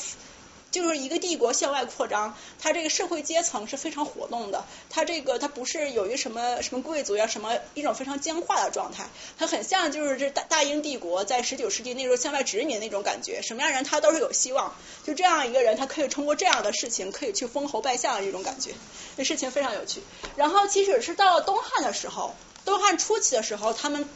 [0.78, 9.08] 就是一个帝国向外扩张，它这个社会阶层是非常活动的，它这个它不是有一什么什么贵族呀，什么一种非常僵化的状态，
[9.40, 18.72] 它很像就是这大大英帝国在十九世纪那时候向外殖民那种感觉，什么样人他都是有希望，就这样一个人，他可以通过这样的事情可以去封侯拜相的这种感觉，
[19.18, 20.02] 这事情非常有趣。
[20.36, 22.36] 然后即使是到了东汉的时候，
[22.66, 24.08] 东汉初期的时候，他们。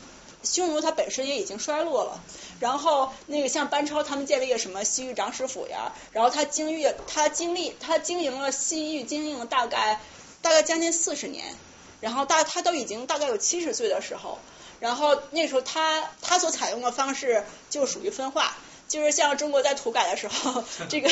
[0.44, 2.22] 匈奴它本身也已经衰落了，
[2.60, 10.00] 然后那个像班超他们建立了什么西域长史府呀，然后他经历他经历他经营了西域经营了大概
[10.42, 11.46] 大概将近四十年，
[12.00, 14.40] 然后大他都已经大概有七十岁的时候，
[14.80, 18.56] 然后那时候他他所采用的方式就属于分化。
[18.92, 21.10] 就是像中国在土改的时候，这个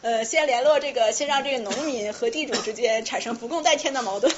[0.00, 4.32] 呃，先联络这个，先让这个农民和地主之间产生不共戴天的矛盾，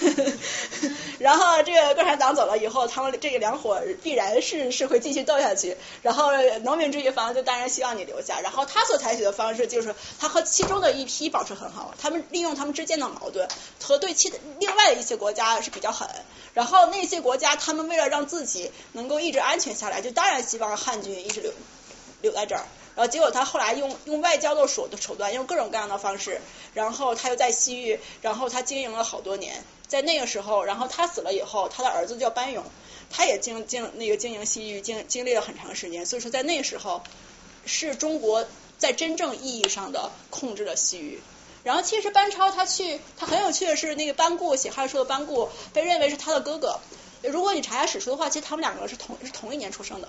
[1.20, 5.76] 然后这个共产党走了以后，他们这个两伙必然是是会继续斗下去。
[6.02, 6.32] 然后
[6.64, 13.46] 农民这一方就当然希望你留下，然后他所采取的方式就是他和其中的一批保持很好，他们利用他们之间的矛盾
[13.80, 16.08] 和对其另外的一些国家是比较狠。
[16.52, 21.52] 然后那些国家他们为了让自己能够一直安全下来，就当然希望汉军一直留。
[22.22, 22.64] 留在这儿，
[22.96, 26.40] 然后结果他后来用用外交的手的手段，用各种各样的方式，
[26.72, 32.64] 然后他又在西域，然后他经营了好多年，在那个时候，然后他死了以后，他的儿子叫班勇，
[33.10, 37.02] 他也经经那个经营西域，经经历了很长时间，所以说在那个时候，
[37.66, 38.46] 是中国
[38.78, 41.20] 在真正意义上的控制了西域。
[41.64, 46.80] 然后其实班超他去，他很有趣的是那个班固写汉书的班固，被认为是他的哥哥。
[47.22, 50.08] 如果你查下史书的话，其实他们两个是同是同一年出生的。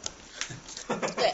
[1.16, 1.32] 对。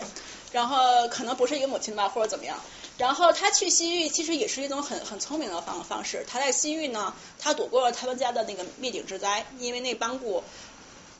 [0.51, 2.59] 然后可能不是一个母亲吧，或者怎么样。
[2.97, 6.25] 然后他去西域，其实也是一种很很聪明的方方式。
[6.27, 10.43] 他在西域呢，他躲过了他们家的那个灭顶之灾，因为那班固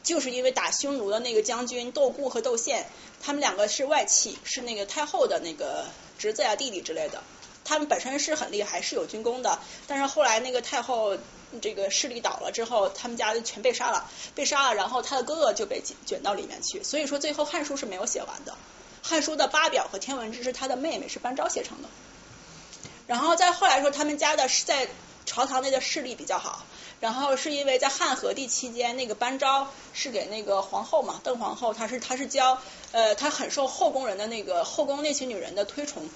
[0.04, 2.86] 就是因为打匈奴的那个将军窦固和窦宪，
[3.22, 5.86] 他们两个是外戚，是那个太后的那个
[6.18, 7.24] 侄子呀、弟弟之类的。
[7.64, 9.60] 他们本身是很厉害，是有军功的。
[9.88, 11.18] 但是后来那个太后
[11.62, 16.84] 这个势力倒了之后，他们家就全被杀了，被杀了，然后他的哥哥就被卷到里面去。
[16.84, 18.58] 所以说最后《汉书》是没有写完的。
[19.02, 21.90] 汉书的八表和天文志是他的妹妹，是班昭写成的。
[23.08, 24.88] 然后再后来说，他们家的是在
[25.26, 26.64] 朝堂内的势力比较好。
[27.00, 32.62] 然后是因为在汉和帝期间，那个班昭是给那个皇后嘛，邓皇后，她是她是教
[32.92, 36.10] 呃，她很受后宫人的那个后宫那群女人的推崇，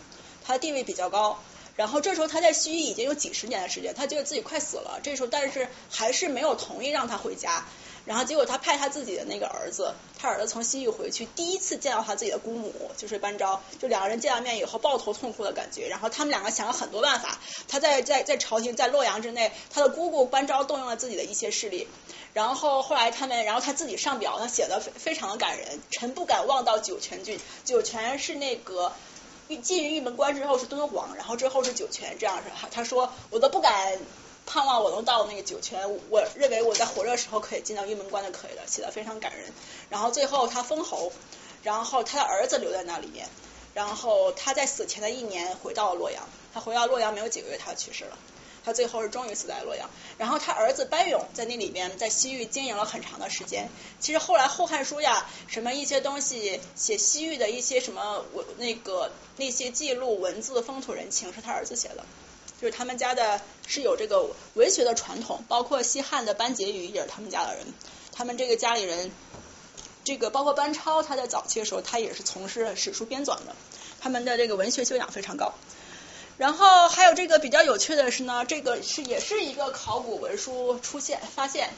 [0.43, 1.39] 她的地位比较高。
[1.77, 4.99] 然后这时候她在西域已经有几十年的时间，她觉得自己快死了。
[5.01, 7.65] 这时候但是还是没有同意让她回家。
[8.05, 15.88] 然后结果他派他自己的那个儿子，他儿子从西域回去，第一次见到他自己的姑母，就是班昭，就两个人见了面以后抱头痛哭的感觉。
[15.88, 17.39] 然后他们两个想了很多办法，
[17.69, 21.88] 他在在在朝廷在洛阳之内，他的姑姑班昭动用了自己的一些势力。
[22.34, 25.80] 然后后来他们，然后他自己上表，他写的非非常的感人。
[25.89, 28.91] 臣不敢望到酒泉郡，酒泉是那个
[29.61, 33.97] 进玉门关之后是敦煌，然后之后是酒泉，这样是他说我都不敢。
[34.45, 39.52] 盼望我能到那个酒泉，我认为我在火热时候可以进到玉门关就可以了，写的非常感人。
[39.90, 41.11] 然后最后他封侯，
[41.64, 43.28] 然后他的儿子留在那里面，
[43.74, 48.18] 然后他在死前的一年回到了洛阳，他回到洛阳没有几个月他去世了。
[48.65, 49.90] 他最后是终于死在洛阳。
[50.18, 53.68] 然后他儿子班勇在那里边在西域经营了很长的时间。
[53.99, 62.06] 其实后来《后汉书》呀，什么一些东西写西域的一些什么文那个那些记录文字风土人情是他儿子写的，
[62.64, 67.65] 就是他们家的是有这个文学的传统，包括西汉的班婕妤也是他们家的人，
[68.14, 69.11] 他们这个家里人。
[70.06, 73.53] 这个包括班超，他在早期的时候，他也是从事史书编纂的，
[73.99, 75.53] 他们的这个文学修养非常高。
[76.38, 81.69] 然后还有这个比较有趣的是呢，这个是也是一个考古文书出现发现，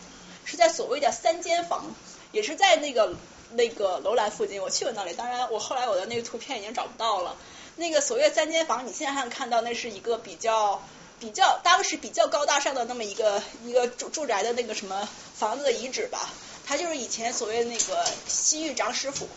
[0.43, 1.95] 是在所谓的三间房，
[2.31, 3.15] 也是在那个
[3.53, 4.61] 那个楼兰附近。
[4.61, 7.35] 我去过那里，当然我后来我的那个图片已经找不到了。
[7.75, 10.81] 那个所谓三间房，你现在还能看到，那是一个比较
[11.19, 16.29] 比较当时比较高大上的那么一个一个住住宅的那个什么房子的遗址吧。
[16.65, 19.27] 它就是以前所谓的那个西域长史府，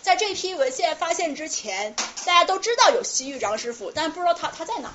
[0.00, 1.94] 在这批文献发现之前，
[2.24, 4.92] 大家都知道有西域长史府，但不知道它它在哪。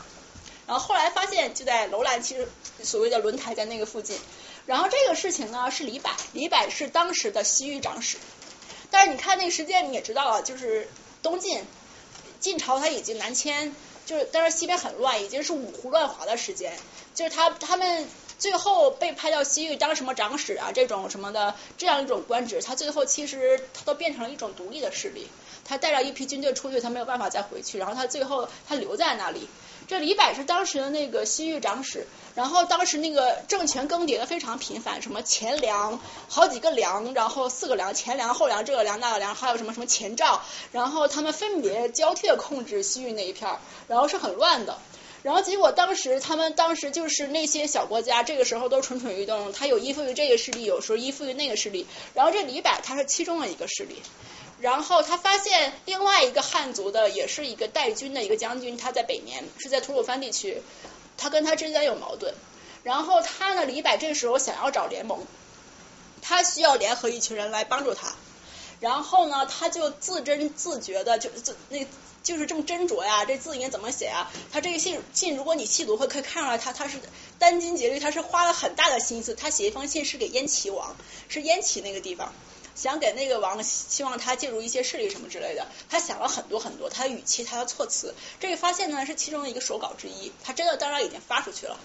[0.65, 2.49] 然后后来发现就在楼兰，其实
[2.81, 4.17] 所谓的轮台在那个附近。
[4.65, 8.17] 然后这个事情呢是李柏，李柏是当时的西域长史。
[8.89, 10.89] 但是你看那个时间你也知道了，就是
[11.21, 11.63] 东晋
[12.45, 16.77] 晋朝他已经南迁，就是当然西边很乱，已经是五胡乱华的时间，
[17.15, 18.07] 就是他他们。
[18.37, 25.25] 最后被派到西域当什么长史啊，这种什么的这样一种官职，他最后其实他都变成了一种独立的势力。
[25.63, 29.47] 他带着一批军队出去，他没有办法再回去，然后他最后他留在那里。
[29.87, 40.41] 这李柏是当时的那个西域长史，然后当时那个政权更迭的非常频繁，什么前梁好几个梁，然后四个梁，前梁后梁这个梁那个梁，还有什么什么前赵，
[40.71, 44.79] 然后他们分别交替的控制西域那一片儿，然后是很乱的。
[45.21, 51.87] 然后结果当时他们当时就是那些小国家，这个时候都蠢蠢欲动，他有依附于这个势力，有时候依附于那个势力。
[52.13, 54.01] 然后这李柏他是其中的一个势力，
[54.59, 60.61] 然后他发现另外一个汉族的也是一个带军的一个将军，他在北面是在吐鲁番地区，
[61.17, 62.33] 他跟他之间有矛盾。
[62.83, 65.25] 然后他呢，李柏这个时候想要找联盟，
[66.21, 68.13] 他需要联合一群人来帮助他。
[68.79, 71.85] 然后呢，他就自斟自觉的就自那。
[72.25, 74.31] 就是这么斟酌呀，这字应该怎么写啊？
[74.51, 76.97] 他这个信信，如果你细读会可以看出来，他他是
[77.39, 79.35] 殚精竭虑，他是花了很大的心思。
[79.35, 80.95] 他写一封信是给燕齐王，
[81.29, 82.33] 是燕齐那个地方，
[82.75, 85.65] 想给那个王，希望他介入一些势力什么之类的。
[85.89, 90.31] 他想了很多很多，他的语气，他的措辞，这个发现呢是其中的一个手稿之一。
[90.43, 91.79] 他真的当然已经发出去了。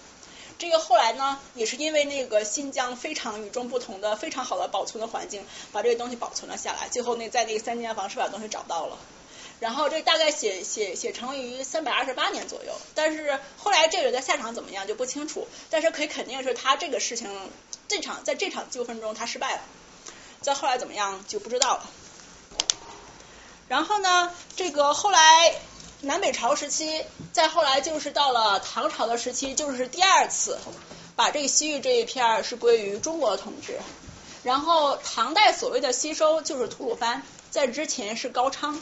[0.59, 6.89] 这个后来呢，也是因为那个新疆非常与众不同的、非常好的保存的环境，把这个东西保存了下来。
[6.91, 8.99] 最后那在那个三间房是把东西找到了。
[9.59, 15.47] 然后这大概写写写成于三百二十八年左右，但是后来这个人的下场怎么样就不清楚。
[15.71, 17.31] 但是可以肯定是他这个事情
[17.87, 19.63] 这场在这场纠纷中他失败了，
[20.43, 21.91] 再后来怎么样就不知道了。
[23.69, 25.55] 然后呢，这个后来
[26.01, 30.59] 南北朝时期，再后来就是到了唐朝的时期，就是第二次
[31.15, 33.79] 把这个西域这一片是归于中国的统治。
[34.43, 38.81] 然后唐代所谓的吸收就是吐鲁番，在之前是高昌。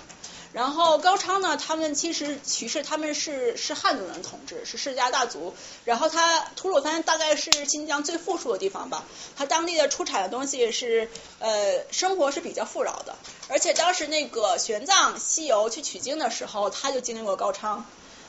[0.52, 5.54] 然后高昌呢，他们其实其实他们是是汉族人统治，是世家大族。
[5.84, 9.04] 然后他吐鲁番大概是新疆最富庶的地方吧，
[9.36, 13.14] 他当地的出产的东西是呃生活是比较富饶的。
[13.48, 17.84] 而且当时那个玄奘西游去取经的时候，他就经历过高昌。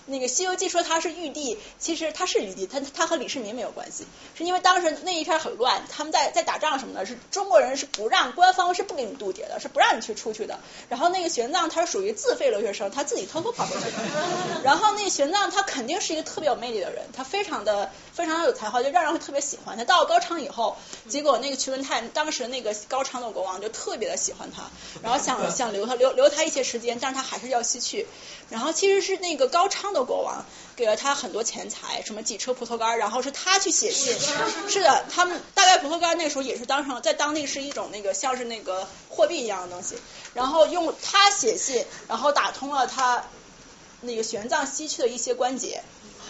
[0.09, 4.05] 那个《西游记》说他是玉帝，其实他是玉帝，他他和李世民没有关系，
[4.35, 10.59] 是因为当时那一片很乱，他们在在打仗什么的，是中国人是不让官方是不给你渡劫的，是不让你去出去的。
[10.89, 13.85] 然后那个玄奘他是属于自费留学生，他自己偷偷跑过去。
[14.63, 19.85] 然后那个玄奘他肯定是一个特别有魅力的人，他非常的非常有才华，就让人会特别喜欢他。
[19.85, 20.75] 到了高昌以后，
[21.07, 24.63] 结果那个屈文泰当时那个高昌的国王就特别的喜欢他，
[25.03, 28.07] 然后想想留他留留他一些时间，但是他还是要西去。
[28.49, 29.98] 然后其实是那个高昌的。
[30.03, 30.45] 国王
[30.75, 34.17] 给了他很多钱财，什么几车葡萄干，然后是他去写信。
[34.69, 39.95] 是的，他们大概葡萄干那时候也是当成在当地是一种那个像是那个货币一样的东西。
[40.33, 43.25] 然后用他写信，然后打通了他
[44.01, 45.83] 那个玄奘西去的一些关节。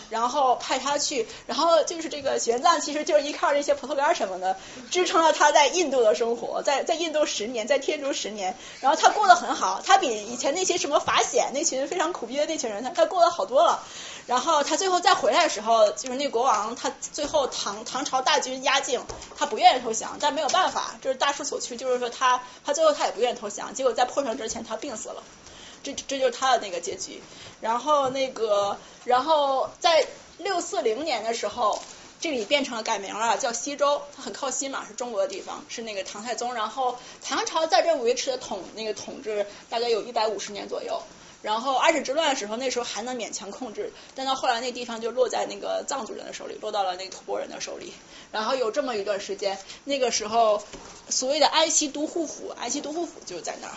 [0.10, 4.58] 然后派他去，然后就是这个玄奘，其实就是依靠这些葡萄干什么的，
[4.90, 13.84] 支撑了他在印度的生活，在在印度十年，在天竺十年，然后他过得很好，他比以前那些什么法显那群非常苦逼的那群人，他他过得好多了。
[14.28, 19.04] 然后他最后再回来的时候，就是那国王，他最后唐唐朝大军压境，
[19.36, 25.24] 他不愿意投降，但没有办法，就是大势所趋，就是说他他最后他也不愿意投降，结果在破城之前他病死了。
[25.84, 27.22] 这这就是他的那个结局，
[27.62, 30.06] 然后那个，然后在
[30.38, 31.82] 六四零年的时候，
[32.20, 36.54] 这里变成了改名了，叫西周，它很靠西嘛，是中国的地方，是那个唐太宗。
[36.54, 41.02] 然后唐朝在这维持的统那个统治大概有一百五十年左右。
[41.42, 47.94] 然后安史之乱的时候，那时候还能勉强控制，但到后来那地方就落在那个藏族人的手里，落到了那个吐蕃人的手里。
[48.34, 50.62] 然后有这么一段时间，那个时候
[51.08, 53.74] 所谓的安西都护府，安西都护府就是在那儿。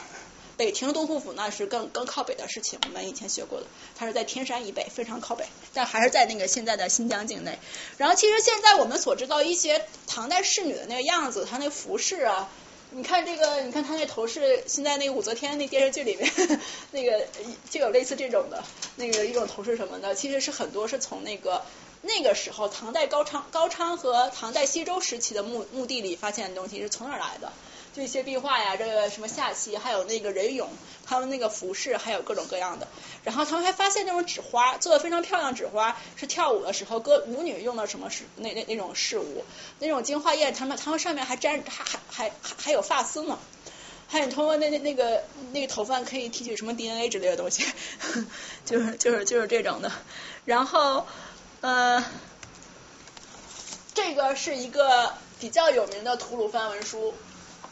[0.56, 3.66] 北庭都护府那是更更靠北的事情，我们以前学过的，
[3.96, 7.58] 它是在天山以北，非常靠北，但还是在那个现在的新疆境内。
[7.96, 12.48] 然后其实现在我们所知道一些唐代侍女的那个样子，她那服饰啊，
[12.90, 16.30] 你看这个，你看她那头饰，现在那个武则天那电视剧里面
[16.92, 17.26] 那个
[17.70, 18.62] 就有类似这种的
[18.96, 21.62] 那个一种头饰什么的，其实是很多是从那个。
[22.04, 27.52] 那个时候，唐代高昌、高昌和唐代西周时期的墓墓地里发现的东西是从哪儿来的？
[27.94, 30.66] 就一些壁画呀，这个什么下棋，还有那个人俑，
[31.04, 32.88] 他们那个服饰，还有各种各样的。
[33.22, 39.44] 然后他们还发现那种纸花，做的非常漂亮纸花，是跳舞的时候歌舞女用的什么那那那种饰物，
[39.78, 43.38] 那种金花燕，他们他们上面还粘还还还还有发丝呢，
[44.08, 47.66] 还有通过那那那个那个头发可以提取什么 DNA 之类的东西，
[48.64, 49.92] 就是就是就是这种的。
[50.46, 51.06] 然后
[51.60, 52.02] 呃，
[53.92, 57.12] 这个是一个比较有名的吐鲁番文书。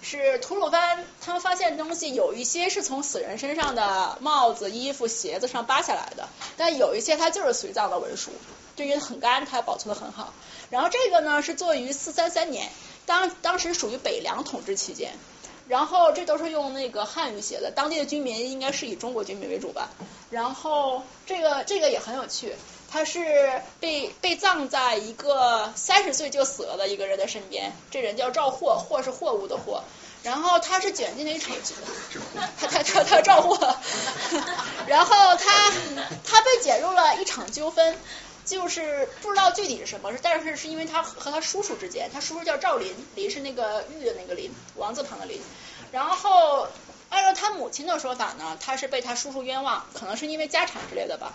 [0.02, 8.30] 是吐鲁番，他们发现东西有一些是从死人身上的帽子、衣服、鞋子上扒下来的，但有一些它就是随葬的文书，
[8.76, 10.32] 就因为很干，它保存的很好。
[10.70, 12.70] 然后这个呢是作于四三三年，
[13.04, 15.12] 当当时属于北凉统治期间，
[15.68, 19.90] 然后这都是用那个汉语写的，当地的居民应该是以中国居民为主吧。
[20.30, 22.54] 然后这个这个也很有趣。
[22.92, 29.82] 他是被被葬在一个三十岁就死了的一个人的身边，这人叫赵货，货是货物的货。
[30.22, 31.56] 然后他是卷进了一场，
[32.60, 33.74] 他他他他赵货，
[34.86, 35.72] 然后他
[36.24, 37.96] 他被卷入了一场纠纷，
[38.44, 45.40] 就是不知道具体是什么，但是是因为他和他叔叔之间，他叔叔叫赵林，林是那个玉的那个林，王字旁的林。
[45.90, 46.68] 然后
[47.08, 51.32] 按照他母亲的说法呢，他是被他叔叔冤枉，可能是因为家产之类的吧。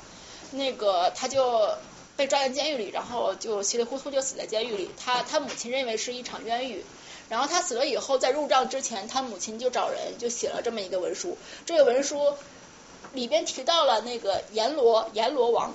[0.51, 1.69] 那个他就
[2.15, 4.89] 被抓进监狱里，然后就稀里糊涂就死在监狱里。
[4.97, 6.83] 他他母亲认为是一场冤狱，
[7.27, 11.37] 然后他死了以后，在入葬之前，他母亲就找人就写了这么一个文书。
[11.65, 12.35] 这个文书
[13.13, 15.73] 里边提到了那个阎罗阎罗王，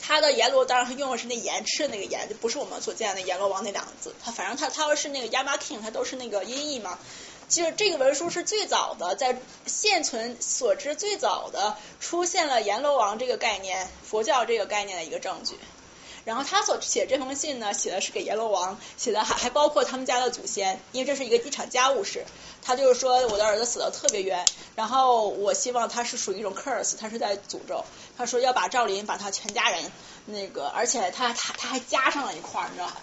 [0.00, 4.14] 他的阎罗当然他用的是那盐吃的那个盐，就不是我们所见的阎罗王那两个字。
[4.22, 6.98] 他反正他他要是那个 Yama King，他都是那个音译嘛。
[7.52, 15.58] 就是这个文书是最早的，在现存所知最早的出现了阎罗王这个概念，佛教这个概念的一个证据。
[16.24, 22.24] 然后他所写这封信呢，写的是给阎罗王，写的还还包括他们家的祖先，因为这是一个一场家务事。
[22.62, 24.46] 他就是说我的儿子死的特别冤，
[24.76, 27.84] 然后我希望他是属于一种 curse，他是在诅咒。
[28.16, 29.92] 他说要把赵林把他全家人
[30.26, 32.94] 那个，而且他他他还加上了一块儿，你知道吗？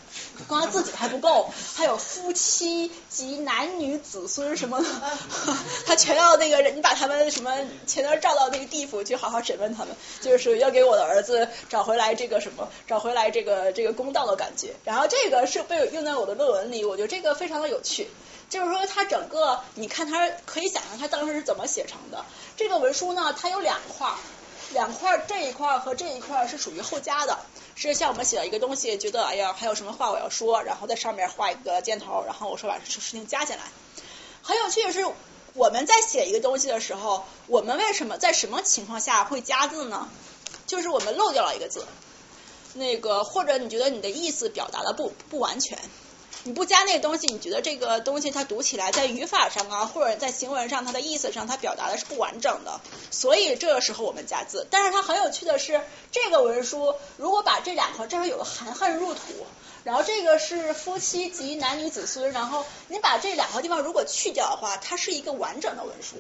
[0.47, 4.87] 光他自己还不够，还有夫妻及男女子孙什么的，
[5.85, 7.53] 他全要那个你把他们什么
[7.85, 14.73] 全都照到那个地府去好好审问他们，就是要给我的儿子找回来这个什么，找回来这个这个公道的感觉。
[14.85, 18.07] 然后这个是被用在我的论文里，我觉得这个非常的有趣。
[18.49, 22.25] 就是说，它整个你看，它可以想象它当时是怎么写成的。
[22.57, 24.15] 这个文书呢，它有两块儿，
[24.71, 27.39] 两块这一块和这一块是属于后加的，
[27.75, 33.63] 是像我们写了一个东西，觉得哎呀还有什么话我要说，然后在上面画一个箭头，然后我说把这事情加进来。
[34.41, 35.05] 很有趣的是，
[35.53, 40.09] 我们在写一个东西的时候，我们为什么在什么情况下会加字呢？
[40.67, 41.87] 就是我们漏掉了一个字，
[42.73, 45.79] 那个或者你觉得你的意思表达的不不完全。
[46.44, 52.80] 你不加那个东西，你觉得这个东西它读起来在语法上啊，或者在行文上，它的意思上，它表达的是不完整的。
[53.11, 54.66] 所以这个时候我们加字。
[54.72, 59.20] 但是它很有趣的是，这个文书如果把这两块，这儿有个含恨入土，
[59.84, 66.16] 然后这个是夫妻及男女子孙，然后你把这两个地方如果去掉的话，它是一个完整的文书。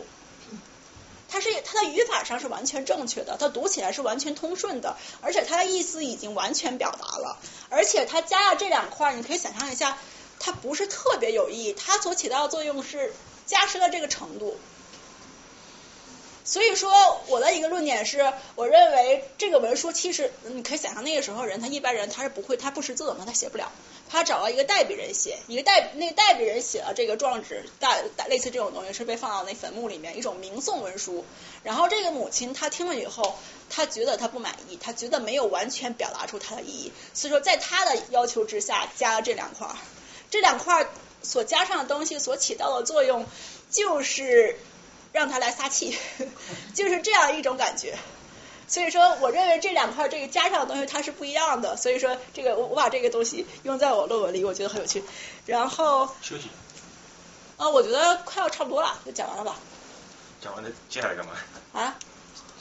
[1.29, 7.37] 它是它的语法上是完全正确的，它读起来是完全通顺的，而且它的意思已经完全表达了，
[7.69, 9.97] 而且它加了这两块，你可以想象一下，
[10.39, 13.13] 它不是特别有意义，它所起到的作用是
[13.45, 14.57] 加深了这个程度。
[16.45, 23.71] 所以说，我的一个论点是，我认为这个文书其实你可以想象，那个时候人他一般人他是不会，他不识字的嘛，他写不了。
[24.09, 31.23] 他找了一个代笔人写，一个代那个代笔人写了这个状纸，代类似这种东西是被放到那坟墓里面，一种明送文书。
[31.63, 33.37] 然后这个母亲她听了以后，
[33.69, 39.75] 她觉得她不满意，她觉得没有完全表达出她的意义，所以说在她的要求之下加了这两块儿。
[40.31, 40.89] 这两块儿
[41.21, 43.25] 所加上的东西所起到的作用
[43.69, 44.57] 就是。
[45.11, 45.97] 让他来撒气，
[46.75, 47.97] 就是这样一种感觉。
[48.69, 51.75] 所以说，我认为这两块这个加上的东西它是不一样的。
[51.75, 55.03] 所以说，这个我我把这个东西用在我论文里，我觉得很有趣。
[55.45, 56.49] 然后休息。
[57.57, 59.55] 啊，我觉得快要差不多了，就讲完了吧。
[60.39, 61.31] 讲完了，接下来干嘛？
[61.73, 61.95] 啊？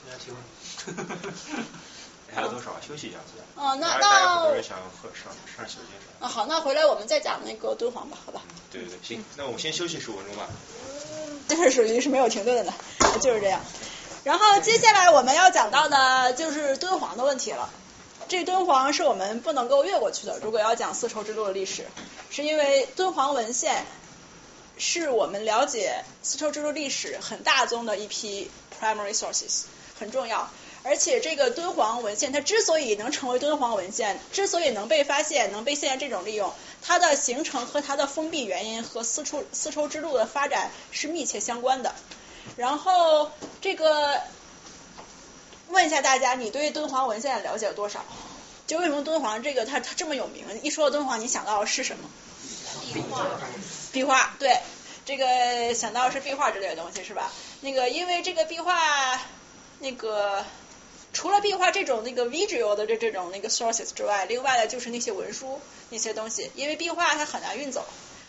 [0.03, 1.07] 接下来提问。
[2.35, 2.75] 还有多少？
[2.87, 3.19] 休息一下。
[3.55, 5.99] 哦，那那人想喝上上洗手间？
[6.21, 8.43] 啊好，那回来我们再讲那个敦煌吧，好吧？
[8.71, 10.49] 对对对，行，那我们先休息十五分钟吧。
[11.13, 12.73] 嗯这是属于是没有停顿的，
[13.21, 13.61] 就是这样。
[14.29, 17.71] 然后接下来我们要讲到的就是敦煌的问题了。
[18.29, 20.39] 这敦煌是我们不能够越过去的。
[20.43, 21.87] 如果要讲丝绸之路的历史，
[22.29, 23.87] 是因为敦煌文献
[24.77, 29.63] 是我们了解丝绸之路历史很大宗的一批 primary sources，
[29.99, 30.51] 很重要。
[30.83, 36.53] 而且这个敦煌文献，它之所以能成为敦煌文献，之所以能被发现，能被现在这种利用，
[36.83, 41.95] 它的形成和它的封闭原因和丝绸丝绸之路的发展是密切相关的。
[42.57, 44.21] 然后这个
[45.69, 48.05] 问一下大家，你对敦煌文献了解多少？
[48.67, 50.45] 就为什么敦煌这个它它这么有名？
[50.63, 52.11] 一说到敦煌，你想到的是什么？
[52.93, 53.27] 壁画。
[53.93, 54.61] 壁画，对，
[55.07, 57.31] 这个想到是壁画之类的东西是吧？
[57.61, 59.21] 那个因为这个壁画，
[59.79, 60.45] 那个
[61.13, 65.59] 除了壁画这种那个 visual 的这这种那个 sources 之外，另外的就是那些文书
[65.89, 67.85] 那些东西，因为壁画它很难运走。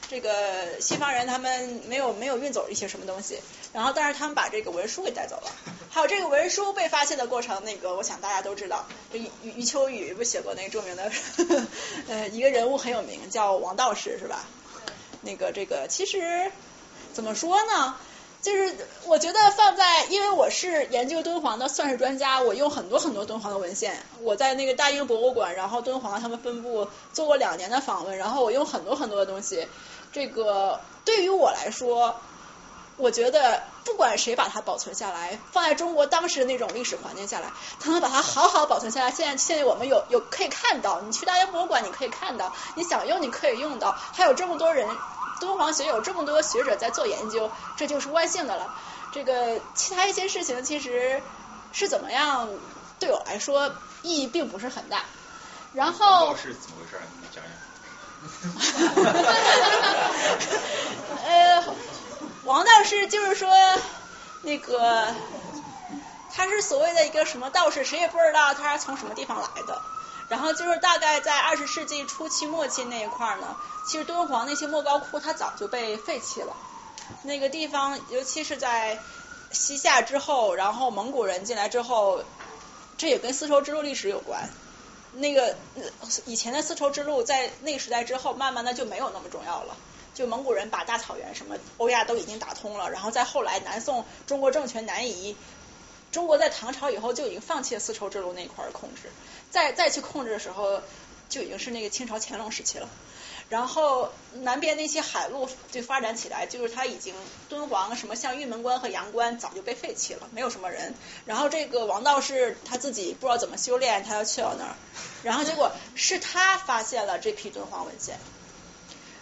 [0.10, 3.40] 这个西方人他们没有没有运走一些什么东西，
[3.74, 5.52] 然后但是他们把这个文书给带走了。
[5.92, 11.12] 还有这个文书被发现的过程，那个我想大家都知道，余余秋雨不写过那个著名的
[12.10, 14.46] 呃一个人物很有名，叫王道士是吧？
[15.22, 16.52] 那个这个其实
[17.14, 17.96] 怎么说呢？
[18.42, 18.74] 就是
[19.04, 24.02] 我觉得放在，因为我是研究敦煌的算是专家，我用很多很多敦煌的文献。
[24.22, 29.68] 我在那个大英博物馆，然后敦煌他们分部做过两年的访问，然后我用很多很多的东西。
[30.12, 32.20] 这个对于我来说，
[32.98, 39.12] 我觉得不管谁把它保存下来，放在中国当时的那种历史环境下来，他能把它好好保存下来。
[39.12, 44.88] 现在现在我们有有可以看到，你去大英博物馆你可以看到，你想用你可以用到，还有这么多人。
[45.40, 48.76] 敦煌学有这么多学者在做研究，这就是万幸的了。
[49.14, 51.22] 这个其他一些事情其实
[51.72, 52.50] 是怎么样，
[53.00, 55.06] 对我来说意义并不是很大。
[55.72, 57.02] 然后是怎么回事？
[57.22, 57.69] 你讲讲。
[61.26, 61.64] 呃，
[62.46, 63.50] 王道士就是说
[64.42, 65.14] 那个
[66.34, 69.82] 他是所谓的一个什么道士，谁也不知道他是从什么地方来的。
[70.30, 73.56] 然后就是大概在二十世纪初期末期那一块呢，
[73.88, 76.56] 其实敦煌那些莫高窟它早就被废弃了。
[77.24, 79.00] 那个地方，尤其是在
[79.52, 82.24] 西夏之后，然后蒙古人进来之后，
[82.96, 84.48] 这也跟丝绸之路历史有关。
[85.20, 85.56] 那个
[86.26, 89.78] 以前的丝绸之路在那个时代之后，慢慢的就没有那么重要了。
[90.16, 95.36] 就蒙古人把大草原什么欧亚都已经打通了，然后再后来南宋中国政权南移。
[96.12, 99.12] 中国在唐朝以后就已经放弃了丝绸之路那块儿控制，
[99.52, 100.82] 再再去控制的时候，
[101.30, 102.90] 就已经是那个清朝乾隆时期了。
[103.50, 104.12] 然后
[104.42, 107.16] 南边那些海路就发展起来，就是它已经
[107.50, 110.94] 敦煌什么像玉门关和阳关早就被废弃了，没有什么人。
[111.26, 114.76] 然后这个王道士他自己不知道怎么修炼，他要去到那儿，
[115.24, 118.20] 然后结果是他发现了这批敦煌文献。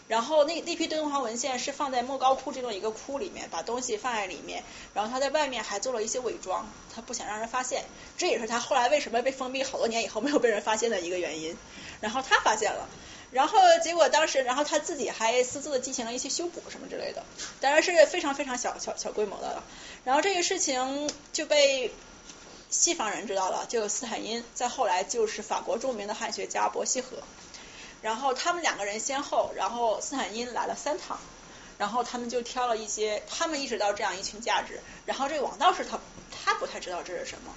[0.10, 4.64] 然后那那批敦煌文献是放在莫高窟这种一个窟里面，把东西放在里面，
[4.94, 7.84] 然后他在外面还做了一些伪装，他不想让人发现，
[8.18, 11.58] 这也是他后来为什么被封闭好多年以后没有被人发现的一个原因。
[12.00, 12.88] 然后他发现了，
[13.32, 17.24] 然后结果当时，然后他自己还私自的进行了一些修补什么之类的，
[17.60, 19.64] 当然是非常非常小小小规模的了。
[20.06, 21.94] 然后这个事情就被
[22.70, 27.18] 西方人知道了，就斯坦因，再后来就是法国著名的汉学家伯希和。
[28.02, 31.20] 然后他们两个人先后，然后斯坦因来了三趟，
[31.78, 36.00] 然后他们就挑了一些，他们意识到这样一群价值，然后这个王道士他
[36.32, 37.54] 他不太知道这是什么，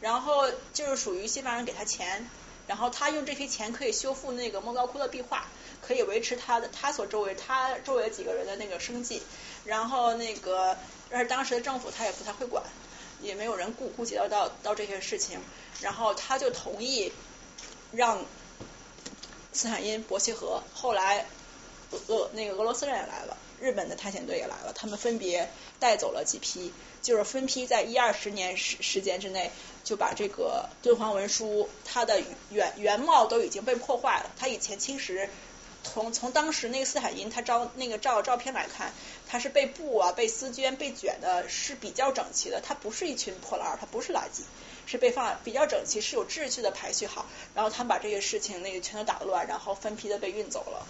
[0.00, 2.28] 然后就是属于西方人给他钱，
[2.66, 5.46] 然后他用这些钱可以修复那个莫高窟的壁画，
[5.80, 9.22] 可以维持他的他所周围他周围几个人的那个生计，
[9.64, 10.76] 然后那个
[11.10, 12.62] 但是当时的政府他也不太会管，
[13.20, 15.40] 也没有人顾顾及到到到这些事情，
[15.80, 17.12] 然后他就同意
[17.90, 18.24] 让。
[19.54, 21.26] 斯坦因、伯希和，后来
[22.08, 25.48] 俄那个俄罗斯人也来了，日本的探险队也来了，他们分别
[25.78, 29.52] 带走了几批，就是分批在一二十年时时间之内，
[29.84, 32.20] 就把这个敦煌文书它的
[32.50, 34.30] 原原貌都已经被破坏了。
[34.36, 35.28] 它以前侵蚀，
[35.84, 38.92] 从从当时那个斯坦因他照那个照照片来看，
[39.28, 44.42] 它是被布啊、被丝绢、被卷的是比较整齐的，它不是一群破烂，它不是垃圾。
[44.84, 47.24] 是被放比较整齐，是有秩序的排序好，
[47.54, 50.84] 然后他们把这些事情那个全都打乱，然后分批的被运走了。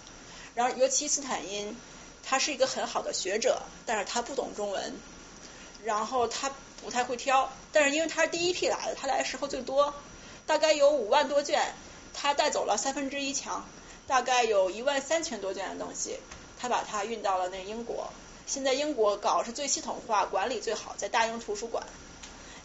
[0.55, 1.77] 然后尤其斯坦因，
[2.23, 4.95] 他是一个很好的学者，但是他不懂中文，
[5.83, 6.51] 然后他
[6.81, 9.93] 不太会挑，但是因为他是第一批来的，他来的时候最多，
[10.47, 11.73] 大概有五万多卷，
[12.13, 13.65] 他带走了三分之一强，
[14.07, 16.17] 大概有一万三千多卷的东西，
[16.59, 18.09] 他把它运到了那英国。
[18.45, 21.83] 现在英国搞是最系统化，管理最好，在大英图书馆。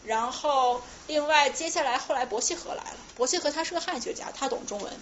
[0.05, 4.93] 然后另外接下来后来伯希和来了，伯希和他是个汉学家，他懂中文，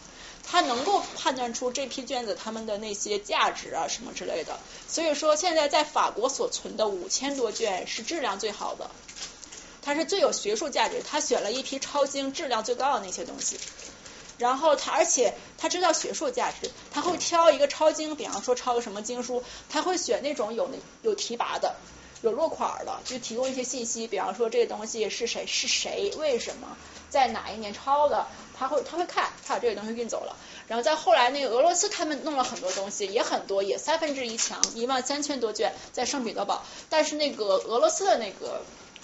[0.49, 4.59] 他能够判断出这批卷子他们的那些价值啊什么之类的。
[4.87, 8.89] 所以说现在在法国所存的五千多卷是质量最好的，
[9.81, 13.57] 它是最有学术价值，他选了一批抄经质量最高的那些东西。
[14.37, 21.75] 然后他，而且他知道学术价值，他会挑一个抄经，比方说抄个什么经书，他会选那种有那有提拔的、
[22.21, 26.77] 有落款的，就提供一些信息，比方说这个东西是谁是谁，为什么
[27.09, 30.35] 在哪一年抄的，他会他会看，他把这个东西运走了。
[30.67, 38.61] 然后再后来那个俄罗斯他们弄了很多东西，也很多，也三分之一强，一万三千多卷在圣彼得堡，但是那个俄罗斯的那个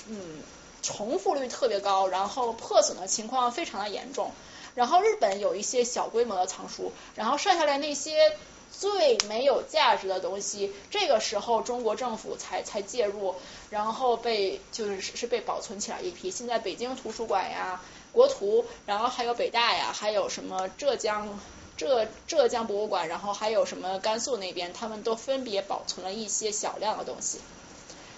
[0.08, 0.42] 嗯
[0.82, 4.32] 重复率特别高，然后破损的情况非常的严重。
[4.76, 8.36] 然后日本有一些小规模的藏书，然后剩下来那些
[8.72, 13.36] 最没有价值的东西，这个时候中国政府才才介入，
[13.70, 16.32] 然后被就是是被保存起来一批。
[16.32, 17.80] 现在北京图书馆呀、
[18.14, 21.38] 国图，然后还有北大呀，还有什么浙江
[21.76, 27.40] 浙浙江博物馆，然后还有什么甘肃那边，他们都分别保存了一些小量的东西，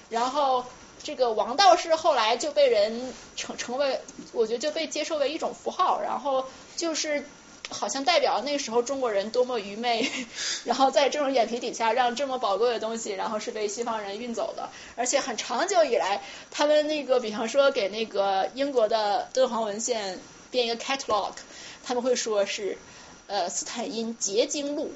[0.09, 0.63] 然后。
[1.03, 4.01] 这个王道士后来就被人成成为，
[4.31, 6.45] 我觉得就被接受为一种符号，然后
[6.75, 7.23] 就是
[7.69, 10.09] 好像代表那时候中国人多么愚昧，
[10.65, 16.21] 然后在这种眼皮底下让这么宝贵的东西，然后是被西方人运走的，而且很长久以来，
[16.51, 20.19] 他们那个比方说给那个英国的敦煌文献
[20.51, 21.33] 编一个 catalog，
[21.83, 22.77] 他们会说是
[23.27, 24.93] 呃斯坦因结晶录，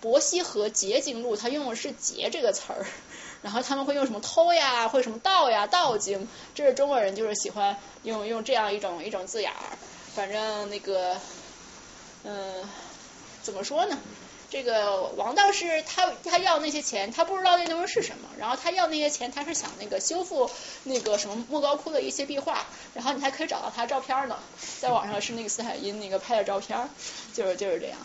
[0.00, 2.86] 伯希和结晶录，他用的是结这个词儿。
[3.40, 6.26] 然后他们会用什么偷呀，或者什么盗呀，盗经，
[6.56, 9.78] 这是中国人就是喜欢用用这样一种一种字眼儿。
[10.12, 11.16] 反正那个，
[12.24, 12.68] 嗯，
[13.42, 13.98] 怎么说呢？
[14.50, 18.30] 这个王道士他他要那些钱，他不知道那东西是什么。
[18.38, 20.50] 然后他要那些钱，他是想那个修复
[20.84, 22.64] 那个什么莫高窟的一些壁画。
[22.94, 24.38] 然后你还可以找到他照片呢，
[24.80, 26.88] 在网上是那个斯坦因那个拍的照片，
[27.34, 27.98] 就是就是这样。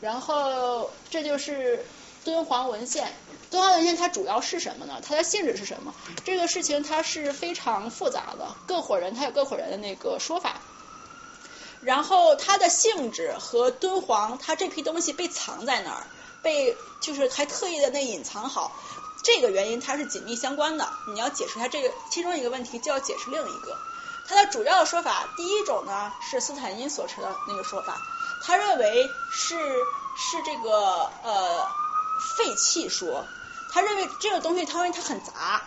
[0.00, 1.84] 然后这就是
[2.24, 3.12] 敦煌文献。
[3.50, 5.02] 敦煌文献它主要是什么呢？
[5.06, 5.94] 它的性质是什么？
[6.24, 10.62] 这个事情它是非常复杂的，各伙人它有各伙人的那个说法。
[11.82, 16.06] 然后它的性质和敦煌它这批东西被藏在那儿，
[16.42, 18.72] 被就是还特意的那隐藏好，
[19.24, 20.88] 这个原因它是紧密相关的。
[21.08, 23.76] 你要解释它这个其中一个问题，就要解释另一个。
[24.28, 28.00] 它的主要的说法，第一种呢是斯坦因所持的那个说法，
[28.44, 29.56] 他认为是
[30.16, 31.66] 是这个呃
[32.36, 33.24] 废弃说。
[33.72, 35.62] 他认为这个东西，他认为它很杂，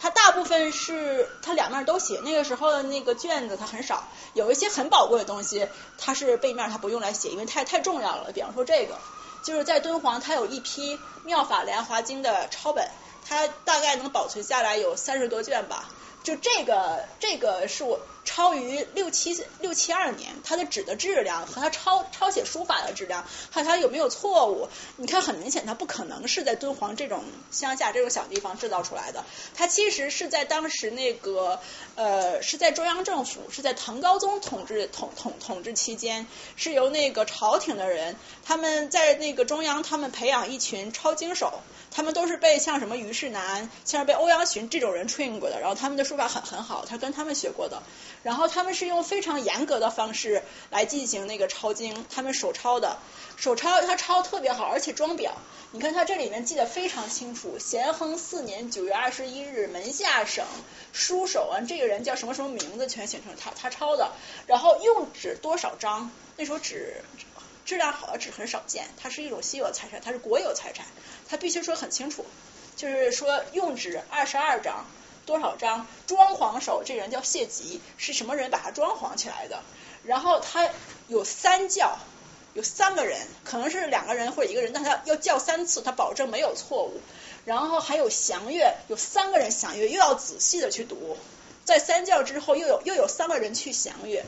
[0.00, 2.20] 它大部分是它两面都写。
[2.24, 5.68] 那个时候的那个卷子它很少，有一些很宝贵的东西，
[5.98, 8.30] 它是背面它不用来写，因为太太重要了。
[8.32, 8.98] 比方说这个，
[9.42, 12.88] 就是在敦煌，它有一批《妙法莲华经》的抄本，
[13.26, 15.88] 它大概能保存下来有三十多卷吧。
[16.22, 18.00] 就这个，这个是我。
[18.28, 24.68] 超于六七六七二年，它的纸的质量和它抄抄写书法的质量，还有它有没有错误？
[24.96, 29.24] 你看，很明显，它不可能是在敦煌这种乡下这种小地方制造出来的。
[29.54, 31.58] 它其实是在当时那个
[31.94, 36.26] 呃，是在中央政府，是在唐高宗统治统统统治期间，
[36.56, 38.14] 是由那个朝廷的人，
[38.44, 41.60] 他们在那个中央，他们培养一群抄经手，
[41.90, 47.82] 他们都是被像什么虞世南，像是被欧阳询这种人 train 过的，然后他们的书法很很好，他跟他们学过的。
[48.22, 52.98] 然后他们是用非常严格的方式来进行那个抄经，他们手抄的，
[53.36, 55.30] 手抄他抄特别好，而且装裱。
[55.70, 60.44] 你看他这里面记得非常清楚，咸亨四年九月二十一日，门下省
[60.92, 64.12] 书手啊，这个人叫什么什么名字，全写成他他抄的。
[64.46, 66.10] 然后用纸多少张？
[66.36, 67.02] 那时候纸
[67.64, 70.86] 质量好的纸很少见，它是一种稀有财产，它是国有财产，
[71.28, 72.24] 他必须说很清楚，
[72.76, 74.86] 就是说用纸二十二张。
[75.28, 76.82] 多少张装潢手？
[76.82, 79.62] 这人叫谢吉，是什么人把他装潢起来的？
[80.02, 80.66] 然后他
[81.06, 81.98] 有三教，
[82.54, 87.02] 有三个人，可能是两个人或者一个人，但他要叫三次，他保证没有错误。
[87.44, 91.18] 然后还有祥乐，有三个人祥乐，又要仔细的去读。
[91.66, 94.24] 在三教之后，又有又有三个人去祥乐，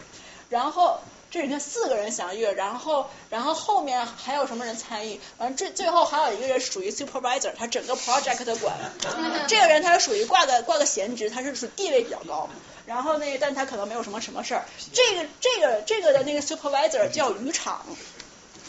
[0.51, 1.01] 然后。
[1.31, 5.20] 这里面四个人详阅，然后然后后面还有什么人参与？
[5.39, 8.77] 完了最最后还有一个人属于 supervisor，他整个 project 管。
[9.47, 12.51] 这个人他是属于挂个挂个闲职，他是属地位比较高。
[12.85, 14.65] 然后那但他可能没有什么什么事儿。
[14.93, 17.86] 这个这个这个的那个 supervisor 叫于场，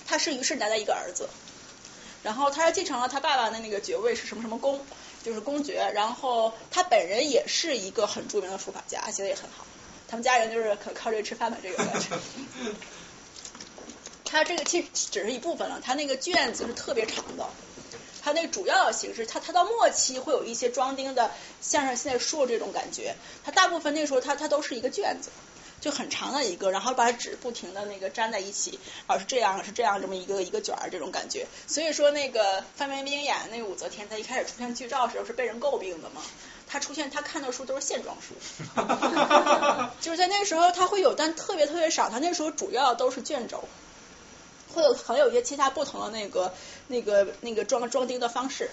[0.08, 1.28] 他是于世南的一个儿子。
[2.22, 4.86] 然后他是继承了他爸爸的那个爵位是什么什么公，
[5.24, 5.92] 就是公爵。
[5.96, 9.66] 然后他本人也是一个很著名的书法家，写的也很好。
[10.12, 12.10] 他们家人就是可靠这个吃饭的这个感觉。
[14.26, 17.48] 他这个其实只是一部分了，他那个卷子是特别长的，
[18.22, 21.32] 它那主要的形式，它它到末期会有一些装订的，
[21.62, 23.16] 像是现在说这种感觉。
[23.46, 25.30] 它大部分那时候它它都是一个卷子。
[25.82, 31.48] 就很长的一个，然后把纸不停的那个粘在一起，然后是这样是这样这么一个一个卷儿这种感觉。
[31.66, 36.22] 所以说那个范冰冰演那个武则天，她一开始出现剧照的时候是被人诟病的嘛。
[36.72, 38.34] 她出现他看的书都是线装书，
[40.00, 42.10] 就是在那时候他会有，但特别特别少。
[42.10, 43.66] 他那时候主要都是卷轴，
[44.74, 46.54] 会有可能有一些其他不同的那个
[46.88, 48.72] 那个那个装装订的方式。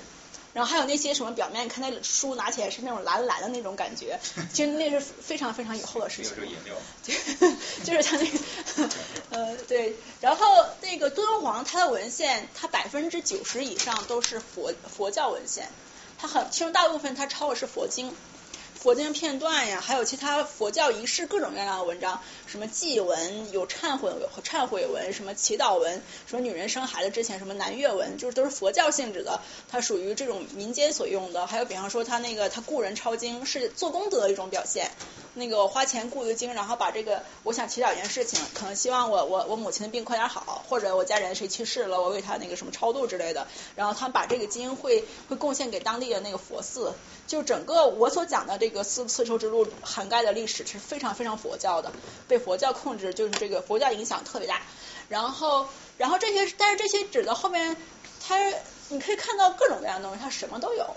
[0.55, 4.19] 然后还有那些什么表面，看那书拿起来是那种蓝蓝的那种感觉，
[4.53, 6.31] 其实那是非常非常以后的事情。
[6.31, 6.75] 有这个颜料。
[7.05, 7.15] 对，
[7.85, 8.91] 就是他那个，
[9.31, 9.97] 呃，对。
[10.21, 10.47] 然后
[10.81, 15.69] 那个敦煌，它的文献，它百分之九十以上都是佛佛教文献，
[16.19, 18.13] 它很其中大部分它抄的是佛经。
[18.75, 24.11] 佛经片段呀，还有其他佛教仪式各种各样的文章，什么祭文、有忏悔
[24.43, 31.47] 忏悔文，什么祈祷文，什么女人生孩子之前什么南岳文，就是都是佛教性质的，它属于这种民间所用的。
[31.47, 34.91] 还有比方说他那个他雇人抄经是做功德的一种表现，
[35.35, 43.47] 那个花钱雇一个经，然后把这个我想祈祷一件事情，可能希望我我我母亲的病快点好，或者我家人谁去世了，我为他那个什么超度之类的，
[43.77, 46.95] 然后他把这个经会会贡献给当地的那个佛寺。
[47.27, 51.93] 就整个我所讲的这个丝丝绸之路涵盖的历史是非常非常佛教的，
[52.27, 54.63] 被佛教控制，就是这个佛教影响特别大。
[55.09, 57.77] 然后，然后这些，但是这些纸的后面，
[58.27, 58.37] 它
[58.89, 60.97] 你可以看到各种各样的东西，它什么都有。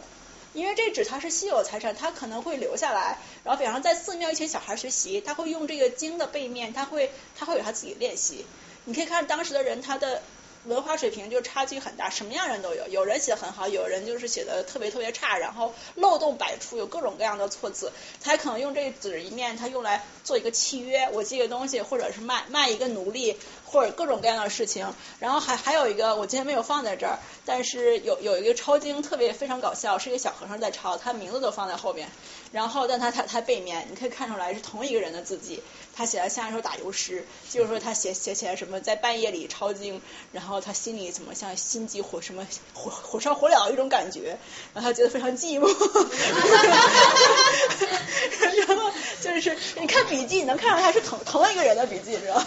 [0.53, 3.17] 因为这纸它是稀有财产，它可能会留下来。
[3.43, 8.45] 然后，比方在寺庙一群小孩学习，他会用这个经的背面，他会他会有他自己练习。
[8.85, 10.21] 你可以看当时的人他的。
[10.65, 17.91] 文化水平就差距很大，什么样人都有，有人写的很好，有人就是写的特别特别差，然后漏洞百出，有各种各样的错字。
[18.21, 24.93] 他可能用这纸一面，他用来做一个契约，我寄个东西，或者是卖卖一个奴隶，或者各种各样的事情。
[25.19, 32.09] 然后还还有一个，我今天没有放在这儿，但是有有一个抄经特别非常搞笑，是一个小和尚在抄，他名字都放在后面。
[32.51, 35.63] 然后但他他他背面你可以看出来是同一个人的字迹，
[35.95, 40.01] 他写的像一首打油诗，就是说他写写起来什么在半夜里抄经，
[40.31, 40.61] 然后。
[40.61, 44.37] 他心里怎么像心急火什么火火烧火燎一种感觉，
[44.75, 45.65] 然后他觉得非常寂寞。
[48.67, 48.91] 然后
[49.21, 52.45] 就是你看笔记，你能看出他是同同一个人的笔记，知道吗？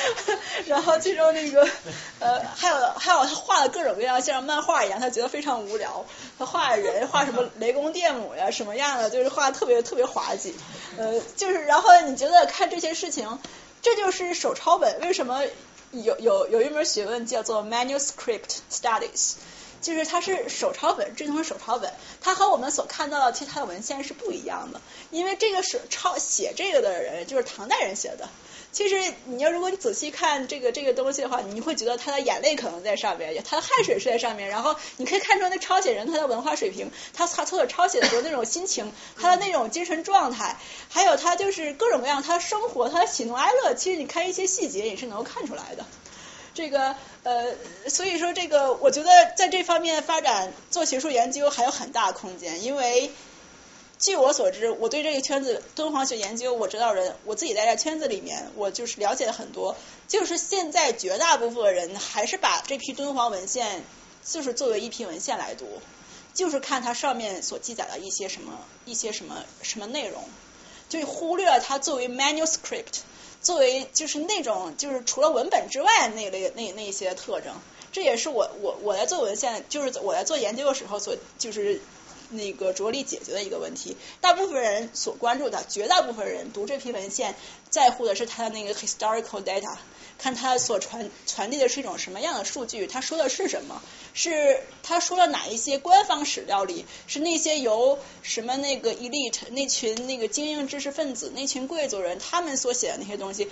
[0.66, 1.68] 然后其中那个
[2.18, 6.04] 呃还有还有他画的各种各样像漫画一样，他觉得非常无聊。
[6.38, 10.56] 他画人画什么雷公电母呀什么样的，就是画的特别特别滑稽。
[10.96, 13.38] 呃，就是然后你觉得看这些事情，
[13.82, 15.42] 这就是手抄本为什么？
[15.92, 19.34] 有有有一门学问叫做 manuscript studies，
[19.80, 24.80] 就是它是手抄本，这种是手抄本，它和我们所看到的其他的文献是不一样的，
[25.12, 28.28] 因为这个手抄写这个的人就是唐代人写的。
[28.74, 45.86] 其实你要如果你仔细看这个这个东西的话，你会觉得他的眼泪可能在上面，他的汗水是在上面，然后你可以看出那抄写人他的文化水平，他他抄写的时候那种心情，他的那种精神状态，还有他就是各种各样他的生活，他的喜怒哀乐，其实你看一些细节也是能够看出来的。
[46.52, 47.54] 这个呃，
[47.88, 53.12] 所以说这个我觉得在这方面发展做学术研究还有很大空间，因为。
[53.96, 59.76] 据我所知，我对这个圈子敦煌学研究，我知道人，我自己在这圈子里面，我就是了解了很多。
[60.08, 63.82] 就是现在绝大部分的人还是把这批敦煌文献，
[64.22, 65.66] 就是作为一批文献来读，
[66.34, 70.22] 就是看它上面所记载的一些什么一些什么什么内容，
[70.90, 73.00] 就忽略了它作为 manuscript，
[73.40, 77.54] 作为就是那种就是除了文本之外那类那那些特征。
[77.92, 81.80] 这也是我我我在做文献，就是我在做研究的时候所就是。
[82.36, 87.34] 那个着力解决的一个问题，大部分人所关注的，绝大部分人读这批文献，
[87.70, 89.76] 在乎的是他的那个 historical data，
[90.18, 93.82] 看他所传传递的是一种什么样的数据，他说的是什么，
[94.12, 103.50] 是他说了哪一些官方史料里，是那些由什么那个 elite 那群那个精英知识分子那群贵族人他们所写的那些东西，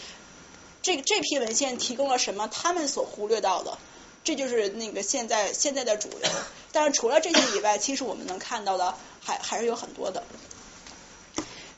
[0.83, 3.79] 这这批文献提供了什么他们所忽略到的。
[4.25, 6.31] 这就是那个现在现在的主流，
[6.71, 10.23] 但是除了这些以外，其实我们能看到的还还是有很多的。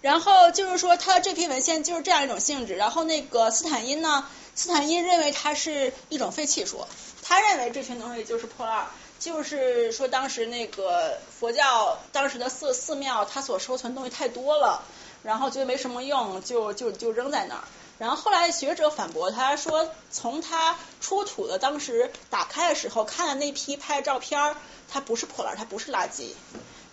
[0.03, 2.75] 然后就是说，他这批文献就是这样一种性质。
[2.75, 6.87] 然后那个斯坦因呢，斯坦因认为它是一种废弃说，
[7.23, 8.87] 他认为这群东西就是破烂，
[9.19, 14.85] 就是说当时那个佛教当时的寺寺庙，它所收存东西太多了，
[15.23, 17.65] 然后觉得没什么用，就就就扔在那儿。
[17.99, 24.57] 然后后来学者反驳他说，从他出土的当时打开的时候看的那批拍的照片儿，
[24.89, 26.33] 它不是破烂，它不是垃圾，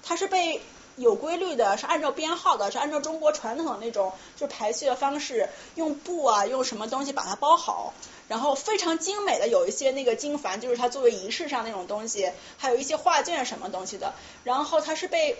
[0.03, 0.61] 它是被
[0.97, 7.93] 有规律的，是按照编号的，是按照中国传统的那种就排序的方式，用布啊，用什么东西把它包好，
[8.27, 14.13] 然后非常精美的有一些那个经幡，就是它作为仪式上那种东西，还有一些画卷什么东西的，
[14.43, 15.35] 然后它是被。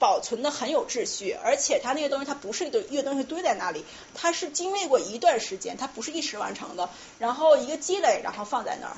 [0.00, 8.96] 保存的很有秩序，而且它那个东西它不是一堆一个东西堆在那里，它是经历过一段时间，它不是一时完成的，然后一个积累，然后放在那儿，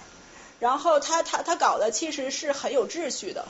[0.61, 3.47] 然后他他他搞的其实是很有秩序的，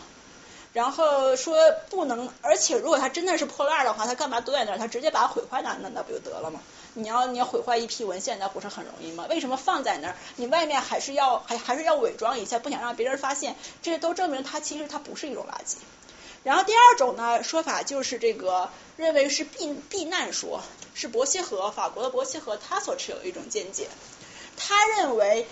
[0.72, 1.56] 然后说
[1.90, 4.78] 不能，而且如果它真的是破烂的话，他干嘛堆在那儿？
[4.78, 6.60] 他直接把它毁坏那那那不就得了吗？
[6.94, 9.26] 你要你要毁坏一批文献，那不是很容易吗？
[9.28, 10.16] 为什么放在那儿？
[10.36, 15.76] 你外面还是要还还是要伪装一下，不想让别人发现，这都证明它其实它不是一种垃圾。
[16.44, 20.60] 然后第二种呢说法就是这个认为是避避难说，
[20.92, 23.88] 是伯希和法国的伯希和他所持有一种见解。
[24.56, 25.46] 他认为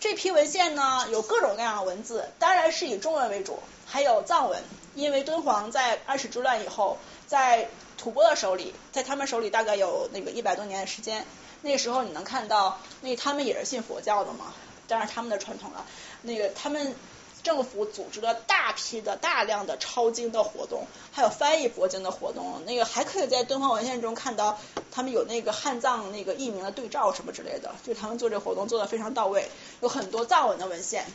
[0.00, 4.62] 这批文献呢有各种各样的文字，当然是以中文为主，还有藏文。
[4.94, 7.68] 因为敦煌在安史之乱以后，在
[7.98, 11.26] 吐蕃的手里，在他们手里大概有那个一百多年的时间。
[11.60, 14.54] 那时候你能看到，那他们也是信佛教的嘛，
[14.88, 15.84] 当然他们的传统了。
[16.22, 16.94] 那个他们。
[17.46, 22.60] 政府组织了大批的、大量的抄经的活动，还有翻译佛经的活动。
[22.66, 24.58] 那个还可以在敦煌文献中看到，
[24.90, 29.48] 他们有那个汉藏那个译名的对照什么之类的，就他们做这活动做的非常到位，
[29.80, 31.06] 有很多藏文的文献。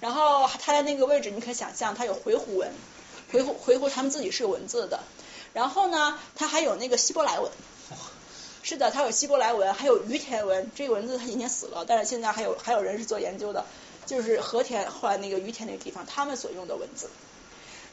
[0.00, 2.72] 然后他在那个位置，你可以想象，他有回鹘文，
[3.30, 4.98] 回鹘回鹘他们自己是有文字的。
[5.52, 7.52] 然后呢，他还有那个希伯来文。
[8.60, 10.70] 是的，它有希伯来文，还有于田文。
[10.74, 13.64] 这个文字它已经死了，但是现在还有还有人是做研究的。
[14.08, 17.10] 就是和田后来那个于田那个地方，他们所用的文字，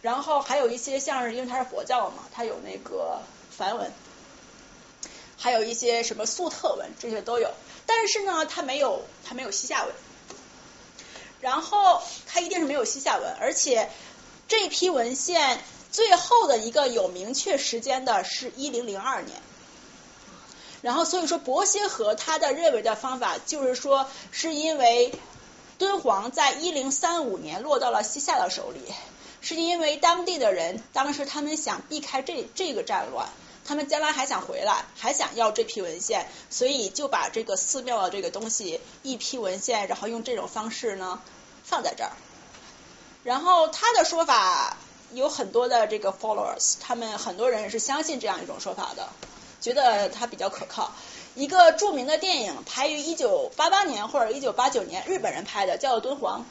[0.02, 3.22] 然后还有一些像是因为它是佛教嘛，它有那个
[3.52, 3.92] 梵文，
[5.38, 7.52] 还有一些什么粟特文，这些都有。
[7.86, 9.94] 但是呢，它没有它没有西夏文，
[11.42, 13.90] 然后它一定是没有西夏文，而且
[14.48, 15.60] 这批文献
[15.92, 19.38] 最后的一个有明确时间的是一零零二年。
[20.82, 25.12] 然后所以说，伯希和他的认为的方法就是说，是因为。
[25.77, 28.93] 敦煌在一零三五年落到了西夏的手里，
[29.41, 33.27] 是因为当地的人当时他们想避开这这个战乱，
[33.65, 41.22] 他们将来还想回来，还想要这批文献，所以就把这个寺庙的这个东西一批文献，然后用这种方式呢
[41.64, 42.11] 放在这儿。
[43.23, 44.77] 然后他的说法
[45.11, 49.10] 有很多的这个 followers，他们很多人是相信这样一种说法的，
[49.60, 50.93] 觉得它比较可靠。
[51.36, 56.41] 一个著名的电影，拍于一九八八年或者一九八九年，日本人拍的，叫《敦煌》。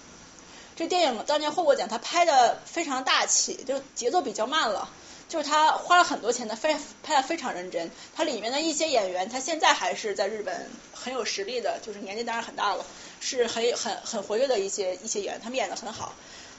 [0.77, 4.91] 这电影当年获过奖，他拍的非常大气，就节奏比较慢了。
[5.27, 7.91] 就是他花了很多钱的，非拍的非常认真。
[8.15, 12.85] 他里面的一些演员，他现在还是在日本很有实力的，就是年纪当然很大了，
[13.21, 16.13] 是很很很活跃的一些一些演员，他们演的很好。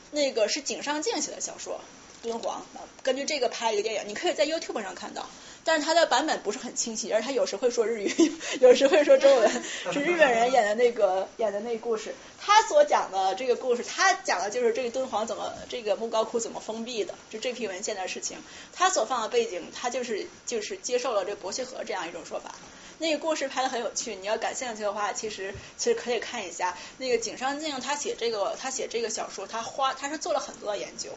[0.10, 1.80] 那个是井上靖写的小说
[2.24, 2.66] 《敦煌》，
[3.04, 5.28] 根据这个拍一个电影，你可以在 YouTube 上看到。
[5.68, 12.14] 但是他的版本不是很清晰，而他有时会说日语， 有时会说中文，是日本人演的那个演的那故事。
[12.40, 18.38] 他所讲的这个故事，他讲的就是这个敦煌怎么这个莫高窟怎么封闭的，就这批文献的事情。
[18.74, 22.54] 他所放的背景，他就是就是接受了这伯希和这样一种说法。
[23.00, 31.10] 那个故事拍的很有趣，你要感兴趣的话，其实其实可以看一下那个井上靖他写这个他写这个小说，他花他是做了很多的研究。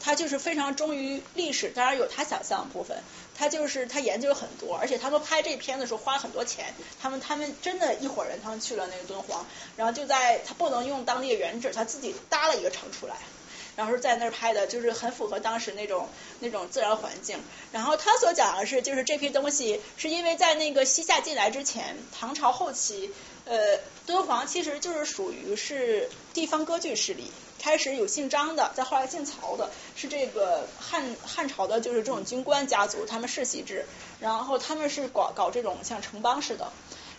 [0.00, 2.98] 他就是非常忠于历史，当然有他想象的部分。
[3.36, 6.72] 他就是他研究了很多，而且他们拍这片的时候花了很多钱。
[7.00, 9.44] 他们他们真的一伙人，他们去了那个敦煌，
[9.76, 13.16] 然后就在他不能用当地的原址，他自己搭了一个城出来，
[13.76, 16.08] 然后在那儿拍的，就是很符合当时那种
[16.38, 17.42] 那种自然环境。
[17.72, 23.10] 然后他所讲的是，就是这批东西是因为在那个西夏进来之前，唐朝后期，
[23.46, 27.30] 呃，敦煌其实就是属于是地方割据势力。
[27.64, 33.86] 开始有姓张的，在后来姓曹的，是这个汉汉朝的，就是这种军官家族，他们世袭制，
[34.20, 36.70] 然后他们是搞搞这种像城邦似的。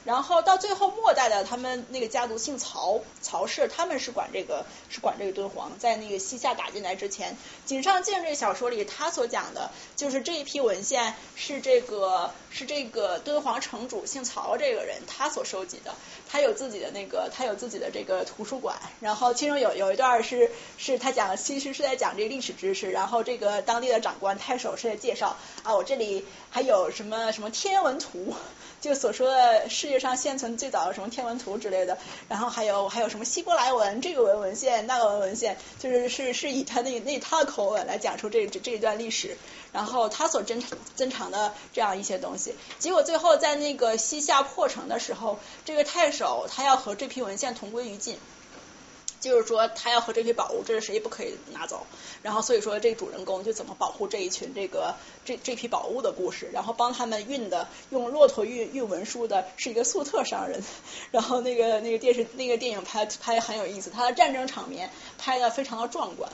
[0.06, 5.72] 然后到最后末代的，他们那个家族姓曹，曹氏，他们是管这个，是管这个敦煌。
[5.80, 15.96] 在那个西夏打进来之前，井上靖这个小说里，他所讲的就是这一批文献是这个是这个敦煌城主姓曹这个人他所收集的，
[16.30, 18.78] 他有自己的那个，他有自己的这个图书馆。
[19.02, 22.92] 然后其中有有一段是是他讲，其实是在讲这个历史知识。
[22.92, 26.24] 然后这个当地的长官太守是在介绍啊，我这里
[26.56, 28.34] 还有什么什么天文图，
[28.80, 30.00] 就所说的世界。
[30.00, 31.98] 上现存最早的什么天文图之类的，
[32.30, 39.38] 然后还有还有什么希伯来文这个文文献那个文文献，就是是是以他那那他的口吻来讲出这这一段历史，
[39.74, 40.64] 然后他所珍
[40.96, 48.18] 珍藏的这样一些东西，结果最后在那个西夏破城的时候，这个太守他要和这批文献同归于尽。
[49.26, 51.86] 就是说他要和这批宝物，这是谁也不可以拿走。
[52.22, 54.96] 然后所以说这个主人公就怎么保护这一群这个
[55.26, 60.64] 这这批宝物的故事，然后帮他们运的用骆驼运运文书的是一个粟特商人。
[61.12, 66.32] 然后那个那个电视那个电影拍拍很有意思，他的战争场面拍的非常的壮观。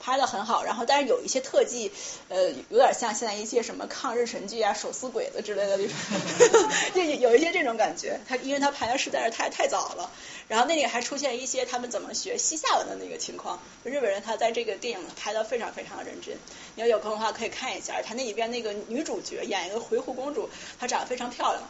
[0.00, 1.92] 拍的很好，然后但是有一些特技，
[2.28, 5.94] 呃，有点像现在一些什么抗日神剧啊、手撕鬼子之类的那种，
[6.94, 8.18] 就有一些这种感觉。
[8.26, 10.10] 他因为他拍的实在是太太早了，
[10.48, 13.60] 然后那里还出现一些他们怎么学西夏文的那个情况。
[13.84, 16.34] 日本人他在这个电影拍的非常非常的认真，
[16.74, 18.00] 你要有空的话可以看一下。
[18.02, 20.48] 他那里边那个女主角演一个回鹘公主，
[20.78, 21.62] 她长得非常漂亮。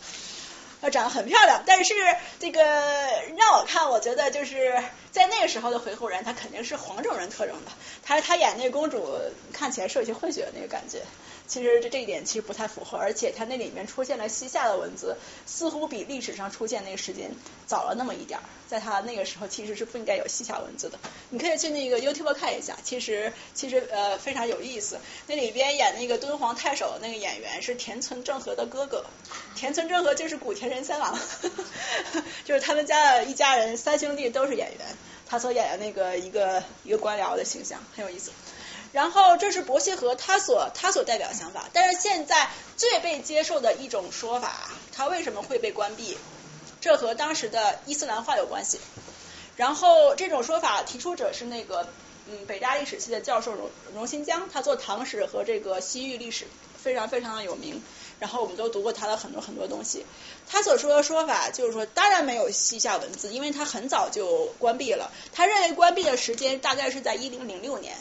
[0.81, 1.94] 她长得很漂亮，但是
[2.39, 7.70] 这个让我看，我觉得就是在那个时候的回鹘人，她肯定是黄种人特征的。
[8.02, 9.15] 她她演那个公主
[9.52, 11.02] 看起来是有些混血的那个感觉，
[11.51, 15.16] 其实这这一点其实不太符合，而且它那里面出现了西夏的文字，
[15.47, 17.32] 似乎比历史上出现那个时间
[17.66, 18.43] 早了那么一点儿。
[18.68, 20.98] 在他那个时候其实是不应该有西夏文字的。
[21.31, 25.01] 你可以去那个 YouTube 看一下，其实其实呃非常有意思。
[25.27, 29.05] 那里边演那个敦煌太守的那个演员是田村正和的哥哥，
[29.56, 31.18] 田村正和就是古田仁三郎，
[32.47, 34.86] 就是他们家的一家人三兄弟都是演员。
[35.27, 38.31] 他所演的那个一个一个官僚的形象很有意思。
[38.92, 46.18] 然后这是伯希和他所他所代表想法，但是现在最被接受的一种说法，他为什么会被关闭？
[46.80, 48.80] 这和当时的伊斯兰化有关系。
[49.56, 51.86] 然后这种说法提出者是那个
[52.28, 56.46] 嗯北大历史系的教授荣荣新江，他做唐史和这个西域历史
[56.82, 57.82] 非常非常的有名。
[58.18, 60.04] 然后我们都读过他的很多很多东西。
[60.46, 65.10] 他所说的说法就是说，当然没有西夏文字，因为他很早就关闭了。
[65.32, 67.96] 他认为关闭的时间大概是在一零零六年，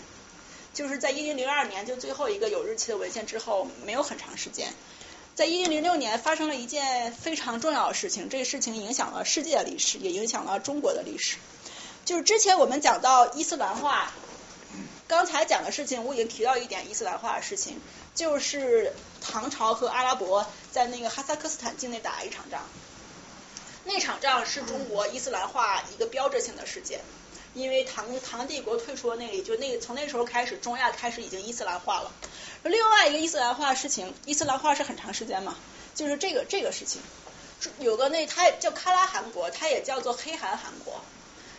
[0.74, 4.74] 就是在一零零二年就最后一个有日期的文献之后，没有很长时间。
[5.36, 11.38] 在一零零六年发生了一件非常重要的事情，这个事情影响了世界的历史，也影响了中国的历史。
[12.06, 14.12] 就是之前我们讲到伊斯兰化，
[15.08, 17.80] 刚才讲的事情我已经提到一点伊斯兰化的事情，
[18.16, 22.64] 就是唐朝和阿拉伯在那个哈萨克斯坦境内打了一场仗。
[23.86, 27.00] 那场仗是中国伊斯兰化一个标志性的事件，
[27.60, 32.12] 因为唐唐帝国退出了那里，就那从那时候开始，中亚开始已经伊斯兰化了。
[32.64, 35.56] 另外一个伊斯兰化的事情，伊斯兰化是很长时间嘛，
[35.96, 37.02] 就是这个这个事情，
[37.80, 41.02] 有个那它叫喀拉汗国，它也叫做黑汗汗国，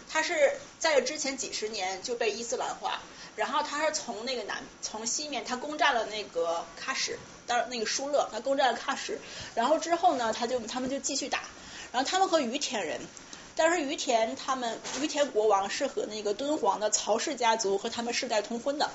[0.08, 3.00] 它是在之前几十年就被伊斯兰化，
[3.36, 9.18] 然后它是从那个南从西面，它攻占了那个喀什，当那个疏勒，它攻占了喀什，
[9.54, 11.42] 然后之后呢，他就他们就继续打，
[11.92, 13.00] 然后他们和于田人，
[13.62, 18.88] 但是于田他们于田国王是和那个敦煌的曹氏家族和他们世代通婚的。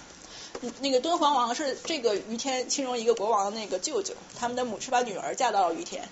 [0.79, 6.09] 那个敦煌王是这个于田其中一个国王的那个舅舅，他们的母是把女儿嫁到了于田，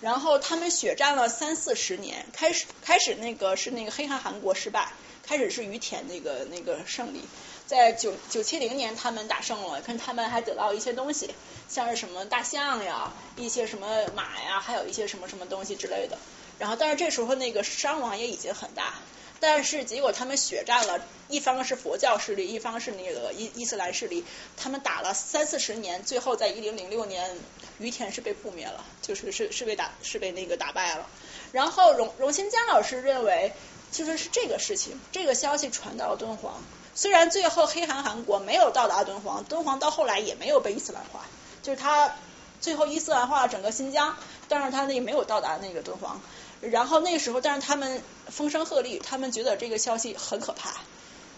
[0.00, 4.92] 然后他们血战了三四十年，开始开始那个是那个黑汗汗国失败，
[5.24, 7.22] 开始是于田那个那个胜利，
[7.66, 11.34] 在九九七零年他们打胜了，看他们还得到一些东西，
[11.68, 16.18] 像是什么大象呀，一些什么马呀，还有一些什么什么东西之类的，
[16.58, 18.94] 然后但是这时候那个伤亡也已经很大。
[19.38, 24.24] 但是结果他们血战了，一方是佛教势力，一方是那个伊伊斯兰势力，
[24.56, 27.36] 他们打了三四十年，最后在一零零六年，
[27.78, 31.06] 于田是被覆灭了，就是是是被打是被那个打败了。
[31.52, 33.52] 然后荣荣新江老师认为，
[33.90, 36.62] 其实是这个事情，这个消息传到了敦煌，
[36.94, 41.26] 虽然最后黑韩韩国没有到达敦煌，敦煌到后来也没有被伊斯兰化，
[41.62, 42.16] 就是他
[42.62, 44.16] 最后伊斯兰化了整个新疆，
[44.48, 46.22] 但是他那没有到达那个敦煌。
[46.70, 50.74] 然后那时候，但是他们风声鹤唳，他们觉得这个消息很可怕，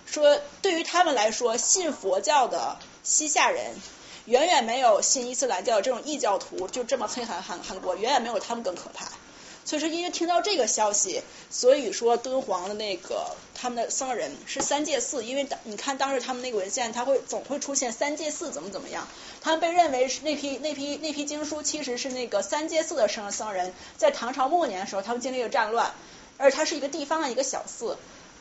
[0.06, 3.74] 说对于他们来说，信佛教的西夏人
[4.26, 9.08] 远远没有信伊斯兰教这种异教徒就这么黑韩韩韩国，远远没有他们更可怕。
[9.64, 19.06] 所以说，因为听到这个消息，所以说敦煌的那个他们的僧人是三界寺，因为你看当时他们那个文献，他会总会出现三界寺怎么怎么样，
[19.40, 25.92] 他们被认为是那批那批那批经书其实是那个三界寺的僧僧人，在唐朝末年的时候，他们经历了战乱，
[26.36, 27.96] 而他是一个地方的一个小寺。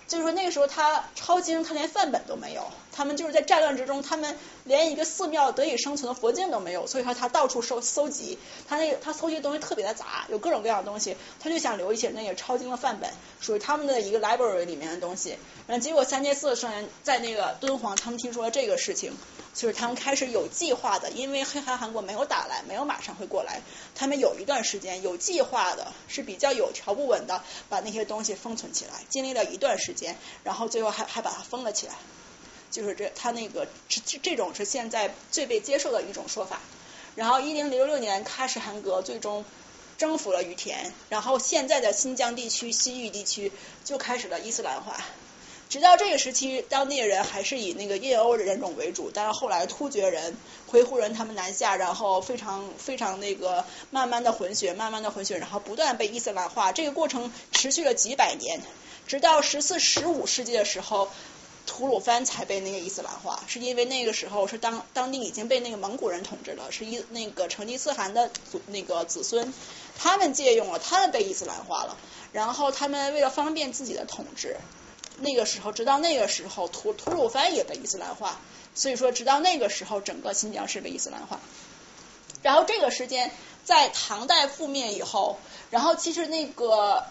[0.08, 13.12] 就是说那个时候他抄经，他连范本都没有，他们就是在战乱之中，他们连一个寺庙得以生存的佛经都没有，所以说他到处收搜集，他那他搜集的东西特别的杂，有各种各样的东西，他就想留一些那个抄经的范本，
[13.42, 15.36] 属于他们的一个 library 里面的东西。
[15.68, 19.12] 然后结果三界寺的僧人在那个敦煌，他们听说了这个事情，
[19.58, 23.62] 就是他们开始有计划的，因为黑韩韩国没有打来，没有马上会过来，
[23.96, 31.96] 他们有一段时间有计划的，是比较有条不紊的把那些东西封存起来，经历了一段时间，然后最后还还把它封了起来，
[32.70, 36.62] 就是这他那个这这种是现在最被接受的一种说法。
[37.16, 39.44] 然后一零六六年喀什汗国最终
[39.98, 43.52] 征服了于田，然后现在的新疆地区、西域地区
[43.84, 45.04] 就开始了伊斯兰化。
[45.70, 50.36] 直到这个时期，当地人还是以那个印欧人种为主，但是后来突厥人、
[50.68, 58.62] 回鹘人他们南下，然后非常非常那个慢慢的混血，慢慢的混血，然后不断被伊斯兰化，这个过程持续了几百年，
[59.08, 61.10] 直到十四、十五世纪的时候。
[61.70, 69.54] 吐鲁番才被那个伊斯兰化，是因为那个时候是当当地已经被那个蒙古人统治了，是伊那个成吉思汗的祖那个子孙，
[69.98, 71.98] 他们借用了，他们被伊斯兰化了，
[72.32, 74.56] 然后他们为了方便自己的统治，
[75.20, 78.40] 那个时候直到那个时候吐吐鲁番也被伊斯兰化，
[78.76, 81.40] 所以说直到那个时候整个新疆是被伊斯兰化，
[82.42, 83.32] 然后这个时间
[83.64, 85.40] 在唐代覆灭以后，
[85.70, 87.06] 然后其实那个。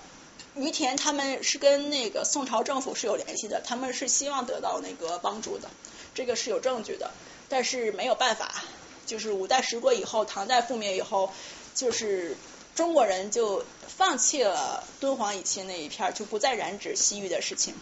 [0.54, 5.68] 于田他们是跟那个宋朝政府是有联系的，他们是希望得到那个帮助的，
[6.14, 7.10] 这个是有证据的，
[7.50, 8.64] 但是没有办法，
[9.04, 11.30] 就是五代十国以后，唐代覆灭以后，
[11.74, 12.38] 就是
[12.74, 17.74] 中国人就放弃了敦煌以西那一片，就不再染指西域的事情，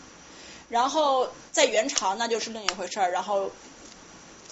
[0.69, 3.51] 然后在元朝那就是另一回事儿，然后。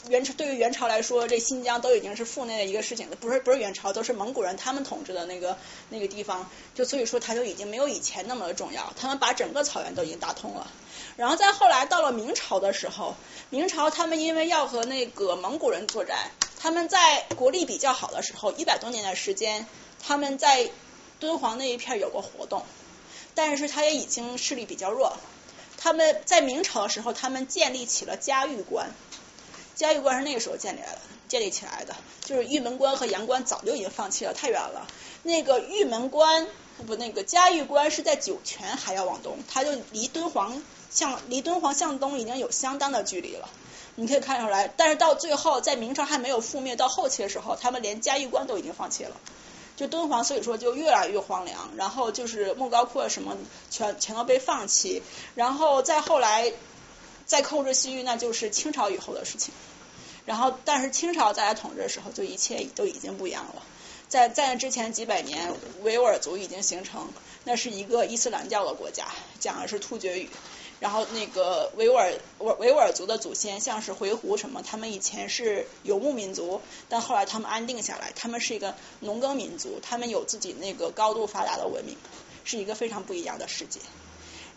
[0.08, 5.56] 元朝对于元朝来说，这新疆都已经是腹内的一个事情了，不是不是元朝，都是蒙古人他们统治的那个
[5.90, 10.68] 那个地方，就所以说它就已经没有以前那么的重要，他们把整个草原都已经打通了。
[11.16, 13.14] 然后再后来到了明朝的时候，
[13.50, 19.68] 明朝他们因为要和那个蒙古人作战，他们在国力比较好的时候，一百多年的时间，
[20.02, 20.68] 他们在
[21.20, 22.64] 敦煌那一片有过活动，
[23.36, 25.16] 但是他也已经势力比较弱。
[25.82, 28.88] 他们在明朝的时候，他们建立起了嘉峪关。
[29.74, 34.86] 嘉峪关是那个时候建立来的，建立起来的，就是玉门关和阳关早就已经放弃了，太远了。
[35.24, 36.46] 那个玉门关
[36.86, 43.48] 不，那个嘉峪关是在酒泉还要往东，它就离敦煌向离敦煌向东已经有相当的距离了。
[43.96, 49.16] 你可以看出来，但是到最后，在明朝还没有覆灭到后期的时候，他们连嘉峪关都已经放弃了，
[49.76, 53.36] 就敦煌所以说就越来越荒凉，然后就是莫高窟什么
[53.70, 55.02] 全全都被放弃，
[55.34, 56.52] 然后再后来。
[57.24, 59.54] 再控制西域，那就是清朝以后的事情。
[60.26, 63.62] 然后，但是清朝在来统治的时候，就一切都已经不一样了。
[64.08, 67.08] 在在之前几百年，维吾尔族已经形成，
[67.44, 69.06] 那是一个伊斯兰教的国家，
[69.38, 70.28] 讲的是突厥语。
[70.82, 72.12] 然后，那个维吾尔
[72.58, 81.96] 维吾尔族的祖先，像是回鹘什么，他们以前是游牧民族，但后来他们安定下来，他们是一个农耕民族，他们有自己那个高度发达的文明，
[82.42, 83.78] 是一个非常不一样的世界。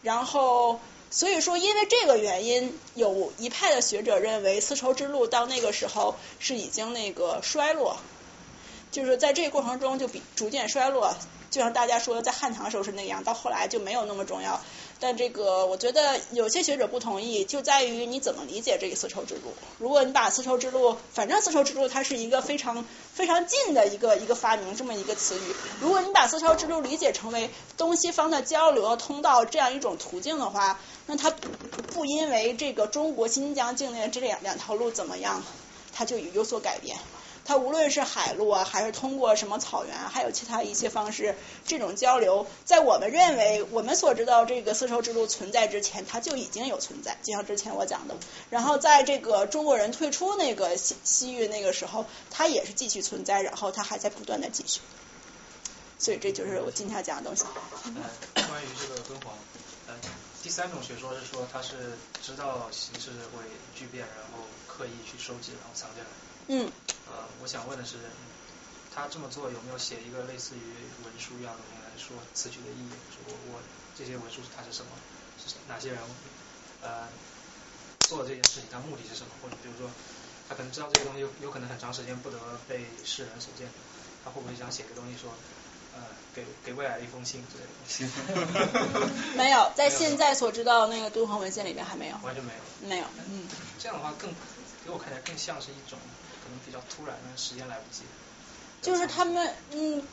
[0.01, 0.79] 然后。
[1.11, 7.99] 所以说，因为这个原因，有一派的学者认为，丝绸之路到那个时候是已经那个衰落，
[8.91, 11.15] 就是在这个过程中就比逐渐衰落，
[11.51, 14.59] 就像大家说的，在汉唐时候是那样，到后来就没有那么重要。
[14.99, 19.53] 但这个我觉得有些学者不同意，就在于你怎么理解这个丝绸之路。
[19.77, 25.55] 如果你把丝绸之路，反正丝绸之路它是一个非常非常近的一个一个发明，这么一个词语。
[25.81, 31.33] 如果你把丝绸之路理解成为东西方的交流通道这样一种途径的话，那它
[31.91, 35.43] 不因为这个中国新疆境内这两两条路怎么样，
[35.93, 36.97] 它就有所改变。
[37.45, 41.35] 它无论是海路啊，还是通过什么草原，还有其他一些方式，
[41.65, 47.17] 这种交流，在我们认为我们所知道这个丝绸之路存在之前，它就已经有存在。
[47.21, 48.15] 就像之前我讲的，
[48.49, 54.81] 然后在这个中国人退出那个西西域那个时候，它也是继续存在，然后它还在不断的继续。
[55.99, 57.45] 所以这就是我今天要讲的东西。
[58.33, 59.33] 关于这个敦煌，
[59.87, 59.93] 呃，
[60.41, 63.43] 第三种学说是说它是知道形势会
[63.75, 66.05] 巨变，然后刻意去收集，然后藏起来。
[66.47, 66.71] 嗯。
[67.07, 67.97] 呃，我想问的是，
[68.93, 70.73] 他这么做有没有写一个类似于
[71.03, 72.89] 文书一样的东西来说此举的意义？
[73.13, 73.59] 说我
[73.97, 74.91] 这些文书它是什么？
[75.37, 75.99] 是哪些人
[76.81, 77.07] 呃
[78.07, 78.69] 做这件事情？
[78.71, 79.29] 他目的是什么？
[79.43, 79.89] 或者比如说，
[80.49, 83.67] 他可能知道这个东西有有可能很长时间不得被世人所见，
[84.23, 85.29] 他会不会想写个东西说
[85.93, 86.01] 呃
[86.33, 88.09] 给给未来的一封信之类的东西？
[89.37, 92.15] 没有，在现在所知道那个敦煌文献里面还没有。
[92.23, 92.89] 完全没有。
[92.89, 93.47] 没有，嗯。
[93.77, 94.33] 这样的话更
[94.83, 95.99] 给我看起来更像是一种。
[96.45, 98.03] 可能比较突然，时间来不及。
[98.83, 100.03] 就是他们，嗯，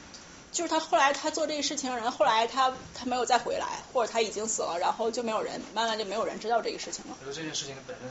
[0.50, 7.14] 就是他后来他做这个事情，然后后来他他没有再回来，或者他已经死了，然后就没有人，慢慢就没有人知道这个事情了。
[7.20, 8.08] 比如这件事情本身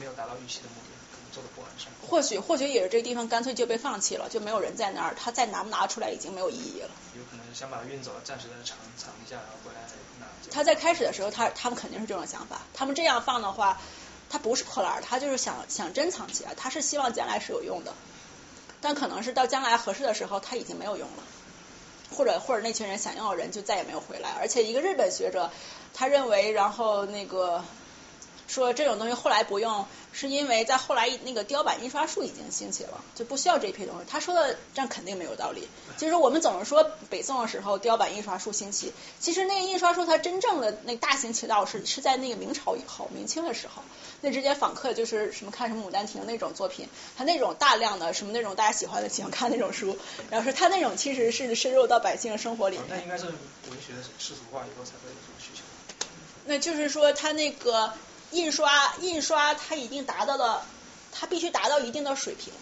[0.00, 1.92] 没有达到预期的目的，可能做的不完善。
[2.08, 6.90] 或许或许也是这个地方干脆就被放弃了，就没有人在那儿，他再拿不拿出来已经没有意义了。
[7.16, 9.80] 有可能想把它运走，暂时的藏藏一下，然后回来
[10.18, 10.26] 拿。
[10.50, 13.80] 他在开始的时候，他他们肯定是这种想法，他们这样放的话。
[14.30, 17.94] 他不是破烂，他就是想想珍藏起来，他是希望将来是有用的，
[18.80, 21.22] 但可能是到将来合适的时候，他已经没有用了，
[22.14, 24.30] 或者或者那群人想要的人就再也没有回来。
[24.38, 25.50] 而且一个日本学者，
[25.94, 27.64] 他认为，然后那个
[28.48, 34.06] 说这种东西后来不用，是因为在后来那个雕版印刷术已经兴起了，就不需要这批东西。
[34.08, 35.68] 他说的这样肯定没有道理。
[35.98, 43.82] 就是我们总是说北宋的时候雕版印刷术兴起，其实那个印刷术它真正的那大行其道是是在那个明朝以后，明清的时候，
[44.22, 49.98] 那直接访客就是什么看什么《牡丹亭》那种作品，他那种大量的什么那种大家喜欢的喜欢看那种书，
[50.30, 52.86] 然后说他那种其实是深入到百姓生活里面。
[52.88, 53.34] 那应该是文
[53.74, 55.62] 学世俗化以后才会有这种需求。
[56.46, 57.92] 那就是说，他那个
[58.30, 60.64] 印刷印刷，它一定达到了，
[61.12, 62.52] 它必须达到一定的水平，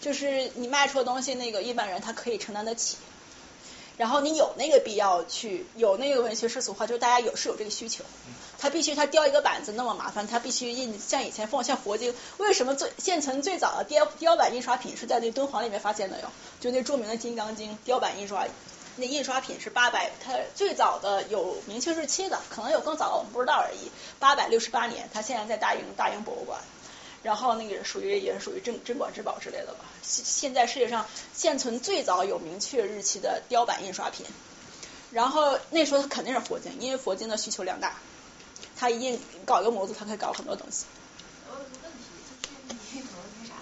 [0.00, 2.96] 就是你卖出的东西，那个一般人他可以承担得起。
[3.96, 8.04] 然后你有那个必要去有那个文学世俗化，就是大家有是有这个需求。
[8.58, 16.30] 他必须他雕一个板子那么麻烦，他必须印像以前放像佛经，为什么最现存最早的雕雕版印刷品是在那敦煌里面发现的哟？
[16.60, 18.46] 就那著名的《金刚经》雕版印刷。
[18.96, 23.90] 那印刷品是八百，它最早的有明确日期的，可能有更早的我们不知道而已。
[24.18, 26.60] 八百六十八年，它现在在大英大英博物馆，
[27.22, 29.84] 然后那个属于也是属于镇镇馆之宝之类的吧。
[30.02, 34.24] 现现在世界上现存最早有明确日期的雕版印刷品，
[35.10, 37.96] 然后那时候它肯定是佛经，因为佛经的需求量大，
[38.76, 40.86] 它一印搞一个模子，它可以搞很多东西。
[41.50, 43.54] 我有一个问题，就是你可能那啥，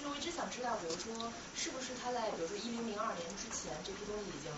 [0.00, 4.50] 就是想知道，比如说是不是他在比如说一零零二年之前这批东西已经。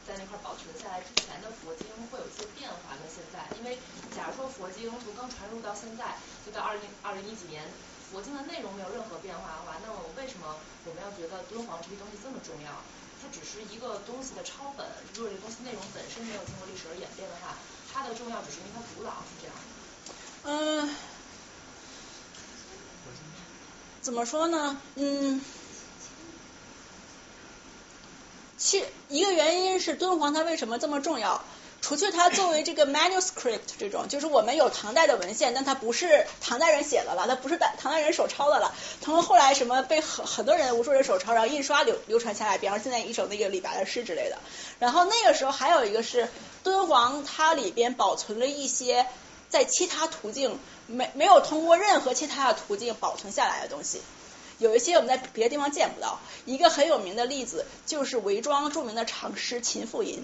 [0.00, 3.78] 在那块保存下来之前的佛经会有一些变化跟现在，因为
[4.10, 7.62] 假如说佛经从刚传入到现在，就到二零二零一几年，
[8.10, 12.74] 佛经的内容没有任何变化的话，那么为什么我们要觉得敦煌这批东西这么重要？
[13.22, 14.82] 它只是一个东西的抄本，
[15.14, 17.54] 如果这东西内容本身没有经过历史而演变的话，
[17.94, 19.62] 它的重要只是因为它古老，是这样的。
[20.42, 20.90] 嗯，
[24.00, 24.80] 怎么说呢？
[24.96, 25.40] 嗯。
[28.56, 31.42] 其一个原因是敦煌它为什么这么重要？
[31.80, 38.74] 除去它作为这个 manuscript 这种，就是我们有唐代的文献，但它不是唐代人写的了，它不是唐唐代人手抄的了。
[39.00, 44.36] 从后来什么被很很多人无数人手抄，然后印刷流流传下来，比方现在一首那个李白的诗之类的。
[44.78, 46.28] 然后那个时候还有一个是
[46.62, 49.06] 敦煌，它里边保存了一些
[49.50, 54.00] 在其他途径没没有通过任何其他的途径保存下来的东西。
[54.58, 60.18] 有一些我们在别的地方见不到，一个很有名的例子就是韦庄著名的长诗《秦妇吟》。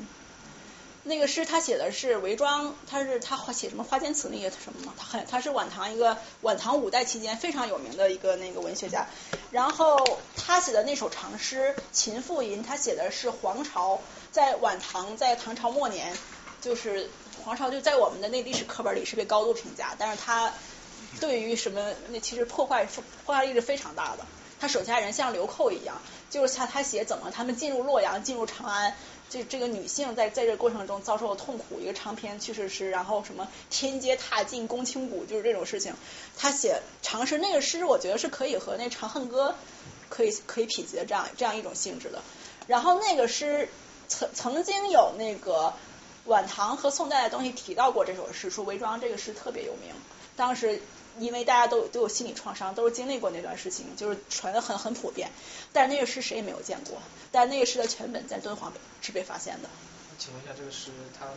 [1.08, 9.06] 那个诗他写的是韦庄，他是他写什么花间词那个什么嘛，他很他是晚唐一个晚唐五代期间非常有名的一个那个文学家。
[9.52, 10.04] 然后
[10.36, 14.00] 他写的那首长诗《秦妇吟》，他写的是黄巢
[14.32, 16.12] 在晚唐在唐朝末年，
[16.60, 17.08] 就是
[17.44, 20.52] 黄巢就在我们的那历史课本里是被高度评价，但是他。
[21.18, 22.86] 对于什么那其实破坏
[23.24, 24.26] 破坏力是非常大的。
[24.60, 28.94] 他手下人像流寇一样，就是他他写怎么他们进入洛阳，进入长安，
[29.30, 35.94] 这这个女性在在这过程中遭受了痛苦，一个长篇叙事诗，然后什么天阶踏尽宫倾谷，就是这种事情。
[36.36, 39.54] 他写长诗那个诗，我觉得是可以和那长恨歌
[40.10, 42.20] 可以可以匹敌的这样这样一种性质的。
[42.66, 43.70] 然后那个诗
[44.08, 45.72] 曾曾经有那个
[46.26, 49.94] 晚唐和宋代的东西提到过这首诗，说韦庄这个诗特别有名，
[50.36, 50.80] 当时。
[51.18, 55.30] 因为大家都都有心理创伤，都是经历过那段事情，就是传的很很普遍。
[55.72, 57.00] 但是那个诗谁也没有见过，
[57.32, 58.70] 但那个诗的全本在敦煌
[59.00, 59.68] 是被发现的。
[60.18, 61.28] 请问一下，这个诗它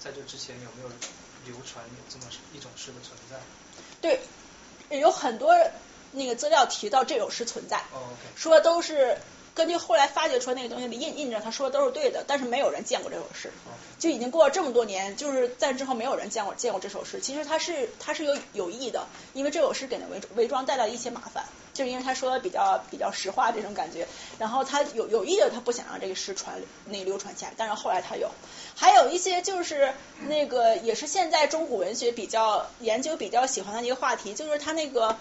[0.00, 0.88] 在这之前有没有
[1.46, 3.36] 流传有这么一种诗的存在？
[4.00, 4.18] 对，
[4.98, 5.54] 有很多
[6.10, 7.84] 那个资料提到这首诗存在，
[8.34, 9.16] 说都是。
[9.54, 13.50] 根据后来发掘出来那个东西的印印证，他说的都是对的，但是没有人见过这首诗，
[14.00, 17.20] 就已经过了这么多年，就是在之后没有人见过见过这首诗。
[17.20, 24.08] 其实他是他是有有意的，因为这首诗给那韦韦庄带来一些麻烦，就是因为他说的比较比较实话这种感觉，
[24.40, 28.28] 然后他有有意的他不想让这个诗传那流传下来，但是后来他有，
[28.74, 29.94] 还有一些就是
[30.26, 35.16] 那个也是现在中古文学比较研究比较喜欢的一个话题，就是他那个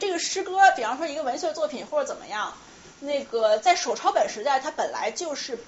[0.00, 2.52] 这个诗歌，比方说一个文学作品或者怎么样。
[3.00, 5.58] 那个在手抄本时代，它本来就是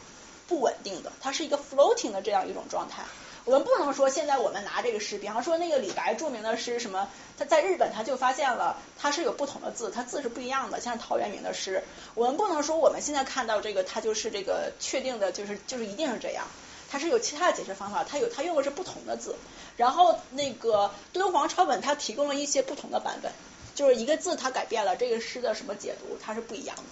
[0.48, 3.02] 不稳定的，它是一个 floating 的这样一种状态。
[3.47, 7.09] 我们不能说现在我们拿这个诗，比方说那个李白著名的诗什么，
[7.39, 11.82] 他在日本他就发现了它是有不同的字，它字是不一样的，像陶渊明的诗，
[12.15, 16.47] 我们不能说我们现在看到这个它就是这个确定的，就是就是一定是这样，
[16.90, 19.35] 它是有其他的解释方法，它有它用的是不同的字。
[19.78, 23.32] 然后那个敦煌抄本它提供了一些不同的版本，
[23.74, 26.82] 就是一个字它改变了这个诗的什么解读，它是不一样的。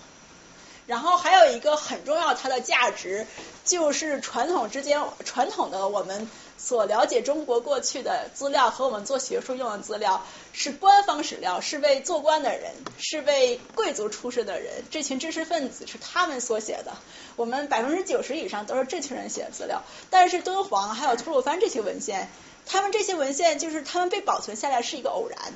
[0.89, 3.27] 然后还有一个很重要，它的价值
[3.63, 10.25] 就是传统之间，传统的我们所了解中国过去的资料和我们做学术用的资料
[10.55, 16.97] 是官方史料，是为做官的人，是为贵族出身的人，这群知识分子是他们所写的。
[17.37, 22.31] 我们百分之九十以上都是这群人写的资料，但是敦煌还有吐鲁番这些文献，
[22.65, 25.53] 他们这些文献就是他们被保存下来是一个偶然。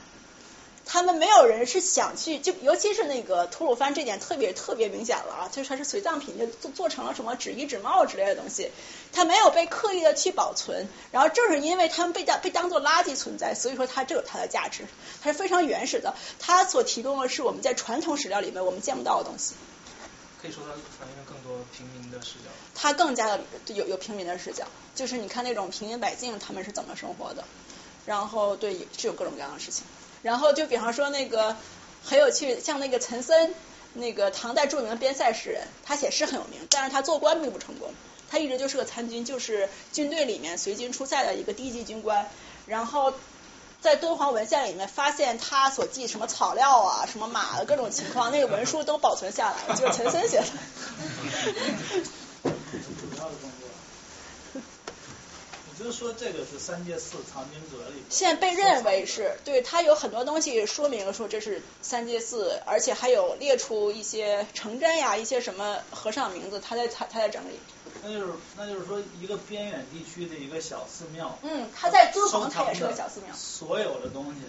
[0.84, 8.70] 他们没有人是想去，就尤其是那个吐鲁番这点特别特别明显了啊，就是它是随葬品，就做做成了什么纸衣纸帽之类的东西，
[9.12, 14.84] 它没有被刻意的去保存，然后正是因为他们被当被当做垃圾存在，所以说它这有它的价值，
[15.22, 19.54] 它是非常原始的，它所提供的是我们在传统史料里面我们见不到的东西。
[20.42, 22.50] 可以说它反映了更多平民的视角。
[22.74, 27.44] 它更加的有有平民的视角，就是你看那种平民百姓他们是怎么生活的，
[28.04, 29.84] 然后对是有各种各样的事情。
[30.22, 31.56] 然后就比方说那个
[32.04, 33.50] 很有趣，像那个岑参，
[33.94, 37.92] 那个唐代著名的边塞诗人，他写诗很有名，但是他做官并不成功，
[38.30, 42.28] 他一直就是个参军，就是军队里面随军出塞的一个低级军官。
[42.66, 43.12] 然后
[43.80, 50.46] 在敦煌文献里面发现他所记什么草料啊、什么马的各种情况，那个文书都保存下来，就是岑参写的。
[55.82, 58.02] 就是说，这个是三界寺藏经阁里。
[58.08, 67.58] 现在被认为是对，它有很多东西说明说这是三界寺，而且还有列出一些城镇呀、一些什么和尚名字，他在他他在整理。
[68.04, 71.38] 那就是那就是说，一个边远地区的一个小寺庙。
[71.42, 73.34] 嗯，他在敦煌，他也是个小寺庙。
[73.34, 74.40] 所有的东西，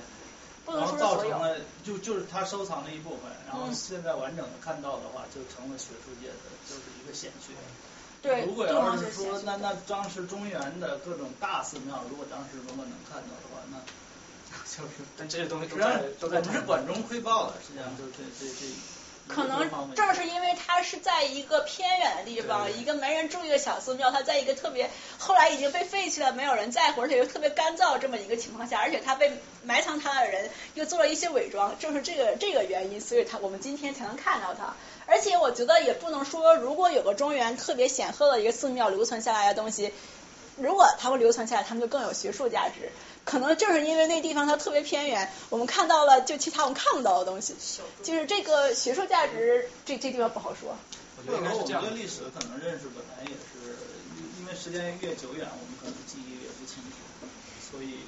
[0.66, 6.36] 然后造成了就就是他收藏的一部分，然后现在完整的看到的话，就成了学术界的
[6.68, 7.54] 就是一个显学。
[8.24, 13.78] 对，如果要是说那那当时中原的各种大寺庙，如果当时如果能看到的话，那
[14.66, 18.66] 就是，但这些东西都在都在我们是管中窥豹的，实际上就这这这。
[19.26, 29.32] 可能正是因为它是在一个偏远的地方，一个没人注意的小寺庙，它在一个特别后来已经被废弃了，没有人在乎，而且又特别干燥这么一个情况下，而且它被
[29.64, 34.74] 埋藏它的人又做了一些伪装，正是这个这个原因，所以它我们今天才能看到它。
[35.06, 39.94] 而且我觉得也不能说，如果有个中原特别显赫的一个寺庙留存下来的东西，
[40.58, 42.92] 如果它们留存下来，他们就更有学术价值。
[43.26, 47.56] 可能正是因为那地方它特别偏远，我们看到了就其他我们看不到的东西，
[48.04, 50.76] 就是这个学术价值，这这地方不好说。
[51.18, 53.76] 我觉得我们对历史可能认识本来也是，
[54.40, 57.28] 因为时间越久远，我们可能记忆越不清楚，
[57.72, 58.00] 所以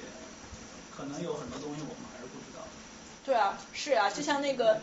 [0.94, 2.64] 可能有很多东西我们还是不知道。
[3.24, 4.80] 对啊，是啊，就像那个。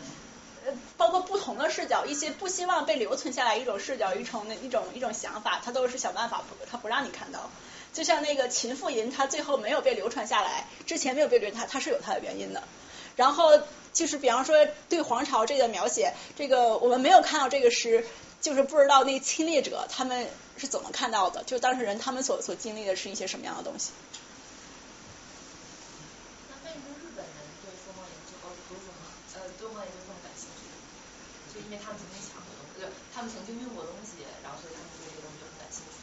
[0.96, 7.50] 包括不同的视角，一些不希望被留存下来一种视角，一种那一种一种想法，他都是想办法不，他不让你看到。
[7.92, 12.62] 就像那个秦妇吟，他最后没有被流传下来，之前没有被流传，他是有他的原因的。
[13.16, 13.60] 然后
[13.92, 18.04] 就是比方说对皇朝这个描写，这个我们没有看到这个诗，
[18.40, 20.26] 就是不知道那亲历者他们
[20.56, 23.92] 是怎么看到的，就当事人他们所所经历的是一些什么样的东西。
[31.64, 32.84] 因为他们曾经抢过东西，
[33.14, 35.96] 他们曾经用过东西，然后所以他们对这个东西就很感兴趣。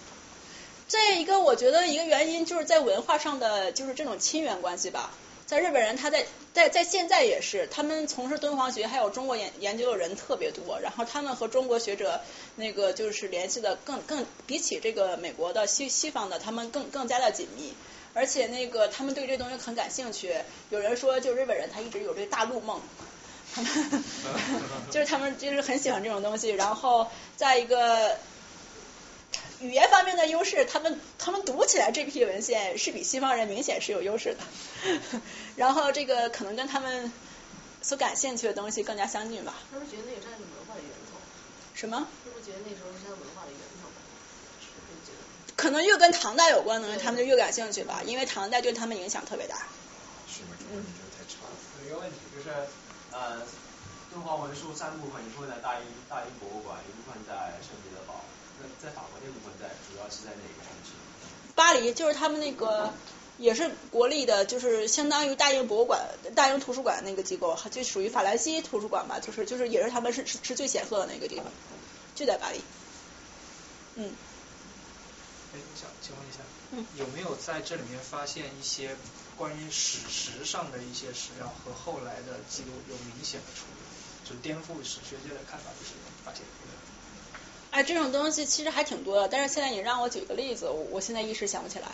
[0.87, 5.11] 这一个，我觉得一个原因就是在文化上的就是这种亲缘关系吧。
[5.45, 12.21] 在日本人，他在在在现在也是，他们从事敦煌学还有中国研研究的人特别多，然后他们和中国学者
[12.55, 17.73] 那个就是联系的更更比起这个美国的西西方的，他们更更加的紧密，
[18.13, 20.33] 而且那个他们对这东西很感兴趣。
[20.69, 22.81] 有人说，就日本人他一直有这大陆梦。
[23.53, 24.03] 他 们
[24.91, 28.17] 就是他们就是很喜欢这种东西，然后在一个
[29.59, 35.21] 语言方面的优势，他们他们读起来这批文献是比西方人明显是有优势的。
[35.57, 37.11] 然后这个可能跟他们
[37.81, 39.55] 所感兴趣的东西更加相近吧。
[39.73, 41.17] 是不是觉得那个占据文化的源头？
[41.73, 42.07] 什么？
[42.23, 43.89] 是不是觉得那时候是他文化的源头？
[45.57, 49.67] 可能越跟唐代有关的东西，他们就越感兴趣吧，因为唐代对他们影响特别大。
[50.27, 50.55] 是吗？
[50.71, 50.85] 嗯，
[51.17, 51.51] 太差了。
[51.83, 52.49] 有一个问题就是。
[53.11, 53.41] 呃，
[54.09, 58.23] 敦煌文书三部分，一部分在大英大英博物馆，一部分在圣彼得堡。
[58.59, 60.91] 那在法国那部分在主要是在哪个城市？
[61.55, 62.93] 巴黎，就是他们那个
[63.37, 65.99] 也是国立的，就是相当于大英博物馆、
[66.35, 71.45] 大英图书馆那个机构，就属于法兰西图书馆吧，就是就是也是他们是是是最显赫的那个地方，
[72.15, 72.61] 就在巴黎。
[73.95, 74.13] 嗯。
[75.53, 76.39] 哎，我想请问一下，
[76.97, 78.95] 有没有在这里面发现一些？
[79.41, 85.93] 关于史实上的一些史料和后来的记录有明显的出入，就颠覆史学界的看法，这些
[86.23, 86.43] 发现。
[87.71, 91.87] 哎，这种东西其实还挺多的，但是现在你让我举个例子，我现在一时想不起来。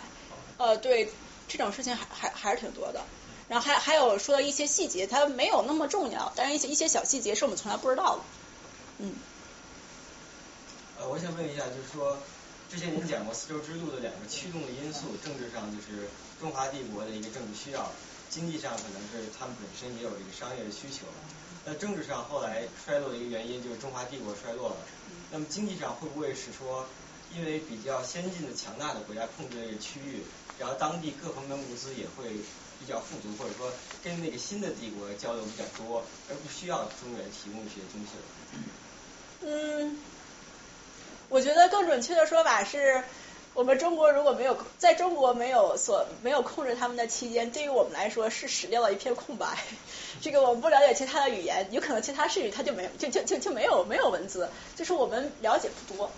[0.58, 1.10] 呃，对，
[1.48, 3.02] 这种事情还还还是挺多的。
[3.48, 8.22] 然后还还有说一些细节，它没有那么重要，但是一些一些小细节是我们从来不知道的。
[8.98, 9.14] 嗯。
[10.98, 12.18] 呃，我想问一下，就是说，
[12.70, 16.10] 之前您讲过丝绸之路的两个驱动的因素，政治上就是
[16.40, 17.90] 中华帝国的一个政治需要，
[18.30, 21.06] 经济上可能是他们本身也有这个商业的需求。
[21.64, 24.76] 那政治上后来衰落的一个原因就是中华帝国衰落了。
[25.30, 26.86] 那么经济上会不会是说，
[27.34, 30.22] 因为比较先进的强大的国家控制这个区域，
[30.58, 32.30] 然后当地各方面物资也会
[32.80, 33.70] 比较富足，或者说
[34.02, 38.24] 跟那个新的帝国交流比较多，而不需要中原提供这些东西了？
[39.40, 39.98] 嗯，
[41.28, 43.04] 我觉得更准确的说法是，
[43.58, 49.58] 我们中国如果没有在中国没有所没有控制他们的期间，对于我们来说是史料的一片空白。
[50.22, 56.08] 这个我们不了解其他的语言，有可能其他事语它就没有就就就就没有没有文字，就是我们了解不多。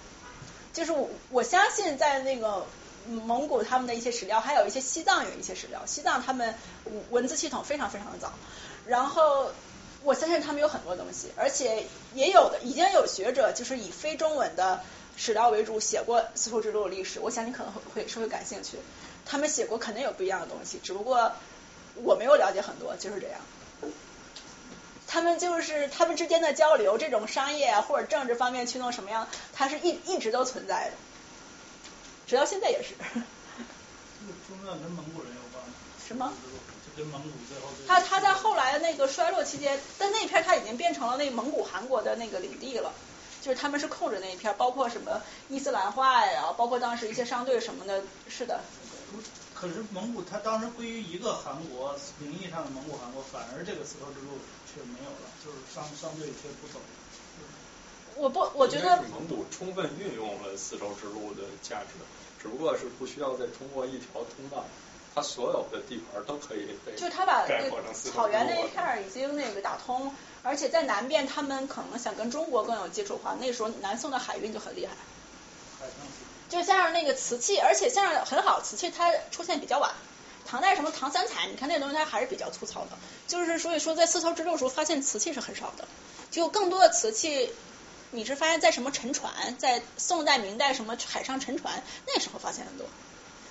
[0.75, 2.67] 就是我我相信在那个
[3.07, 6.55] 蒙古他们的一些史料，还有一些西藏有一些史料，西藏他们
[7.09, 8.35] 文字系统非常非常的早，
[8.85, 9.51] 然后。
[10.03, 11.85] 我相信他们有很多东西，而且
[12.15, 14.81] 也有的已经有学者就是以非中文的
[15.23, 18.79] 史料为主写过丝绸之路的历史，我想你可能会会是会感兴趣。
[19.27, 21.33] 他们写过肯定有不一样的东西，只不过
[21.97, 23.39] 我没有了解很多，就是这样。
[25.07, 30.93] 他们就是他们之间的交流，这种商业啊或者政治方面驱动什么样，它是一一直都存在的，
[32.27, 32.95] 直到现在也是。
[32.97, 35.75] 这个中亚跟蒙古人有关吗？
[36.09, 36.33] 什么？
[36.97, 37.69] 跟蒙古最后。
[37.87, 42.93] 他他在后来的那个衰落期间，但那片他已经变成了那蒙古汗国的那个领地了，
[43.41, 48.61] 就是他们是控制那一片，包括什么伊斯兰化呀，包括当时一些商队什么的，是的。
[49.55, 56.81] 可是蒙古他当时归于一个韩国，名义上的蒙古韩国，反而这个丝绸之路却没有了，就是商商队却不走。
[58.17, 61.89] 我不，我觉得蒙古充分运用了丝绸之路的价值，
[62.43, 64.65] 只不过是不需要再通过一条通道。
[65.13, 74.95] 它所有的地盘都可以被就他把那草原那一片已经那个打通，而且在南边他们可能想跟中国更有接触化，那时候南宋的海运就很厉害。
[76.49, 79.93] 就加上那个瓷器，而且加上很好，瓷器它出现比较晚，
[80.47, 82.99] 唐代什么唐三彩，你看那东西它还是比较粗糙的。
[83.29, 85.87] 就是所以说在丝绸之路时候发现瓷器是很少的，
[86.31, 87.53] 就更多的瓷器
[88.11, 92.89] 你是发现在什么沉船，在宋代明代什么海上沉船那时候发现的多。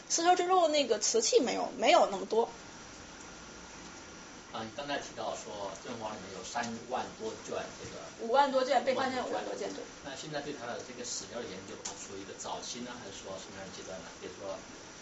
[0.09, 2.49] 丝绸之路那个瓷器没有没有那么多。
[4.51, 8.01] 啊，你刚才提到说《正黄》里面有三万多卷这个。
[8.25, 9.83] 五万多卷被发现五万多卷对。
[10.03, 14.09] 那现在对它的这个史料研究，它属于一个早期呢，还是说什么样的阶段呢？
[14.19, 14.57] 比如说，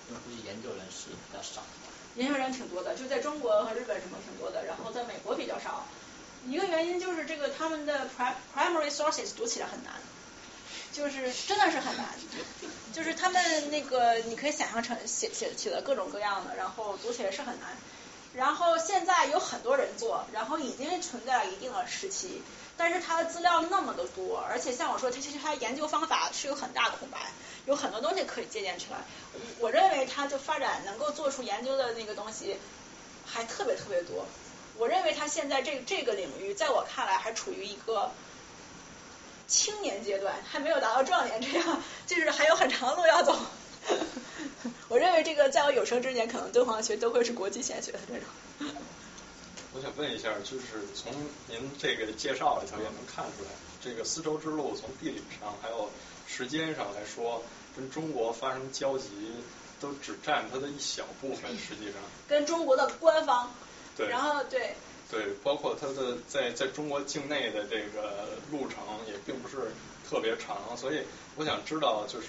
[0.10, 1.64] 因为估计研究人是比较少。
[2.20, 5.88] 研究人挺多的，就在中国和日本什么挺多的，然后在美国比较少。
[6.46, 8.10] 一个原因就是这个他们的
[8.54, 9.94] primary sources 读起来很难。
[10.92, 12.08] 就是真的是很难，
[12.92, 17.78] 就是他们那个你可以想象成写写写的各种各样的，然后读起来是很难。
[18.34, 22.42] 然后现在有很多人做，然后已经存在了一定的时期，
[22.78, 27.32] 但是他的资料那么的多，而且像我说，他其实他研究方法是有很大空白，
[27.66, 29.00] 有很多东西可以借鉴出来。
[29.60, 32.58] 我认为他就发展能够做出研究的那个东西
[33.26, 34.26] 还特别特别多。
[34.78, 38.12] 我认为他现在这这个领域，在我看来还处于一个。
[39.50, 43.34] 青年阶段还没有达到壮年，这样就是还有很长的路要走。
[44.90, 48.72] 我认为这个在我有生之年，可能敦煌学都会是国际先学的这种。
[49.74, 51.12] 我想问一下，就是从
[51.48, 53.50] 您这个介绍里头也能看出来，
[53.82, 55.90] 这个丝绸之路从地理上还有
[56.26, 57.44] 时间上来说，
[57.76, 59.10] 跟中国发生交集
[59.80, 61.96] 都只占它的一小部分，实际上。
[62.28, 63.52] 跟中国的官方。
[63.96, 64.08] 对。
[64.08, 64.74] 然后对。
[65.10, 68.78] 对，包括它的在在中国境内的这个路程
[69.08, 69.72] 也并不是
[70.10, 71.02] 特别长，所以
[71.36, 72.28] 我想知道就是，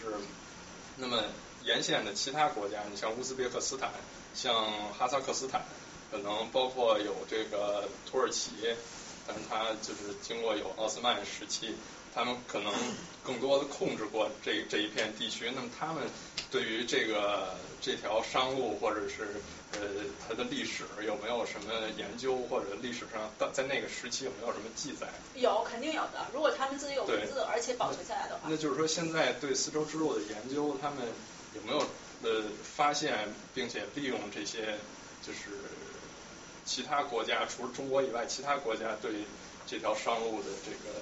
[0.96, 1.24] 那么
[1.68, 3.90] 沿线的其他国家，你像乌兹别克斯坦，
[4.34, 4.54] 像
[4.98, 5.62] 哈萨克斯坦，
[6.10, 8.52] 可能包括有这个土耳其，
[9.26, 11.74] 但是它就是经过有奥斯曼时期。
[12.14, 12.72] 他们可能
[13.22, 16.02] 更多的控制过这这一片地区，那么他们
[16.50, 19.36] 对于这个这条商路或者是
[19.72, 19.78] 呃
[20.26, 25.06] 它的历史有没有什么研究，或者历史上在在那个时期有没有什么记载？
[25.34, 26.26] 有，肯定有的。
[26.32, 30.96] 如果他们自己有文字，而且保存下来的话，那就是说现在对丝绸之路的研究，他们
[31.58, 31.86] 有没有
[32.22, 34.78] 呃发现，并且利用这些
[35.22, 35.50] 就是
[36.64, 39.24] 其他国家除了中国以外，其他国家对
[39.66, 40.98] 这条商路的这个。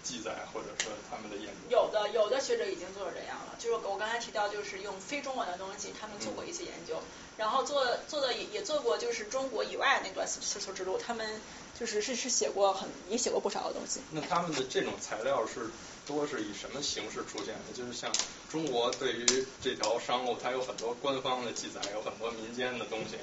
[0.00, 7.02] 记载或者说他们的研究，有的有的学者已经做这样了，就是我刚才提到，就是用非中文的东西，他们做过一些研究，
[7.36, 11.40] 然后做做的也也做过，就是中国以外那段丝丝绸之路，他们
[11.78, 14.00] 就是是是写过很也写过不少的东西。
[14.12, 15.68] 那他们的这种材料是
[16.08, 17.76] 多是以什么形式出现的？
[17.76, 18.10] 就是像
[18.50, 19.26] 中国对于
[19.62, 23.16] 这条商路，它有很多官方的记载，有很多民间的东西。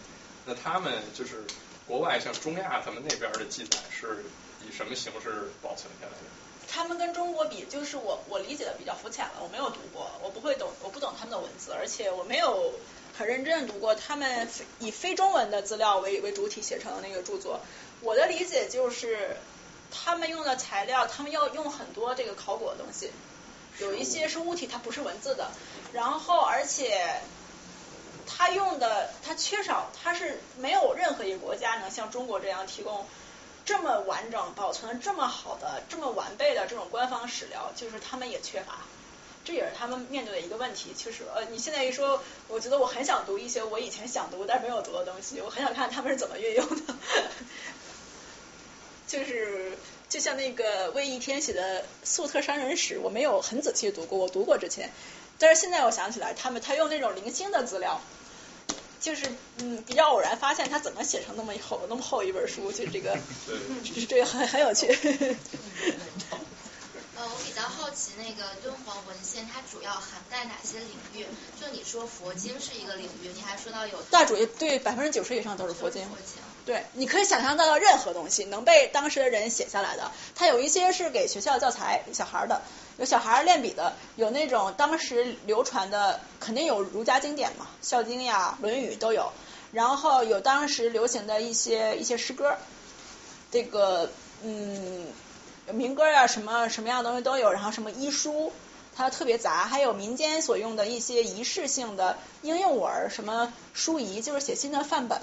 [0.46, 1.44] 那他们就是
[1.88, 4.24] 国外像中亚他们那边的记载是
[4.62, 6.30] 以什么形式保存下来的？
[6.68, 12.74] 他们跟中国比，就是我我理解的比较肤浅了，我没有读过，我不会懂，我不懂他们的文字，而且我没有
[13.18, 14.48] 很认真的读过他们
[14.80, 17.62] 以非中文的资料为为主体写成的那个著作。
[18.02, 19.38] 我的理解就是，
[20.04, 23.12] 他们用的材料，他们要用很多这个考古的东西，
[23.80, 25.50] 有一些是物体，它不是文字的，
[25.94, 27.22] 然后而且。
[28.28, 33.06] 他用的，他缺少，他是没有任何一个国家能像中国这样提供
[33.66, 38.80] 这么完整、保存这么好的、这么完备的这种官方史料，就是他们也缺乏。
[39.44, 40.92] 这也是他们面对的一个问题。
[40.98, 46.96] 其实呃，你现在一说，我觉得我很想读一些我以前想读但是没有读的东西，我很想看他们是怎么运用的。
[49.08, 49.78] 就是
[50.10, 54.92] 就像那个魏一天写的《粟特商人史》，我没有很仔细读过，我读过之前，
[55.40, 58.02] 但是现在我想起来，他们他用那种零星的资料。
[59.02, 59.28] 就是
[59.58, 63.16] 嗯，比较偶然发现他怎么写成那么厚那么厚一本书，就这个，
[63.86, 64.88] 就是这个很很有趣。
[67.16, 71.28] 呃，我比较好奇那个敦煌文献它主要涵盖哪些领域？
[71.62, 76.02] 就你说佛经是一个领域，你还说到有大主义对百分之九十以上都是佛经。
[76.10, 76.42] 佛经。
[76.66, 82.62] 对，你可以想象到的任何东西能被当时的人写下来的，它有一些是给学校教材小孩的，
[82.98, 89.32] 有小孩练笔的，有那种当时流传的，肯定有儒家经典嘛，《孝经》呀、《论语》都有，
[89.72, 92.58] 然后有当时流行的一些一些诗歌，
[93.52, 94.10] 这个
[94.42, 95.08] 嗯
[95.72, 98.52] 民歌呀、什么什么样的东西都有，然后什么医书。
[98.98, 105.20] 它特别杂，还有民间所用的一些仪式性的应用文，什么书仪，就是写信的范本。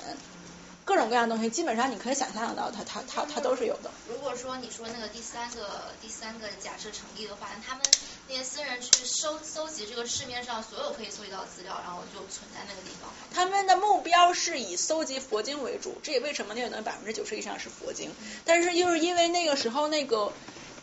[0.85, 3.91] 各种各样的东西，基本上你可以想象得到，它它它它都是有的。
[4.09, 7.83] 如果说你说那个第三个第三个假设成立的话，他们
[8.29, 13.11] 那些私人去收搜集这个市面上所有可以搜集到的资料，然后就存在那个地方。
[13.33, 18.11] 他们的目标是以搜集佛经为主，这也为什么那个东西百分之九十以上是佛经。
[18.45, 20.33] 但是又是因为那个时候那个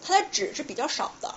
[0.01, 1.35] 它的纸是比较少的。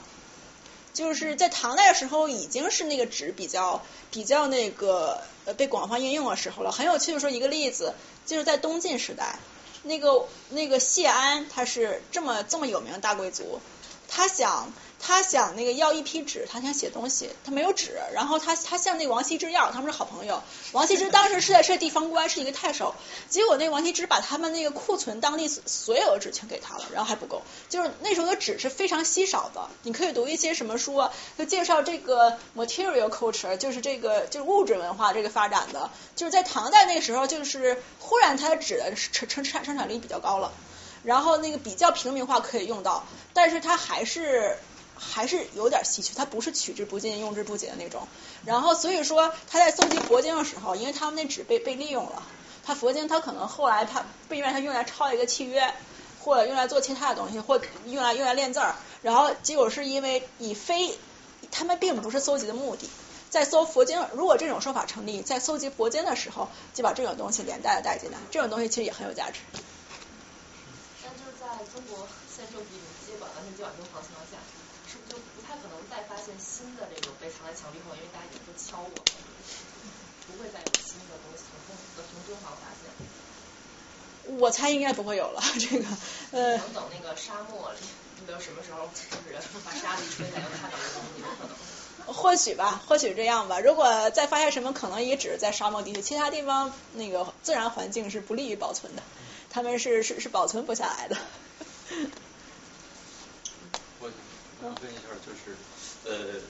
[0.92, 6.70] 就是在唐代的时候，已经是那个纸比较比较那个呃被广泛应用的时候了。
[6.70, 7.94] 很有趣的说一个例子，
[8.26, 9.38] 就是在东晋时代，
[9.82, 13.60] 那个那个谢安他是这么这么有名的大贵族，
[14.08, 14.72] 他想
[15.04, 20.40] 他想那个要一批纸，他想写东西，他没有纸，然后他他向那个王羲之要，他们是好朋友。
[20.70, 22.94] 王羲之 当时是在是地方官，是一个太守，
[23.28, 27.42] 结果那王羲之把他们那个库存当地所有的纸全给他了，然后还不够。
[27.68, 40.52] 就是那时候的纸是非常稀少的，你可以读一些什么书啊，就介绍这个 material culture，就是这个就是物质文化这个发展的，就是在唐代那个时候，就是忽然它的纸的生生产生产力比较高了，
[41.02, 44.56] 然后那个比较平民化可以用到，但是它还是。
[44.96, 48.06] 还是有点稀缺，它不是取之不尽、用之不竭的那种。
[48.44, 52.22] 然后所以说他在搜集佛经的时候，因为他们那纸被被利用了，
[52.64, 55.74] 他佛经他可能后来他被用来他用来抄一个契约，
[56.20, 58.76] 或者用来做其他的东西，或用来用来练字儿。
[59.02, 60.96] 然后结果是因为以非
[61.50, 62.88] 他们并不是搜集的目的，
[63.30, 69.40] 在搜佛经，如果这种说法成立，在搜集佛经的时候就把这种东西连带的带进来，这种东西其实也很有价值。
[71.02, 74.38] 但就是在中国现受比接管完全接管敦煌情况下。
[74.92, 79.08] 是不是就不太可能再发现新的这种被藏在墙壁后，因为大家已经都敲过了，
[80.28, 81.56] 不会再有新的东西从
[81.96, 82.92] 敦从敦煌发现。
[84.36, 85.88] 我猜应该不会有了，这个
[86.32, 86.56] 呃。
[86.58, 87.78] 能等那个沙漠里，
[88.20, 91.56] 你比如什么时候就是把沙子一吹，才能看到这个东西，有可能。
[92.14, 93.60] 或许吧，或许这样吧。
[93.60, 99.02] 如果再发现什么，可能也只是在沙漠地区，其他地方那个自然环境是不利于保存的，
[99.50, 101.16] 他们是是是保存不下来的。
[104.62, 105.56] 问一下，就是
[106.04, 106.40] 呃，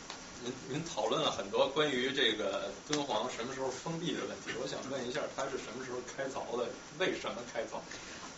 [0.42, 6.68] 您您讨论了很多关于这个敦煌什么时候封闭的问题，我想问一下，它是什么时候开凿的？
[6.98, 7.80] 为什么开凿？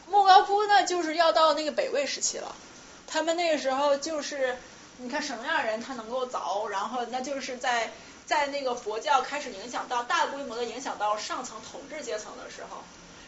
[0.08, 2.54] 莫高窟呢，就是要到那个北魏时期了，
[3.06, 4.56] 他们那个时候就是，
[4.98, 7.92] 你看什么样的人他能够凿，然后那就是在
[8.26, 12.82] 在那个佛教开始影响到大规模的影响到上层统治阶层的时候。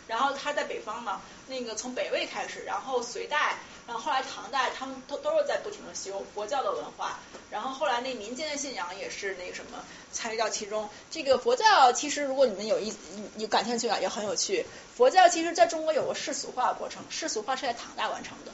[0.07, 10.89] 然后他在北方嘛，那个从北魏开始，然后隋代，然后后来唐代，他们都都是在不停的修佛教的文化，然后后来那民间的信仰也是那个什么参与到其中。
[11.09, 12.93] 这个佛教其实如果你们有一
[13.37, 14.67] 有感兴趣啊，也很有趣。
[14.97, 18.51] 佛教其实在中国有个世俗化的过程，世俗化是在唐代完成的。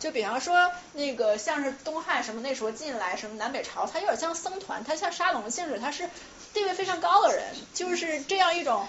[0.00, 6.10] 就比方说那个像是东汉什么那时候进来什么南北朝，它有点像僧团，它像沙龙性质，它是
[6.52, 8.84] 地位非常高的人，就是这样一种。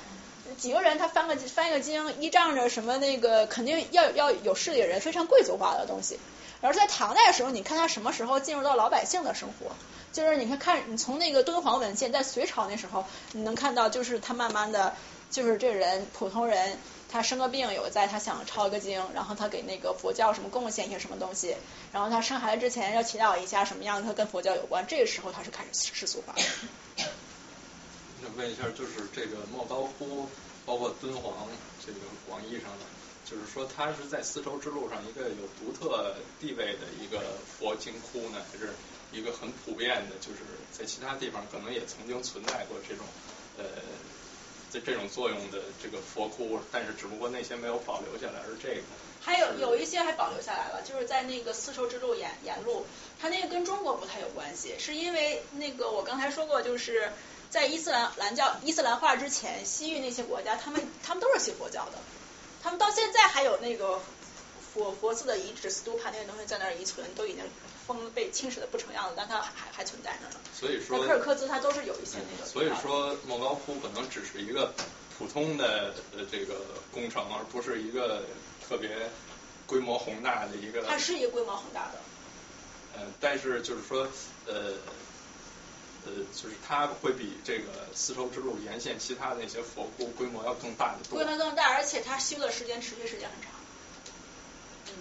[0.57, 6.19] 几个人他翻个翻一个经，依仗着什么那个肯定要要有势力的人，非常贵族化的东西。
[6.61, 9.75] 而在唐代的时候，你看他什么时候进入到老百姓的生活？
[10.13, 14.95] 就是你看看你从那个敦煌文献，在隋朝那时候，你能看到就是他慢慢的，
[15.29, 16.77] 就是这人普通人，
[17.09, 21.57] 他生个病有在，他想抄个经，然后他给那个佛教什么贡献一些什么东西，
[21.91, 26.35] 然后他生孩子之前要祈祷一下什么样，他跟佛教有关，这个时候他是开始世俗化。
[28.23, 30.29] 想问一下，就是这个莫高窟，
[30.65, 31.47] 包括敦煌，
[31.85, 32.85] 这个广义上的，
[33.29, 37.19] 就是说它是在丝绸之路上一个有独特地位的一个
[37.59, 38.71] 佛经窟呢，还是
[39.11, 40.39] 一个很普遍的，就是
[40.71, 43.05] 在其他地方可能也曾经存在过这种
[43.57, 43.65] 呃
[44.71, 48.81] 这这种作用的这个佛窟，但是只不过那些没有保留下来，而这个
[49.19, 52.85] 还有有一些还保留下来了，就是在那个丝绸之路沿沿路，
[53.19, 57.11] 它那个跟中国不太有关系，是因为那个我刚才说过，就是
[57.53, 61.99] 在伊斯兰兰教伊斯兰化之前，西域那些国家，他们他们都是信佛教的，
[62.63, 64.01] 他们到现在还有那个
[64.73, 67.43] 佛佛寺的遗址、斯都帕那些东西在那儿遗存，都已经
[67.85, 70.39] 风被侵蚀的不成样子，但它还还存在那儿呢。
[70.51, 72.49] 所以说那科尔克孜它都是有一些那个。
[72.49, 74.73] 所以说莫高窟可能只是一个
[75.15, 76.55] 普通的呃这个
[76.91, 78.23] 工程，而不是一个
[78.67, 78.89] 特别
[79.67, 80.81] 规模宏大的一个。
[80.87, 81.99] 它是一个规模宏大的。
[82.95, 84.07] 呃，但是就是说
[84.47, 84.73] 呃
[86.05, 91.17] 呃，就是它会比这个丝绸之路沿线其他的那些佛窟规模要更大的多。
[91.17, 93.51] 规模更大，而且它修的时间持续时间很长。
[94.87, 94.93] 嗯，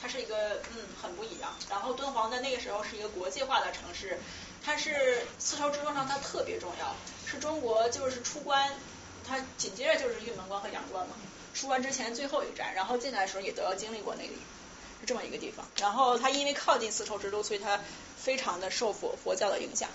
[0.00, 1.54] 它是一个嗯很不一样。
[1.68, 4.18] 然后敦煌在那个时候是一个国际化的城市，
[4.64, 6.94] 它是丝绸之路上它特别重要，
[7.26, 8.72] 是中国就是出关，
[9.26, 11.14] 它紧接着就是玉门关和阳关嘛。
[11.54, 14.36] 出关之前最后一站，然后进来的时候也都要经历过那里，
[15.00, 15.66] 是这么一个地方。
[15.78, 17.80] 然后它因为靠近丝绸之路，所以它
[18.26, 19.86] 非常的受佛佛教的影响。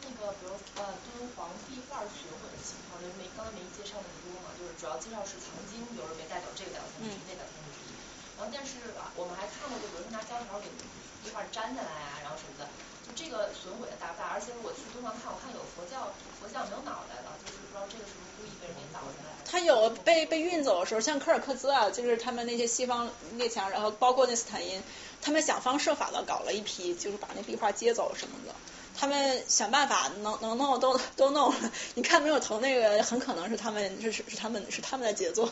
[0.00, 7.92] 那个比如呃敦煌壁画损毁的情况，就是没刚才没介绍那么多嘛，就是主要介绍是藏经，有人没带走这个两个三分之一，那两个三分之一。
[8.40, 10.72] 然后但是啊，我们还看过，就比如说拿胶条给
[11.20, 12.64] 壁画粘下来啊，然后什么的，
[13.04, 14.32] 就这个损毁的大不大？
[14.32, 16.08] 而且我去敦煌看，我看有佛教
[16.40, 19.39] 佛教没有脑袋的，就是不知道这个是不是故意被人给倒下来。
[19.50, 24.80] 它有被被运走的时候，像科尔克孜啊，就是他们那些西方列强，然后包括那斯坦因，
[25.20, 28.54] 他们想方设法的搞了一批，就是把那壁画接走什么的。
[28.96, 31.72] 他们想办法能能弄都都弄了。
[31.94, 35.50] 你看没有头那个，很可能是他们是是是他们是他们的杰作。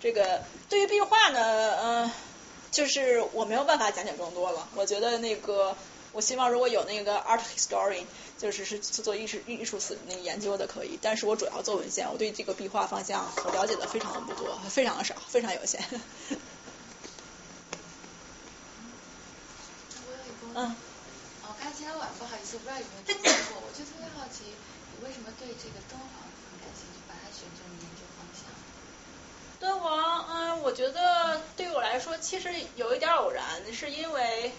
[0.00, 2.12] 这个对于壁画呢，呃，
[2.70, 4.68] 就是我没有办法讲解更多了。
[4.74, 5.76] 我觉得那个，
[6.12, 8.02] 我希望如果有那个 art history
[8.40, 15.84] 就是是做艺术艺术史那个研究的可以，但是我主要做文献，我对这个壁画方向我了解的非常的不多，非常的少，非常有限。
[20.54, 20.74] 嗯。
[21.42, 24.44] 哦，刚才今天晚不好意思，不知道有没有听说过，我就特别好奇，
[24.96, 26.08] 你为什么对这个敦煌
[26.48, 28.48] 很感兴趣，把它选成研究方向？
[29.60, 33.44] 敦煌，嗯，我觉得对于我来说，其实有一点偶然，
[33.74, 34.52] 是因为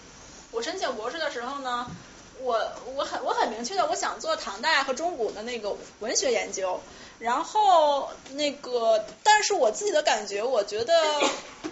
[0.52, 1.90] 我申请博士的时候呢，
[2.42, 2.58] 我
[2.96, 6.80] 我很我很明确的，我想做唐代和中古的那个文学研究，
[7.18, 10.94] 然后那个，但是我自己的感觉，我觉得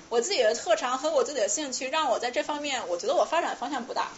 [0.08, 4.08] 我自己的特长和我自己的兴趣，让我在这方面，我觉得我发展方向不大。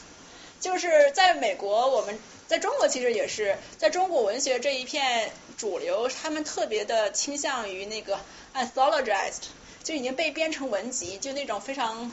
[0.60, 8.16] 就是在美国，我们在中国其实也是，在中国文学这一片主流，他们特别的倾向于那个
[8.54, 9.42] anthologized，
[9.82, 12.12] 就已经被编成文集，就那种非常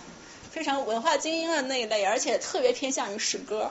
[0.49, 3.69] 非常文化精英的那一类，而且特别偏向于诗歌。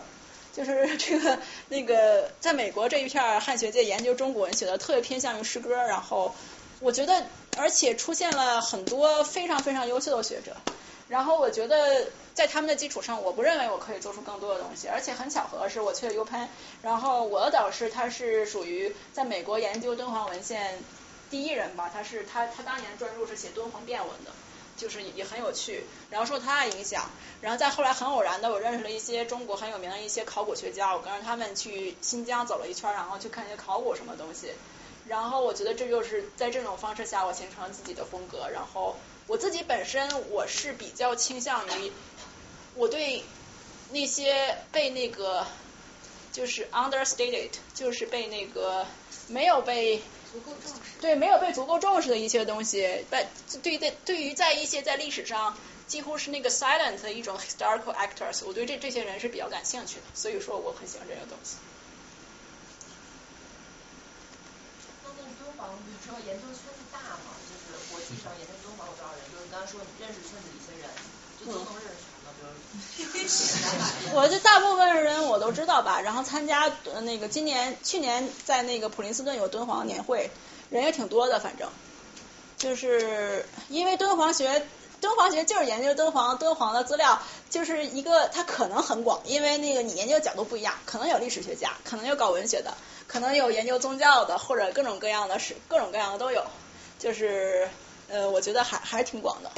[0.59, 1.39] 就是 这个
[1.69, 5.75] 那个，在美国这一片汉学界研究中国文学的，特别偏向于诗歌。
[5.85, 6.35] 然后
[6.81, 7.25] 我觉得，
[7.57, 10.57] 而且出现了很多非常非常优秀的学者。
[11.09, 12.09] 然后我觉得。
[12.39, 16.49] 在他们的基础上，我不认为我可以做出更多的东西，而且很巧合的是，我去了 U p e n，
[16.83, 20.79] 然后我的导师他是属于在美国研究敦煌文献
[21.31, 24.31] 第一人吧，他是他他当年专著是写敦煌变文的，
[24.79, 27.11] 就是也很有趣，然后受他的影响，
[27.43, 34.53] 然后再后来很偶然的，我认识了一些中国很有名的一些考古学家，我跟着他们去新疆走了一圈，然后去看一些考古什么东西，
[35.07, 41.93] 然后我觉得这就是在这种方式下，我形成了自己的风格，然后我自己本身我是比较倾向于。
[42.75, 43.25] 我对
[43.91, 45.45] 那些被那个
[46.31, 48.87] 就是 understated，就是被那个
[49.27, 50.01] 没有被
[50.31, 53.27] 足够重视，对没有被足够重视的一些东西，在
[53.63, 61.57] 对于在对于在一些在历史上几乎是那个 silent 的一种 historical actors，我对这这些人是比较感兴趣的，所以说我很喜欢这个东西。
[65.03, 67.33] 那那敦煌，你说研究圈子大吗？
[67.49, 69.25] 就是国际上研究敦煌有多少人？
[69.33, 70.85] 就是你刚才说你认识圈子一些人，
[71.41, 71.88] 就都能认识。
[74.15, 76.71] 我这大部分人我都知道吧，然后参加
[77.03, 80.31] 那个今年去年在那个普林斯顿有敦煌年会，
[80.71, 81.69] 人也挺多的，反正
[82.57, 84.67] 就是因为敦煌学
[85.01, 92.75] 敦煌学就是研究敦煌，敦煌的资料就是一个，它可能很广，因为那个你研究角度不一样，可能有历史学家，可能有搞文学的，
[93.07, 96.45] 可能有研究宗教的，或者各种各样的是各种各样的都有，
[96.99, 97.69] 就是
[98.09, 99.53] 呃，我觉得还还是挺广的。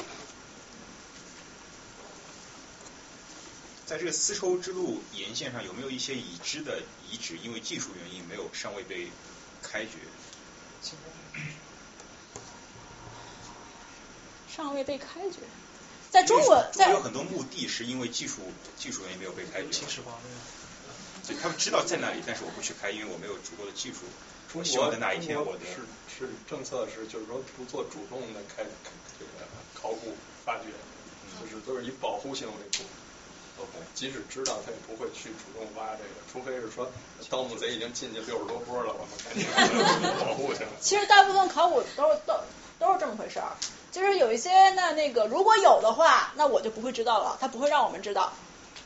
[3.91, 9.11] 在这个丝绸之路沿线上，有没有一些已知的遗址，因为技术原因没有尚未被
[9.61, 9.91] 开掘？
[14.47, 15.39] 尚未被开掘，
[16.09, 18.37] 在中国，在有很多墓地是因为技术
[18.77, 19.67] 技术原因没有被开掘。
[19.69, 20.17] 秦始皇
[21.27, 24.05] 对，他们知道在那里，但是我不去开，因为我没有足够的技术。
[24.53, 25.81] 中希望在那一天，我的是
[26.17, 28.63] 是政策是就是说不做主动的开
[29.19, 29.31] 这个
[29.75, 30.67] 考古发掘，
[31.41, 32.83] 就是都是以保护性为主。
[33.93, 36.89] 即使知道他也不会去主动挖这个，除非是说
[37.29, 39.45] 盗墓贼已经进去六十多波了，我们赶紧
[40.25, 40.69] 保护去了。
[40.81, 42.33] 其实大部分考古都都
[42.79, 43.51] 都是这么回事儿，
[43.91, 48.33] 就是有一些那那个如果有的话，那我就不会知道了，他不会让我们知道。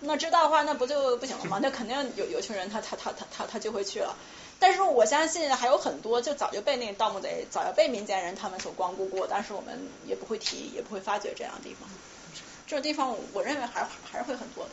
[0.02, 1.60] 那知道的话，那不就不行了吗？
[1.62, 4.16] 那肯定有有群人他他他他他他就会去了。
[4.60, 11.90] 但是我相信还有很多就早就被那个盗墓贼早就被民间人他们所光顾过，但是我们也不会提，也不会发掘这样的地方。
[12.68, 14.72] 这种地方，我认为还还是会很多的。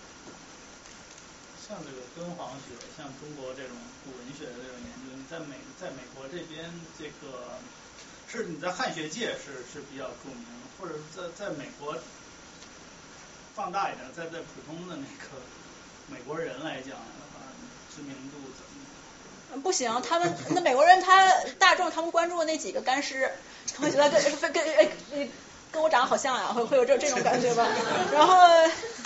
[1.69, 7.59] 像这个敦煌学，像中国这种古文学的这种研究，你在美在美国这边，这个
[8.31, 10.45] 是你在汉学界是是比较著名，
[10.79, 11.97] 或者在在美国
[13.55, 15.41] 放大一点，在在普通的那个
[16.09, 17.41] 美国人来讲的话，
[17.95, 19.63] 知名度怎么？
[19.63, 23.31] 不行，他们那美国人他大众他们关注的那几个干尸，
[23.75, 25.29] 他们觉得跟跟哎。
[25.73, 27.67] 跟我长得好像 呀，会会有这这种感觉吧。
[28.13, 28.37] 然后，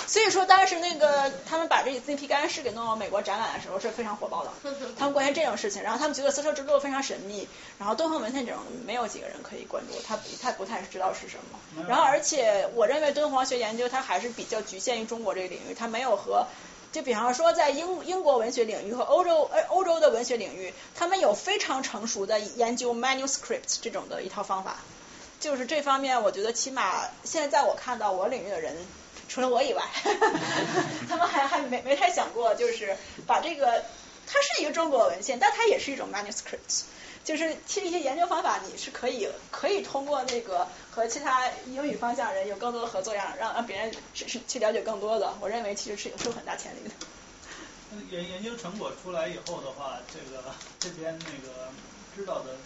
[0.07, 4.51] 所以说当时那个他们把这那批干尸给弄到美国展览的时候是非常火爆的。
[4.99, 11.85] 他们关心这种事情，然后他们觉得丝绸之路非常神秘，然后敦煌文献这种没有几个人可以关注，他他不太知道是什么。
[11.89, 16.47] 然后而且我认为敦煌学研究它还是比较局限于中国这个领域，它没有和
[16.93, 24.77] 就比方说在英英国文学领域和欧洲呃欧洲的文学领域，他们有非常成熟的研究 manuscripts 这种的一套方法。
[25.39, 28.75] 就是这方面，我觉得起码现在在我看到我领域的人，
[29.29, 29.83] 除了我以外，
[31.09, 33.85] 他们还还没没太想过，就是把这个，
[34.27, 36.85] 它是一个中国文献，但它也是一种 manuscript，
[37.23, 46.91] 就是其实一些研究方法你是可以可以通过那个和其他英语方向人有更多的合作，让让让别人是是去了解更多的，我认为其实是有是有很大潜力的。
[48.11, 50.43] 研研究成果出来以后的话，这个
[50.81, 51.69] 这边那个
[52.17, 52.57] 知道的。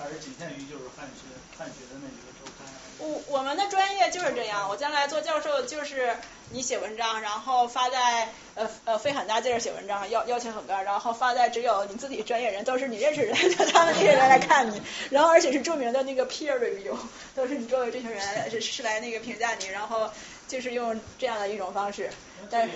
[0.00, 2.66] 还是仅限于就是汉学汉学的那几个周刊。
[2.98, 6.16] 我我们的专业就是这样，我将来做教授就是
[6.52, 13.34] 你写文章，然后发在呃呃费很大劲儿写文章，要要求很高，然后发在只有你自己专业人都是你认识人，
[13.72, 14.80] 他们这些人来看你，
[15.10, 16.96] 然后而且是著名的那个 peer review，
[17.34, 20.10] 都是你周围这群人是是来那个评价你，然后
[20.48, 22.10] 就是用这样的一种方式。
[22.50, 22.72] 但是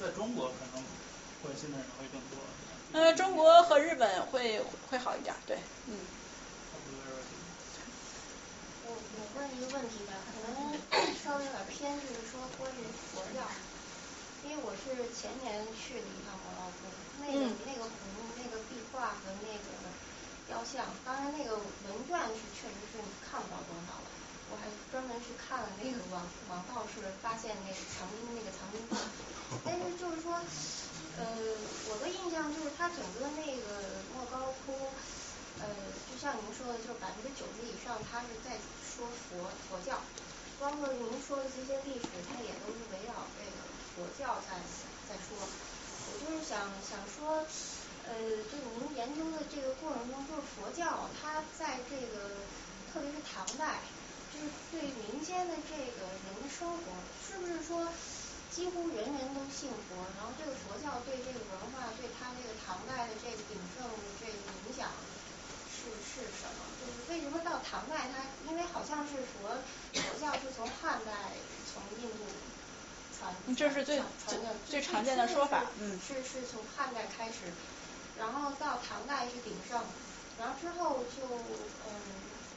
[0.00, 0.82] 在中国可能
[1.42, 2.38] 关心的人会更多。
[2.94, 4.60] 呃，中国和日本会
[4.90, 5.96] 会好一点，对，嗯。
[9.34, 10.76] 问一个问题吧，可能
[11.24, 12.80] 稍微有点偏，就是说关于
[13.12, 13.40] 佛教，
[14.44, 16.88] 因为我是前年去了一趟莫高窟，
[17.20, 17.96] 那个那个湖、
[18.36, 19.68] 那个壁画和那个
[20.46, 24.08] 雕像，当然那个文卷是确实是看不到多少了。
[24.52, 26.20] 我还专门去看了那个王
[26.50, 28.98] 王道士发现那个藏经那个藏经洞，
[29.64, 30.36] 但是就是说，
[31.16, 31.24] 呃，
[31.88, 33.80] 我的印象就是它整个那个
[34.12, 34.76] 莫高窟。
[35.60, 35.68] 呃，
[36.10, 38.56] 就像您说的，就是百分之九十以上，他是在
[39.10, 39.98] 佛佛教，
[40.58, 43.56] 包括您说的这些历史，它也都是围绕这个
[43.94, 44.58] 佛教在
[45.08, 45.36] 在说。
[46.04, 47.46] 我就是想想说，
[48.04, 48.12] 呃，
[48.50, 52.42] 就您研究的这个过程中，就是佛教，它在这个
[52.92, 53.80] 特别是唐代，
[54.32, 56.82] 就是对民间的这个人的生活，
[57.22, 57.86] 是不是说
[58.50, 59.94] 几乎人人都信佛？
[60.18, 63.86] 然后这个佛教对这个文化，对它这个唐代的这个鼎盛
[64.20, 64.88] 这个影响？
[65.72, 66.71] 是是什么？
[66.82, 69.56] 就是为什么到唐代，它因为好像是佛
[69.94, 71.12] 佛教是从汉代
[71.72, 72.24] 从印度
[73.18, 74.38] 传，这是最最
[74.68, 77.52] 最常见的说法，嗯，是是从汉代开始，
[78.18, 79.80] 然后到唐代是鼎盛，
[80.38, 81.22] 然后之后就
[81.88, 81.94] 嗯。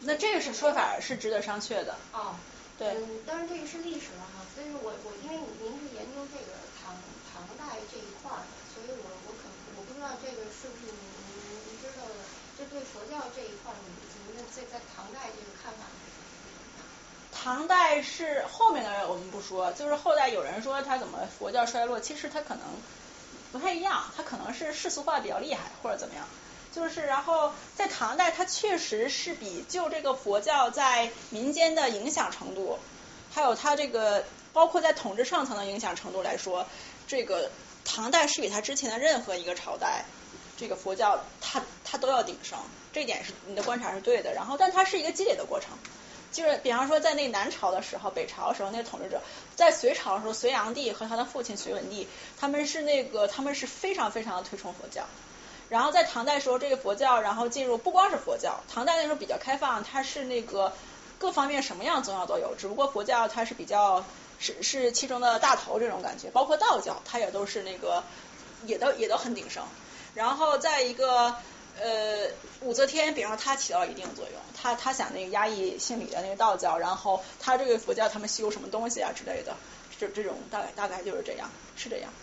[0.02, 1.96] 那这个是说法是值得商榷的。
[2.12, 2.36] 哦，
[2.78, 2.90] 对。
[2.90, 6.94] 嗯，当然这个是历史了哈，所以我我因为您是研究这个唐
[7.32, 12.16] 唐代这一块儿的，所以我我可能我不知道这个是不是您您您知道的。
[12.56, 14.05] 就对佛教这一块，你
[14.36, 15.86] 这在在唐代这个看法？
[17.32, 22.64] 唐代是后面的我们不说，就是后代有人说他怎么佛教衰落，其实他可能
[23.52, 26.26] 不太一样，他可能是世俗化比较厉害或者怎么样。
[26.74, 32.80] 就是然后在唐代，它确实是比就这个佛教在民间的影响程度
[33.32, 36.66] 还有它这个包括在统治上层的影响程度来说，
[37.08, 37.50] 这个
[37.86, 40.04] 唐代是比它之前的任何一个朝代，
[40.58, 42.58] 这个佛教它它都要鼎盛，
[42.94, 44.34] 这一点是你的观察是对的。
[44.34, 45.70] 然后，但它是一个积累的过程。
[46.32, 49.22] 就是比方说，在那南朝的时候，北朝的时候，那统治者
[49.56, 55.06] 在隋朝的时候，隋炀帝和他的父亲隋文帝，他们是那个他们是非常非常的推崇佛教。
[55.70, 60.74] 然后在唐代时候，这个佛教然后进入不光是佛教，唐代那时候比较开放，它是那个
[61.18, 64.04] 各方面什么样宗教都有，只不过佛教它是比较
[64.38, 68.04] 是是其中的大头这种感觉，包括道教它也都是那个
[68.66, 69.64] 也都也都很鼎盛。
[70.16, 71.36] 然后在一个。
[71.78, 72.30] 呃，
[72.62, 79.58] 武则天，比方说她起到一定作用，她她想那个压抑姓李的那个道教，然后她这个佛教他们修什么东西啊之类的，
[80.00, 82.14] 这这种大概大概就是这样，是这样。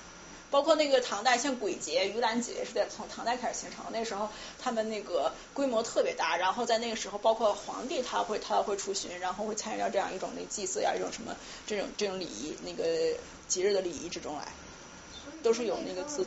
[0.51, 14.49] 包括那个唐代像鬼节、盂兰节是在从唐代开始形成，那时候他们那个规模特别大，然后在那个时候，包括皇帝他会他会出巡，然后会参与到这样一种那祭祀呀，一种什么这种这种礼仪那个节日的礼仪之中来，
[15.43, 16.27] 都是有那个字。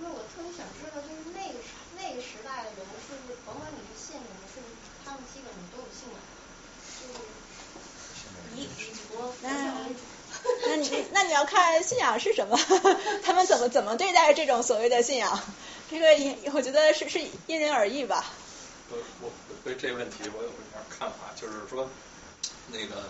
[0.00, 4.72] 就是我特别想知道，就是那个时那个时代的人，是不是甭管你是信什么，是不是
[5.04, 6.16] 他们基本上都有信仰？
[6.96, 7.12] 就是
[8.56, 9.52] 以以佛佛教
[9.84, 10.00] 为主。
[10.66, 12.58] 那你那你要看信仰是什么，
[13.22, 15.38] 他们怎么怎么对待这种所谓的信仰？
[15.90, 16.06] 这个
[16.54, 18.24] 我觉得是是因人而异吧。
[18.90, 19.30] 我我
[19.64, 21.86] 对这个问题我有一点看法，就是说
[22.68, 23.02] 那个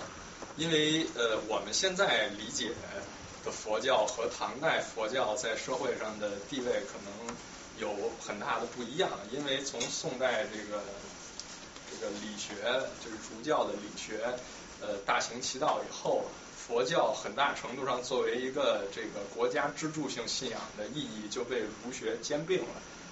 [0.56, 2.72] 因为呃我们现在理解。
[3.44, 7.36] 的佛教和唐代佛教在社会上的地位可能
[7.78, 10.82] 有很大的不一样，因为从宋代这个
[11.90, 12.54] 这个理学
[13.02, 14.20] 就是儒教的理学
[14.80, 16.24] 呃大行其道以后，
[16.56, 22.68] 佛教很大程度上作为一个这个国家支柱性信仰的意义就被儒学兼并了，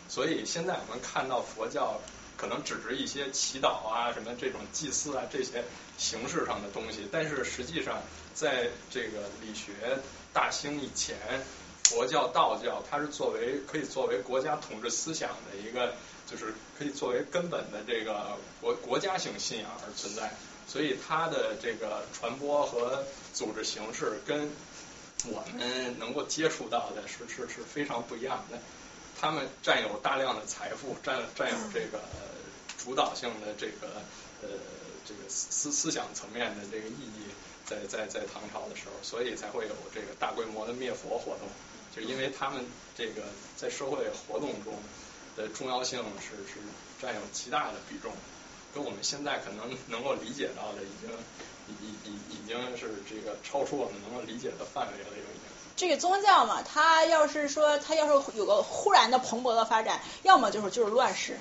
[0.08, 2.00] 所以现在我们看到佛教
[2.36, 5.64] 可能只是一些祈祷啊什么这种祭祀啊这些
[5.96, 8.02] 形式上的东西，但是实际上
[8.38, 9.72] 在这个理学。
[10.32, 11.16] 大兴以前，
[11.84, 15.94] 佛教、道教，它是作为可以作为国家统治思想的一个，
[16.30, 20.32] 就是可以作为根本的这个国国家性信仰而存在。
[20.68, 23.02] 所以它的这个传播和
[23.34, 24.50] 组织形式跟
[25.24, 28.58] 我们能够接触到的是是是非常不一样的。
[29.20, 32.00] 他们占有大量的财富，占占有这个
[32.76, 33.88] 主导性的这个
[34.42, 34.48] 呃
[35.04, 37.24] 这个思思想层面的这个意义。
[37.68, 41.46] 在在在唐朝的时候，所以才会有这个大规模的灭佛活动，
[41.94, 42.64] 就因为他们
[42.96, 43.22] 这个
[43.56, 44.72] 在社会活动中
[45.36, 46.58] 的重要性是是
[47.00, 48.10] 占有极大的比重，
[48.74, 51.10] 跟我们现在可能能够理解到的已经
[51.68, 55.32] 已已已已经是这个超出我们能够理解的范围了，已经。
[55.76, 61.38] 这个宗教嘛，它要是说它要是有个忽然的蓬勃的发展，要么就是就是乱世。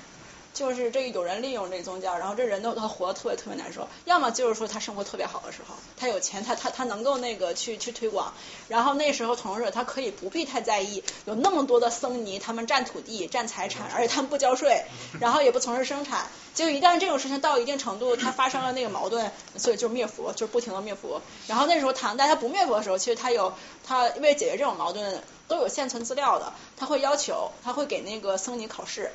[0.58, 3.86] 就是这个有人利用这个宗教，然后这人都他活得特别特别难受。
[4.06, 8.32] 要么就是说他生活特别好的时候，他有钱，他他他能够那个去去推广。
[8.66, 14.82] 然后那时候统治者他可以不必太在意，有那么多的僧尼，他们占土地、占财产，而且他们不交税，
[15.20, 16.26] 然后也不从事生产。
[16.56, 21.22] 就一旦这种事情到一定程度，他发生了那个矛盾，所以就灭佛，就是不停的灭佛。
[21.46, 23.52] 然后那时候唐代他不灭佛的时候，其实他有
[23.86, 26.52] 他为解决这种矛盾，都有现存资料的。
[26.76, 29.12] 他会要求，他会给那个僧尼考试。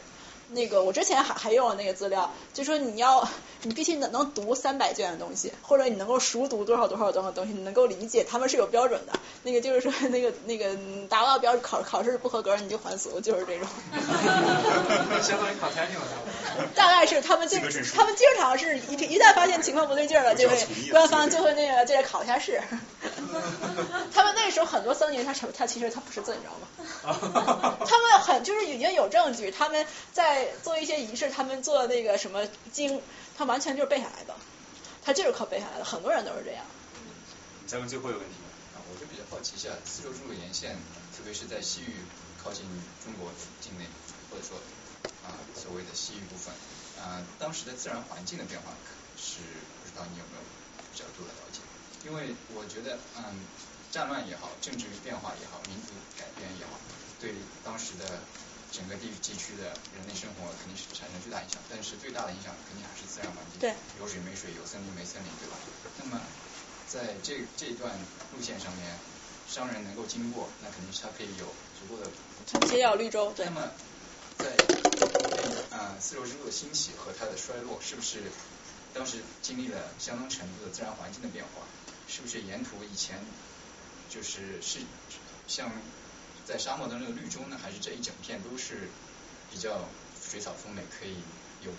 [0.53, 3.27] 那个我之前还还用了那个资料，就说你要
[3.64, 9.14] 你必须能能读三百卷的东西，或者你能够熟读多少多少多少东西，你能够理解，他们是有标准的。
[9.43, 10.75] 那个就是说那个那个
[11.09, 13.67] 达不到标考考试不合格你就还俗，就是这种。
[15.22, 16.06] 相当于考天津了。
[16.75, 17.59] 大概是他们经
[17.95, 20.57] 他们经常是一一旦发现情况不对劲了，就会
[20.91, 22.61] 官方就会那个就来考一下试。
[24.14, 27.77] 他们那时候很多僧尼他他其实他不是字，你知道吗？
[27.85, 33.01] 他们很就是已经有证据，他们在做一些仪式，他们做那个什么经，
[33.38, 34.35] 他完全就是背下来的，
[35.03, 36.65] 他就是靠背下来的，很多人都是这样。
[37.67, 38.35] 再问最后一个问题
[38.75, 40.75] 啊，我就比较好奇一下，丝绸之路沿线，
[41.15, 41.95] 特别是在西域
[42.43, 42.65] 靠近
[43.03, 43.31] 中国
[43.61, 43.85] 境内，
[44.30, 44.57] 或者说
[45.25, 46.53] 啊所谓的西域部分，
[47.01, 48.73] 啊当时的自然环境的变化
[49.17, 49.39] 是
[49.81, 50.43] 不知道你有没有
[50.93, 51.59] 角度的了解？
[52.05, 53.23] 因为我觉得嗯
[53.91, 56.77] 战乱也好，政治变化也好，民族改变也好，
[57.19, 58.05] 对当时的。
[58.74, 63.69] 整个地地区的人类生活肯定是产生巨大影响，但是最大的影响肯定还是自然环境，对，
[64.02, 65.53] 有水没水，有森林没森林，对吧？
[66.02, 66.19] 那么
[66.90, 67.93] 在这这一段
[68.34, 68.98] 路线上面，
[69.45, 71.45] 商人能够经过，那肯定是他可以有
[71.77, 72.10] 足够的
[72.66, 73.45] 接要绿洲，对。
[73.45, 73.61] 那么
[74.42, 74.50] 在
[75.69, 78.24] 啊丝绸之路的兴起和它的衰落，是不是
[78.92, 81.61] 当时经历了相当程度的自然环境的变化？
[82.08, 83.24] 是不是沿途以前
[84.10, 84.80] 就是是
[85.45, 85.69] 像？
[86.45, 88.89] 在沙漠的那个绿洲呢，还是这一整片都是
[89.51, 89.85] 比较
[90.22, 91.15] 水草丰美，可以
[91.65, 91.72] 有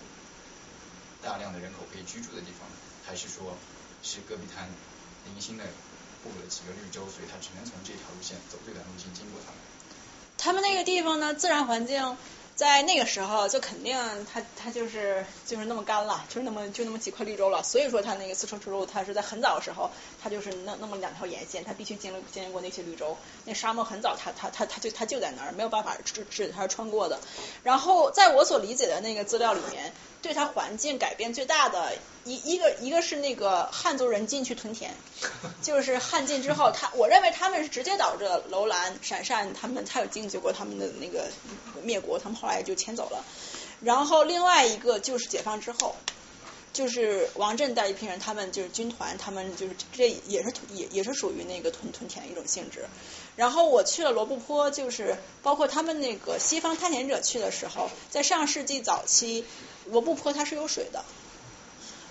[1.21, 2.67] 大量的人口可以居住的地方，
[3.05, 3.55] 还是说
[4.01, 4.67] 是戈壁滩
[5.25, 5.63] 零星的
[6.23, 9.57] 布了几个绿洲，所以它只能从这条路线走最短路线经过它们？
[10.37, 12.17] 他们那个地方呢，自然环境
[12.55, 13.97] 在那个时候就肯定
[14.31, 17.61] 它它就是就是那么干了，就是那么就那么几块绿洲了。
[17.63, 19.91] 所以说它那个丝绸之路，它是在很早的时候，
[20.25, 23.15] 它就是那那么两条沿线，它必须经经历过那些绿洲。
[23.45, 27.19] 那沙漠很早，它它它它就它就在那儿，没有办法是是它穿过的。
[27.61, 34.95] 然后在我所理解的那个资料里面，对它环境改变最大的一一个一个是那个汉族人进去屯田，
[35.61, 41.29] 就是汉晋之后，他我认为他们是直接导致了楼兰、鄯善他们他有经历过他们的那个
[41.83, 43.23] 灭国，他们后来就迁走了。
[43.79, 45.95] 然后另外一个就是解放之后，
[46.75, 52.85] 就是王震带一批人，他们就是军团，他们就是这也是也也是属于那个屯屯田一种性质。
[53.37, 59.45] 然后我去了罗布泊，就是包括他们那个西方探险者去的时候，在上世纪早期，
[59.85, 61.05] 罗布泊它是有水的。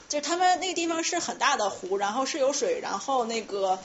[0.08, 3.78] 就是他们那个地方是很大的湖，然后是有水，然后那个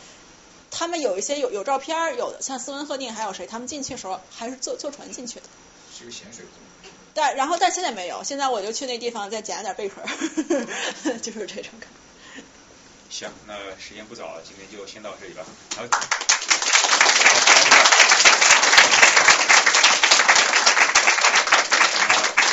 [0.72, 5.45] 他们有一些有有照片，有的像斯文赫定还有谁，他们进去的时候还是坐坐船进去的。
[5.98, 6.68] 是个咸水湖。
[7.14, 10.02] 但然后但现在没有，现在我就去那地方再捡了点贝壳，
[11.22, 12.42] 就是这种感觉。
[13.10, 15.44] 行，那时间不早了，今天就先到这里吧。
[15.76, 15.84] 好。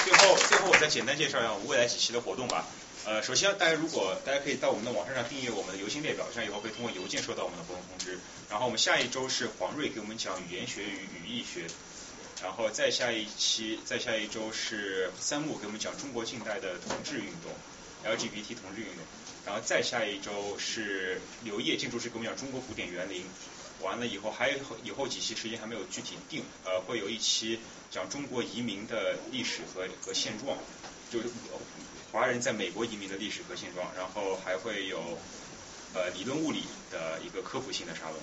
[0.05, 2.65] 最后，最后我再简单介绍一下我们未来几期的活动吧。
[3.05, 8.18] 呃，首先，大家如果大家可以到我们的网站上订阅我们的邮信列表，这样以后可以通过邮件收到我们的活动通知。
[8.51, 11.67] 然后我们下一周是黄瑞给我们讲语言学与语义学，
[12.42, 17.50] 然后再下一期，再下一周是三木给我们讲中国近代的同志运动
[18.05, 19.05] ，LGBT 同志运动。
[19.47, 23.24] 然后再下一周是刘烨建筑师给我们讲中国古典园林。
[23.82, 30.56] 完了以后还有以后几期时间还没有具体定，呃，会有一期讲中国移民的历史和和现状，
[31.10, 31.20] 就
[32.10, 35.18] 华人在美国移民的历史和现状，然后还会有
[35.92, 38.18] 呃理论物理的一个科普性的沙龙，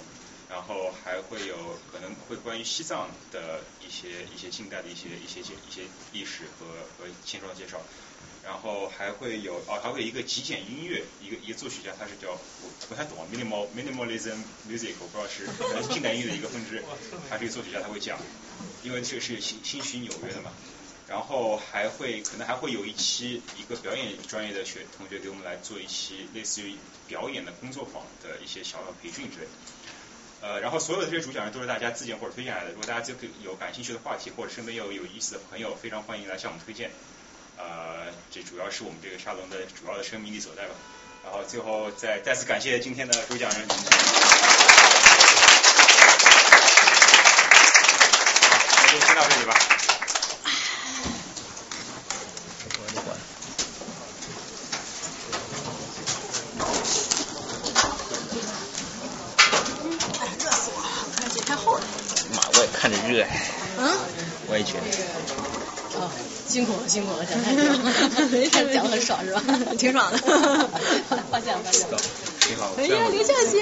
[0.53, 1.55] 然后还会有
[1.91, 7.81] 可能会关于西藏的一些一些近代的一些一些一些历史和和现状的介绍。
[8.45, 14.35] 然后还会有哦，还会有一个极简音乐，一个一个作曲家，他是叫我不太懂啊，minimal minimalism
[14.69, 16.83] music，我不知道是可能是近代音乐的一个分支，
[17.29, 18.19] 他是一个作曲家，他会讲，
[18.83, 20.51] 因为这个是新新许纽约的嘛。
[21.07, 26.75] 然后还会可能还会有一期一个表演专业的学同学给我们来做一期类似于
[27.07, 29.47] 表演的工作坊的一些小的培训之类。
[30.43, 36.91] 呃，然后所有的这些主讲人都是大家自荐或者推荐来的，如果大家就有感兴趣的话题或者身边有有意思的朋友，非常欢迎来向我们推荐。
[37.57, 40.75] 呃，这主要是我们这个沙龙的主要的生命力所在吧。
[41.23, 43.65] 然后最后再再次感谢今天的主讲人。
[43.69, 43.75] 好，
[48.83, 49.55] 那就先到这里吧。
[60.39, 61.81] 热死我了，看这太厚了。
[62.35, 63.29] 妈，我也看着热哎。
[63.77, 63.97] 嗯？
[64.47, 64.81] 我也觉得。
[65.95, 66.11] 哦，
[66.53, 67.63] 辛苦了，辛苦了， 讲太多，
[68.29, 69.41] 没事，讲的很爽是吧？
[69.79, 70.17] 挺爽的，
[71.31, 71.97] 发现了，发现了。
[72.41, 72.69] 挺好。
[72.77, 73.57] 哎呀，刘小姐。